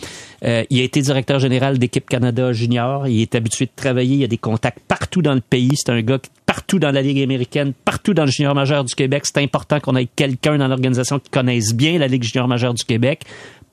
Euh, 0.43 0.63
il 0.71 0.79
a 0.81 0.83
été 0.83 0.99
directeur 1.01 1.37
général 1.37 1.77
d'équipe 1.77 2.09
Canada 2.09 2.51
junior. 2.53 3.07
Il 3.07 3.21
est 3.21 3.35
habitué 3.35 3.65
de 3.65 3.71
travailler. 3.75 4.15
Il 4.15 4.23
a 4.23 4.27
des 4.27 4.39
contacts 4.39 4.79
partout 4.87 5.21
dans 5.21 5.35
le 5.35 5.41
pays. 5.41 5.69
C'est 5.75 5.91
un 5.91 6.01
gars 6.01 6.17
qui- 6.17 6.31
partout 6.47 6.79
dans 6.79 6.89
la 6.91 7.03
Ligue 7.03 7.21
américaine, 7.21 7.73
partout 7.85 8.15
dans 8.15 8.25
le 8.25 8.31
junior 8.31 8.55
majeur 8.55 8.83
du 8.83 8.95
Québec. 8.95 9.23
C'est 9.27 9.41
important 9.43 9.79
qu'on 9.79 9.95
ait 9.95 10.07
quelqu'un 10.07 10.57
dans 10.57 10.67
l'organisation 10.67 11.19
qui 11.19 11.29
connaisse 11.29 11.75
bien 11.75 11.99
la 11.99 12.07
Ligue 12.07 12.23
junior 12.23 12.47
majeure 12.47 12.73
du 12.73 12.83
Québec. 12.83 13.21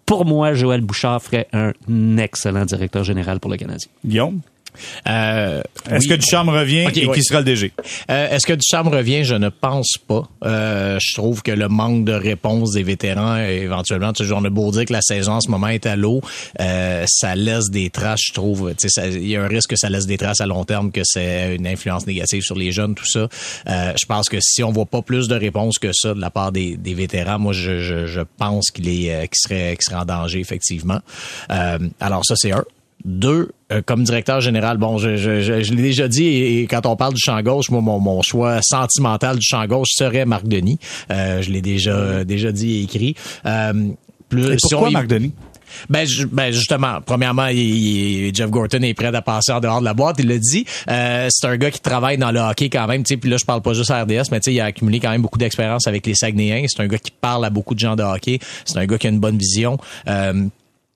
Pour 0.05 0.27
moi, 0.27 0.53
Joël 0.53 0.83
Bouchard 0.83 1.23
ferait 1.23 1.49
un 1.55 1.73
excellent 2.19 2.67
directeur 2.67 3.05
général 3.05 3.41
pour 3.41 3.51
le 3.51 3.57
Canadien. 3.57 3.89
Guillaume, 4.05 4.41
Euh, 5.09 5.63
est-ce 5.91 6.05
oui. 6.05 6.09
que 6.09 6.15
Ducharme 6.15 6.49
revient 6.49 6.89
et 6.95 7.07
oui. 7.07 7.15
qui 7.15 7.23
sera 7.23 7.41
le 7.41 7.45
DG? 7.45 7.73
Euh, 8.11 8.29
Est-ce 8.31 8.47
que 8.47 8.53
Ducharme 8.53 8.89
revient? 8.89 9.25
Je 9.25 9.35
ne 9.35 9.49
pense 9.49 9.95
pas. 10.07 10.29
Euh, 10.45 10.99
je 11.01 11.15
trouve 11.15 11.43
que 11.43 11.51
le 11.53 11.69
manque 11.69 12.05
de 12.05 12.13
réponse 12.13 12.73
des 12.73 12.83
vétérans, 12.83 13.37
éventuellement, 13.37 14.13
tu 14.13 14.25
sais, 14.27 14.33
on 14.33 14.45
a 14.45 14.51
beau 14.51 14.71
dire 14.71 14.85
que 14.85 14.93
la 14.93 15.03
saison 15.03 15.33
en 15.33 15.41
ce 15.41 15.51
moment 15.51 15.69
est 15.69 15.87
à 15.87 15.97
l'eau, 15.97 16.21
euh, 16.61 17.05
ça 17.09 17.35
laisse 17.35 17.71
des 17.71 17.91
traces, 17.91 18.21
je 18.27 18.33
trouve. 18.33 18.75
Tu 18.79 18.89
sais, 18.89 19.11
Il 19.13 19.29
y 19.29 19.37
a 19.37 19.43
un 19.43 19.49
risque 19.49 19.71
que 19.71 19.77
ça 19.77 19.89
laisse 19.91 20.07
des 20.07 20.19
traces 20.19 20.41
à 20.41 20.47
long 20.47 20.65
terme, 20.65 20.93
que 20.93 21.03
c'est 21.05 21.57
une 21.57 21.67
influence 21.67 22.07
négative 22.07 22.43
sur 22.43 22.57
les 22.57 22.73
jeunes, 22.73 22.95
tout 22.95 23.07
ça. 23.07 23.29
Euh, 23.69 23.93
je 24.01 24.07
pense 24.07 24.29
que 24.29 24.39
si 24.41 24.63
on 24.63 24.71
voit 24.73 24.87
pas 24.87 25.03
plus 25.03 25.29
de 25.29 25.35
réponses 25.35 25.79
que 25.79 25.93
ça 25.93 26.15
de 26.15 26.21
la 26.21 26.31
part 26.31 26.53
des, 26.53 26.77
des 26.77 26.95
vétérans, 26.95 27.39
moi, 27.39 27.53
je, 27.53 27.81
je, 27.81 28.07
je 28.07 28.21
pense 28.39 28.71
qu'il 28.71 28.89
est, 28.89 29.15
euh, 29.15 29.21
qu'il 29.27 29.37
serait, 29.37 29.77
qu'il 29.77 29.83
serait 29.85 30.01
en 30.01 30.05
danger, 30.05 30.41
effectivement. 30.41 31.01
Euh, 31.51 31.79
alors 32.01 32.25
ça, 32.25 32.35
c'est 32.37 32.53
un. 32.53 32.65
Deux, 33.05 33.51
euh, 33.73 33.81
comme 33.85 34.05
directeur 34.05 34.41
général, 34.43 34.77
bon, 34.77 34.99
je, 34.99 35.17
je, 35.17 35.41
je, 35.41 35.63
je 35.63 35.73
l'ai 35.75 35.83
déjà 35.83 36.07
dit, 36.07 36.25
et, 36.25 36.61
et 36.63 36.67
quand 36.67 36.85
on 36.85 36.97
parle 36.97 37.15
du 37.15 37.21
champ 37.21 37.41
gauche, 37.43 37.71
moi, 37.71 37.81
mon, 37.81 37.99
mon 37.99 38.21
choix 38.23 38.61
sentimental 38.63 39.39
du 39.39 39.47
champ 39.47 39.65
gauche 39.67 39.89
serait 39.93 40.27
Marc 40.27 40.47
Denis. 40.47 40.79
Euh, 41.11 41.41
je 41.41 41.51
l'ai 41.51 41.63
déjà, 41.63 42.25
déjà 42.25 42.53
dit 42.53 42.79
et 42.79 42.83
écrit. 42.83 43.15
Euh, 43.47 43.73
plus, 44.29 44.45
Et 44.53 44.57
si 44.59 44.69
pourquoi 44.71 44.89
on 44.89 44.91
y- 44.91 44.95
Marc 44.95 45.07
Denis? 45.07 45.33
ben, 45.89 46.07
ben, 46.33 46.53
justement, 46.53 46.99
premièrement, 47.05 47.47
il- 47.47 47.59
il- 48.27 48.35
Jeff 48.35 48.51
Gorton 48.51 48.83
est 48.83 48.93
prêt 48.95 49.15
à 49.15 49.23
passer 49.23 49.53
en 49.53 49.61
dehors 49.61 49.81
de 49.81 49.85
la 49.87 49.95
boîte. 49.95 50.17
Il 50.19 50.29
l'a 50.29 50.37
dit. 50.39 50.67
Euh, 50.91 51.29
c'est 51.31 51.47
un 51.47 51.57
gars 51.57 51.71
qui 51.71 51.81
travaille 51.81 52.19
dans 52.19 52.33
le 52.33 52.41
hockey 52.41 52.69
quand 52.69 52.87
même. 52.87 53.03
tu 53.05 53.15
sais, 53.15 53.17
Puis 53.17 53.31
là, 53.31 53.37
je 53.39 53.45
parle 53.47 53.63
pas 53.63 53.73
juste 53.73 53.91
à 53.91 54.03
RDS, 54.03 54.31
mais 54.31 54.41
tu 54.41 54.51
sais, 54.51 54.55
il 54.55 54.61
a 54.61 54.67
accumulé 54.67 55.01
quand 55.01 55.11
même 55.11 55.23
beaucoup 55.23 55.39
d'expérience 55.39 55.87
avec 55.87 56.07
les 56.07 56.15
Saguenayens. 56.15 56.67
C'est 56.69 56.83
un 56.83 56.87
gars 56.89 56.99
qui 56.99 57.13
parle 57.13 57.45
à 57.45 57.51
beaucoup 57.51 57.75
de 57.75 57.81
gens 57.81 57.97
de 57.97 58.03
hockey. 58.03 58.41
C'est 58.65 58.79
un 58.79 58.85
gars 58.87 58.99
qui 58.99 59.07
a 59.07 59.11
une 59.11 59.21
bonne 59.21 59.39
vision. 59.39 59.79
Euh, 60.09 60.45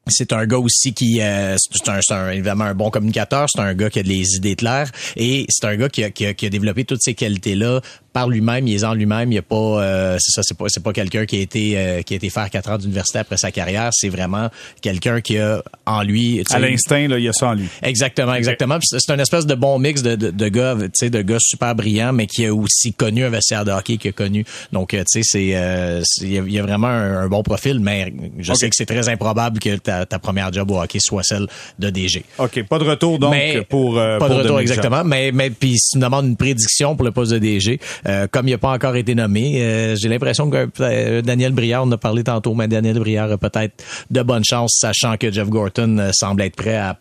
c'est 0.08 0.32
un 0.32 0.46
gars 0.46 0.58
aussi 0.58 0.92
qui 0.94 1.20
euh, 1.20 1.56
c'est 1.58 1.88
un, 1.88 2.00
un- 2.10 2.30
évidemment 2.30 2.64
un 2.64 2.74
bon 2.74 2.90
communicateur, 2.90 3.46
c'est 3.50 3.60
un 3.60 3.74
gars 3.74 3.90
qui 3.90 3.98
a 4.00 4.02
des 4.02 4.36
idées 4.36 4.56
claires 4.56 4.90
et 5.16 5.46
c'est 5.48 5.66
un 5.66 5.76
gars 5.76 5.88
qui 5.88 6.04
a, 6.04 6.10
qui 6.10 6.26
a, 6.26 6.34
qui 6.34 6.46
a 6.46 6.50
développé 6.50 6.84
toutes 6.84 7.02
ces 7.02 7.14
qualités 7.14 7.54
là 7.54 7.80
par 8.14 8.28
lui-même, 8.28 8.66
il 8.66 8.74
est 8.76 8.84
en 8.84 8.94
lui-même, 8.94 9.30
il 9.32 9.34
y 9.34 9.38
a 9.38 9.42
pas 9.42 9.56
euh, 9.82 10.16
c'est 10.20 10.30
ça 10.30 10.42
c'est 10.42 10.56
pas 10.56 10.64
c'est 10.68 10.82
pas 10.82 10.92
quelqu'un 10.94 11.26
qui 11.26 11.36
a 11.36 11.40
été 11.40 11.76
euh, 11.76 12.00
qui 12.02 12.14
a 12.14 12.16
été 12.16 12.30
faire 12.30 12.48
quatre 12.48 12.70
ans 12.70 12.78
d'université 12.78 13.18
après 13.18 13.36
sa 13.36 13.50
carrière, 13.50 13.90
c'est 13.92 14.08
vraiment 14.08 14.48
quelqu'un 14.80 15.20
qui 15.20 15.36
a 15.38 15.62
en 15.84 16.02
lui 16.02 16.42
À 16.50 16.58
l'instinct, 16.60 17.08
là, 17.08 17.18
il 17.18 17.24
y 17.24 17.28
a 17.28 17.32
ça 17.32 17.48
en 17.48 17.54
lui. 17.54 17.66
Exactement, 17.82 18.34
exactement. 18.34 18.78
C'est 18.82 19.10
un 19.12 19.18
espèce 19.18 19.44
de 19.46 19.54
bon 19.54 19.78
mix 19.78 20.00
de, 20.02 20.14
de, 20.14 20.30
de 20.30 20.48
gars, 20.48 20.76
tu 20.80 20.88
sais, 20.94 21.10
de 21.10 21.20
gars 21.22 21.38
super 21.40 21.74
brillants, 21.74 22.12
mais 22.12 22.26
qui 22.26 22.46
a 22.46 22.54
aussi 22.54 22.92
connu 22.94 23.24
un 23.24 23.30
vestiaire 23.30 23.64
de 23.64 23.72
hockey, 23.72 23.96
qui 23.98 24.08
a 24.08 24.12
connu. 24.12 24.44
Donc, 24.72 24.94
euh, 24.94 25.02
tu 25.10 25.20
sais, 25.20 25.22
c'est, 25.24 25.56
euh, 25.56 26.00
il 26.22 26.32
y, 26.32 26.38
a- 26.38 26.42
il 26.46 26.52
y 26.52 26.58
a 26.58 26.62
vraiment 26.62 26.86
un, 26.86 27.18
un 27.24 27.28
bon 27.28 27.42
profil, 27.42 27.80
mais 27.80 28.12
je 28.38 28.54
sais 28.54 28.70
que 28.70 28.76
c'est 28.76 28.86
très 28.86 29.08
improbable 29.08 29.58
que 29.58 29.76
ta, 29.76 30.06
ta 30.06 30.18
première 30.18 30.52
job 30.52 30.70
au 30.70 30.80
hockey 30.80 31.00
soit 31.00 31.22
celle 31.24 31.46
de 31.80 31.90
DG. 31.90 32.24
OK, 32.38 32.62
pas 32.68 32.78
de 32.78 32.84
retour 32.84 33.18
donc 33.18 33.32
Mais- 33.32 33.62
pour 33.68 33.98
euh, 33.98 34.18
pas 34.18 34.28
de 34.28 34.34
retour 34.34 34.60
exactement, 34.60 35.02
mais 35.04 35.32
mais 35.32 35.50
puis 35.50 35.76
si 35.78 35.90
tu 35.92 35.98
me 35.98 36.04
demandes 36.04 36.26
une 36.26 36.36
prédiction 36.36 36.94
pour 36.96 37.04
le 37.04 37.10
poste 37.10 37.32
de 37.32 37.38
DG, 37.38 37.80
euh, 38.06 38.26
comme 38.30 38.48
il 38.48 38.52
n'a 38.52 38.58
pas 38.58 38.72
encore 38.72 38.96
été 38.96 39.14
nommé, 39.14 39.62
euh, 39.62 39.96
j'ai 39.96 40.08
l'impression 40.08 40.50
que 40.50 40.68
euh, 40.80 41.22
Daniel 41.22 41.52
Briard, 41.52 41.84
on 41.86 41.92
a 41.92 41.98
parlé 41.98 42.24
tantôt, 42.24 42.54
mais 42.54 42.68
Daniel 42.68 42.98
Briard 42.98 43.30
a 43.32 43.38
peut-être 43.38 43.82
de 44.10 44.22
bonnes 44.22 44.44
chances, 44.44 44.78
sachant 44.80 45.16
que 45.16 45.30
Jeff 45.30 45.48
Gorton 45.48 45.98
euh, 45.98 46.10
semble 46.12 46.42
être 46.42 46.56
prêt 46.56 46.76
à 46.76 46.96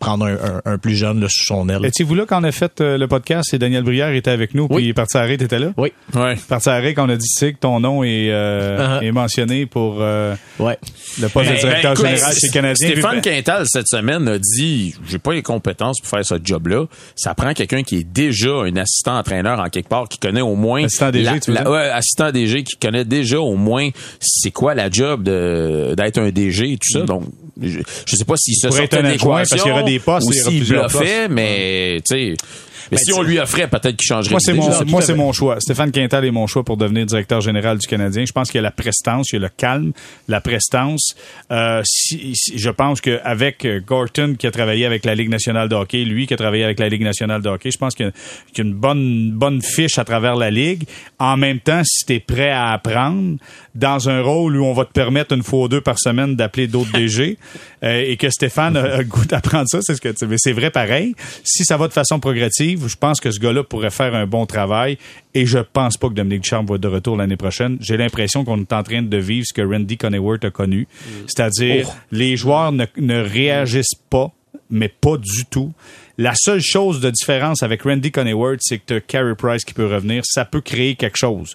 prendre 0.00 0.24
un, 0.26 0.34
un- 0.34 0.62
un 0.64 0.78
plus 0.78 0.94
jeune 0.96 1.20
là, 1.20 1.26
sous 1.28 1.44
son 1.44 1.68
aile. 1.68 1.84
Étiez-vous 1.84 2.14
là 2.14 2.24
quand 2.26 2.40
on 2.40 2.44
a 2.44 2.52
fait 2.52 2.80
euh, 2.80 2.96
le 2.96 3.08
podcast 3.08 3.52
et 3.54 3.58
Daniel 3.58 3.82
Brière 3.82 4.10
était 4.12 4.30
avec 4.30 4.54
nous, 4.54 4.66
Oui. 4.70 4.84
puis 4.84 4.92
Parti 4.94 5.16
Arrêt 5.16 5.34
était 5.34 5.58
là? 5.58 5.72
Oui, 5.76 5.92
Ouais. 6.14 6.36
Parti 6.48 6.68
Arrêt, 6.68 6.94
qu'on 6.94 7.08
a 7.08 7.16
dit, 7.16 7.26
c'est 7.28 7.52
que 7.52 7.58
ton 7.58 7.80
nom 7.80 8.04
est, 8.04 8.30
euh, 8.30 8.98
Uh-huh. 9.00 9.04
est 9.04 9.12
mentionné 9.12 9.66
pour 9.66 9.96
euh, 10.00 10.34
ouais. 10.60 10.78
le 11.20 11.28
poste 11.28 11.48
de 11.48 11.54
Ben, 11.54 11.60
directeur 11.60 11.94
ben, 11.94 12.00
écoute, 12.00 12.06
général 12.16 12.34
chez 12.36 12.48
Canadien. 12.50 12.88
Stéphane 12.90 13.20
Puis, 13.20 13.30
Quintal, 13.32 13.64
cette 13.66 13.88
semaine, 13.88 14.28
a 14.28 14.38
dit 14.38 14.94
j'ai 15.08 15.18
pas 15.18 15.32
les 15.32 15.42
compétences 15.42 15.98
pour 16.00 16.08
faire 16.08 16.24
ce 16.24 16.34
job-là. 16.42 16.84
Ça 17.16 17.34
prend 17.34 17.52
quelqu'un 17.52 17.82
qui 17.82 17.96
est 17.96 18.04
déjà 18.04 18.50
un 18.52 18.76
assistant 18.76 19.18
entraîneur 19.18 19.58
en 19.60 19.68
quelque 19.68 19.88
part, 19.88 20.08
qui 20.08 20.18
connaît 20.18 20.40
au 20.40 20.54
moins. 20.54 20.84
Assistant 20.84 21.10
DG, 21.10 21.24
la- 21.24 21.40
tu 21.40 21.50
veux 21.50 21.56
la- 21.56 21.62
dire? 21.62 21.70
ouais, 21.72 21.88
assistant 21.90 22.30
DG, 22.30 22.62
qui 22.62 22.76
connaît 22.76 23.04
déjà 23.04 23.40
au 23.40 23.56
moins 23.56 23.88
c'est 24.20 24.50
quoi 24.52 24.74
la 24.74 24.88
job 24.90 25.22
de 25.24 25.94
d'être 25.96 26.18
un 26.18 26.30
DG 26.30 26.72
et 26.72 26.76
tout 26.76 26.90
ça. 26.92 27.00
Donc, 27.00 27.24
je, 27.60 27.80
je 28.06 28.16
sais 28.16 28.24
pas 28.24 28.36
s'il 28.36 28.54
se 28.54 28.68
Mm. 28.68 28.70
Pourrait 28.70 28.80
sortait 28.82 28.96
être 28.98 29.04
un 29.04 29.08
de 29.08 29.14
adjoint, 29.14 29.44
parce 29.48 29.62
qu'il 29.62 29.70
y 29.70 29.72
aura 29.72 29.82
des 29.82 29.98
postes, 29.98 30.28
plusieurs 30.46 30.88
bluffait, 30.88 31.28
mais 31.28 32.00
tu 32.08 32.34
sais. 32.34 32.36
Mais 32.90 32.96
Ben, 32.96 33.04
si 33.04 33.12
on 33.12 33.22
lui 33.22 33.38
offrait, 33.38 33.68
peut-être 33.68 33.96
qu'il 33.96 34.06
changerait 34.06 34.30
Moi, 34.32 34.40
c'est 34.40 34.52
mon, 34.54 34.84
moi, 34.86 35.02
c'est 35.02 35.14
mon 35.14 35.32
choix. 35.32 35.60
Stéphane 35.60 35.90
Quintal 35.90 36.24
est 36.24 36.30
mon 36.30 36.46
choix 36.46 36.64
pour 36.64 36.76
devenir 36.76 37.06
directeur 37.06 37.40
général 37.40 37.78
du 37.78 37.86
Canadien. 37.86 38.24
Je 38.26 38.32
pense 38.32 38.50
qu'il 38.50 38.56
y 38.58 38.60
a 38.60 38.62
la 38.62 38.70
prestance, 38.70 39.30
il 39.32 39.36
y 39.36 39.38
a 39.38 39.42
le 39.42 39.48
calme, 39.56 39.92
la 40.28 40.40
prestance. 40.40 41.14
Euh, 41.50 41.82
si- 41.84 42.32
si- 42.34 42.58
je 42.58 42.70
pense 42.70 43.00
qu'avec 43.00 43.64
euh, 43.64 43.80
Gorton, 43.86 44.34
qui 44.38 44.46
a 44.46 44.50
travaillé 44.50 44.86
avec 44.86 45.04
la 45.04 45.14
Ligue 45.14 45.28
nationale 45.30 45.68
de 45.68 45.74
hockey, 45.74 46.04
lui 46.04 46.26
qui 46.26 46.34
a 46.34 46.36
travaillé 46.36 46.64
avec 46.64 46.78
la 46.78 46.88
Ligue 46.88 47.02
nationale 47.02 47.42
de 47.42 47.48
hockey, 47.48 47.70
je 47.70 47.78
pense 47.78 47.94
qu'il 47.94 48.06
y 48.06 48.08
a, 48.08 48.12
qu'il 48.52 48.64
y 48.64 48.66
a 48.66 48.70
une 48.70 48.76
bonne, 48.76 49.32
bonne 49.32 49.62
fiche 49.62 49.98
à 49.98 50.04
travers 50.04 50.36
la 50.36 50.50
Ligue. 50.50 50.84
En 51.18 51.36
même 51.36 51.60
temps, 51.60 51.82
si 51.84 52.04
tu 52.06 52.14
es 52.14 52.20
prêt 52.20 52.50
à 52.50 52.72
apprendre 52.72 53.36
dans 53.74 54.08
un 54.08 54.22
rôle 54.22 54.56
où 54.56 54.64
on 54.64 54.72
va 54.72 54.84
te 54.84 54.92
permettre 54.92 55.34
une 55.34 55.42
fois 55.42 55.60
ou 55.64 55.68
deux 55.68 55.80
par 55.80 55.98
semaine 55.98 56.34
d'appeler 56.36 56.66
d'autres 56.66 56.92
DG 56.92 57.36
euh, 57.84 58.04
et 58.06 58.16
que 58.16 58.28
Stéphane 58.30 58.76
a, 58.76 58.82
a 58.94 58.98
le 58.98 59.04
goût 59.04 59.24
d'apprendre 59.24 59.66
ça, 59.68 59.80
c'est 59.82 59.94
ce 59.94 60.00
que 60.00 60.08
tu- 60.08 60.26
mais 60.26 60.36
c'est 60.38 60.52
vrai 60.52 60.70
pareil. 60.70 61.14
Si 61.44 61.64
ça 61.64 61.76
va 61.76 61.86
de 61.88 61.92
façon 61.92 62.18
progressive, 62.20 62.77
je 62.86 62.96
pense 62.96 63.20
que 63.20 63.30
ce 63.30 63.40
gars-là 63.40 63.64
pourrait 63.64 63.90
faire 63.90 64.14
un 64.14 64.26
bon 64.26 64.46
travail 64.46 64.98
et 65.34 65.46
je 65.46 65.58
pense 65.58 65.96
pas 65.96 66.08
que 66.08 66.14
Dominique 66.14 66.42
Ducharme 66.42 66.66
va 66.66 66.76
être 66.76 66.80
de 66.80 66.88
retour 66.88 67.16
l'année 67.16 67.36
prochaine. 67.36 67.78
J'ai 67.80 67.96
l'impression 67.96 68.44
qu'on 68.44 68.60
est 68.60 68.72
en 68.72 68.82
train 68.82 69.02
de 69.02 69.16
vivre 69.16 69.46
ce 69.46 69.52
que 69.52 69.62
Randy 69.62 69.96
Coneyworth 69.96 70.44
a 70.44 70.50
connu, 70.50 70.86
c'est-à-dire 71.26 71.88
les 72.10 72.36
joueurs 72.36 72.72
ne, 72.72 72.86
ne 72.96 73.20
réagissent 73.20 73.94
pas 74.10 74.32
mais 74.70 74.88
pas 74.88 75.16
du 75.16 75.44
tout. 75.46 75.72
La 76.18 76.34
seule 76.34 76.60
chose 76.60 77.00
de 77.00 77.10
différence 77.10 77.62
avec 77.62 77.82
Randy 77.82 78.10
Coneyworth, 78.10 78.60
c'est 78.60 78.78
que 78.78 78.84
tu 78.86 78.94
as 78.94 79.00
Carey 79.00 79.34
Price 79.36 79.64
qui 79.64 79.72
peut 79.72 79.86
revenir. 79.86 80.22
Ça 80.26 80.44
peut 80.44 80.60
créer 80.60 80.94
quelque 80.94 81.16
chose 81.16 81.54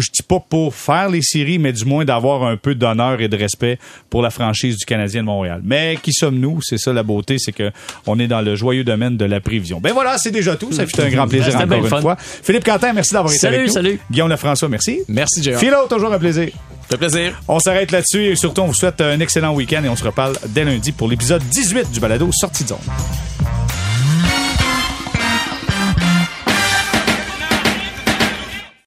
je 0.00 0.10
dis 0.10 0.22
pas 0.22 0.40
pour 0.40 0.74
faire 0.74 1.08
les 1.08 1.22
séries, 1.22 1.58
mais 1.58 1.72
du 1.72 1.84
moins 1.84 2.04
d'avoir 2.04 2.44
un 2.44 2.56
peu 2.56 2.74
d'honneur 2.74 3.20
et 3.20 3.28
de 3.28 3.36
respect 3.36 3.78
pour 4.10 4.22
la 4.22 4.30
franchise 4.30 4.76
du 4.78 4.84
Canadien 4.84 5.22
de 5.22 5.26
Montréal. 5.26 5.60
Mais 5.64 5.98
qui 6.02 6.12
sommes-nous? 6.12 6.60
C'est 6.62 6.78
ça 6.78 6.92
la 6.92 7.02
beauté, 7.02 7.38
c'est 7.38 7.52
que 7.52 7.70
on 8.06 8.18
est 8.18 8.26
dans 8.26 8.40
le 8.40 8.54
joyeux 8.56 8.84
domaine 8.84 9.16
de 9.16 9.24
la 9.24 9.40
prévision. 9.40 9.80
Ben 9.80 9.92
voilà, 9.92 10.18
c'est 10.18 10.30
déjà 10.30 10.56
tout. 10.56 10.72
Ça 10.72 10.86
fait 10.86 11.02
un 11.02 11.10
grand 11.10 11.28
plaisir 11.28 11.56
encore 11.56 11.78
une 11.78 11.86
fun. 11.88 12.00
fois. 12.00 12.16
Philippe 12.18 12.64
Quentin, 12.64 12.92
merci 12.92 13.12
d'avoir 13.12 13.32
été 13.32 13.40
Salut, 13.40 13.56
avec 13.56 13.66
nous. 13.68 13.72
salut. 13.74 14.00
Guillaume 14.10 14.28
Lefrançois, 14.28 14.68
merci. 14.68 15.00
Merci, 15.08 15.42
Gérard. 15.42 15.60
Philo, 15.60 15.86
toujours 15.88 16.12
un 16.12 16.18
plaisir. 16.18 16.48
Ça 16.82 16.90
fait 16.90 16.98
plaisir. 16.98 17.40
On 17.48 17.58
s'arrête 17.58 17.90
là-dessus 17.90 18.24
et 18.26 18.36
surtout, 18.36 18.60
on 18.60 18.66
vous 18.66 18.74
souhaite 18.74 19.00
un 19.00 19.18
excellent 19.20 19.52
week-end 19.54 19.82
et 19.84 19.88
on 19.88 19.96
se 19.96 20.04
reparle 20.04 20.36
dès 20.48 20.64
lundi 20.64 20.92
pour 20.92 21.08
l'épisode 21.08 21.42
18 21.50 21.90
du 21.90 21.98
balado 22.00 22.30
Sortie 22.32 22.62
de 22.62 22.68
zone. 22.68 23.65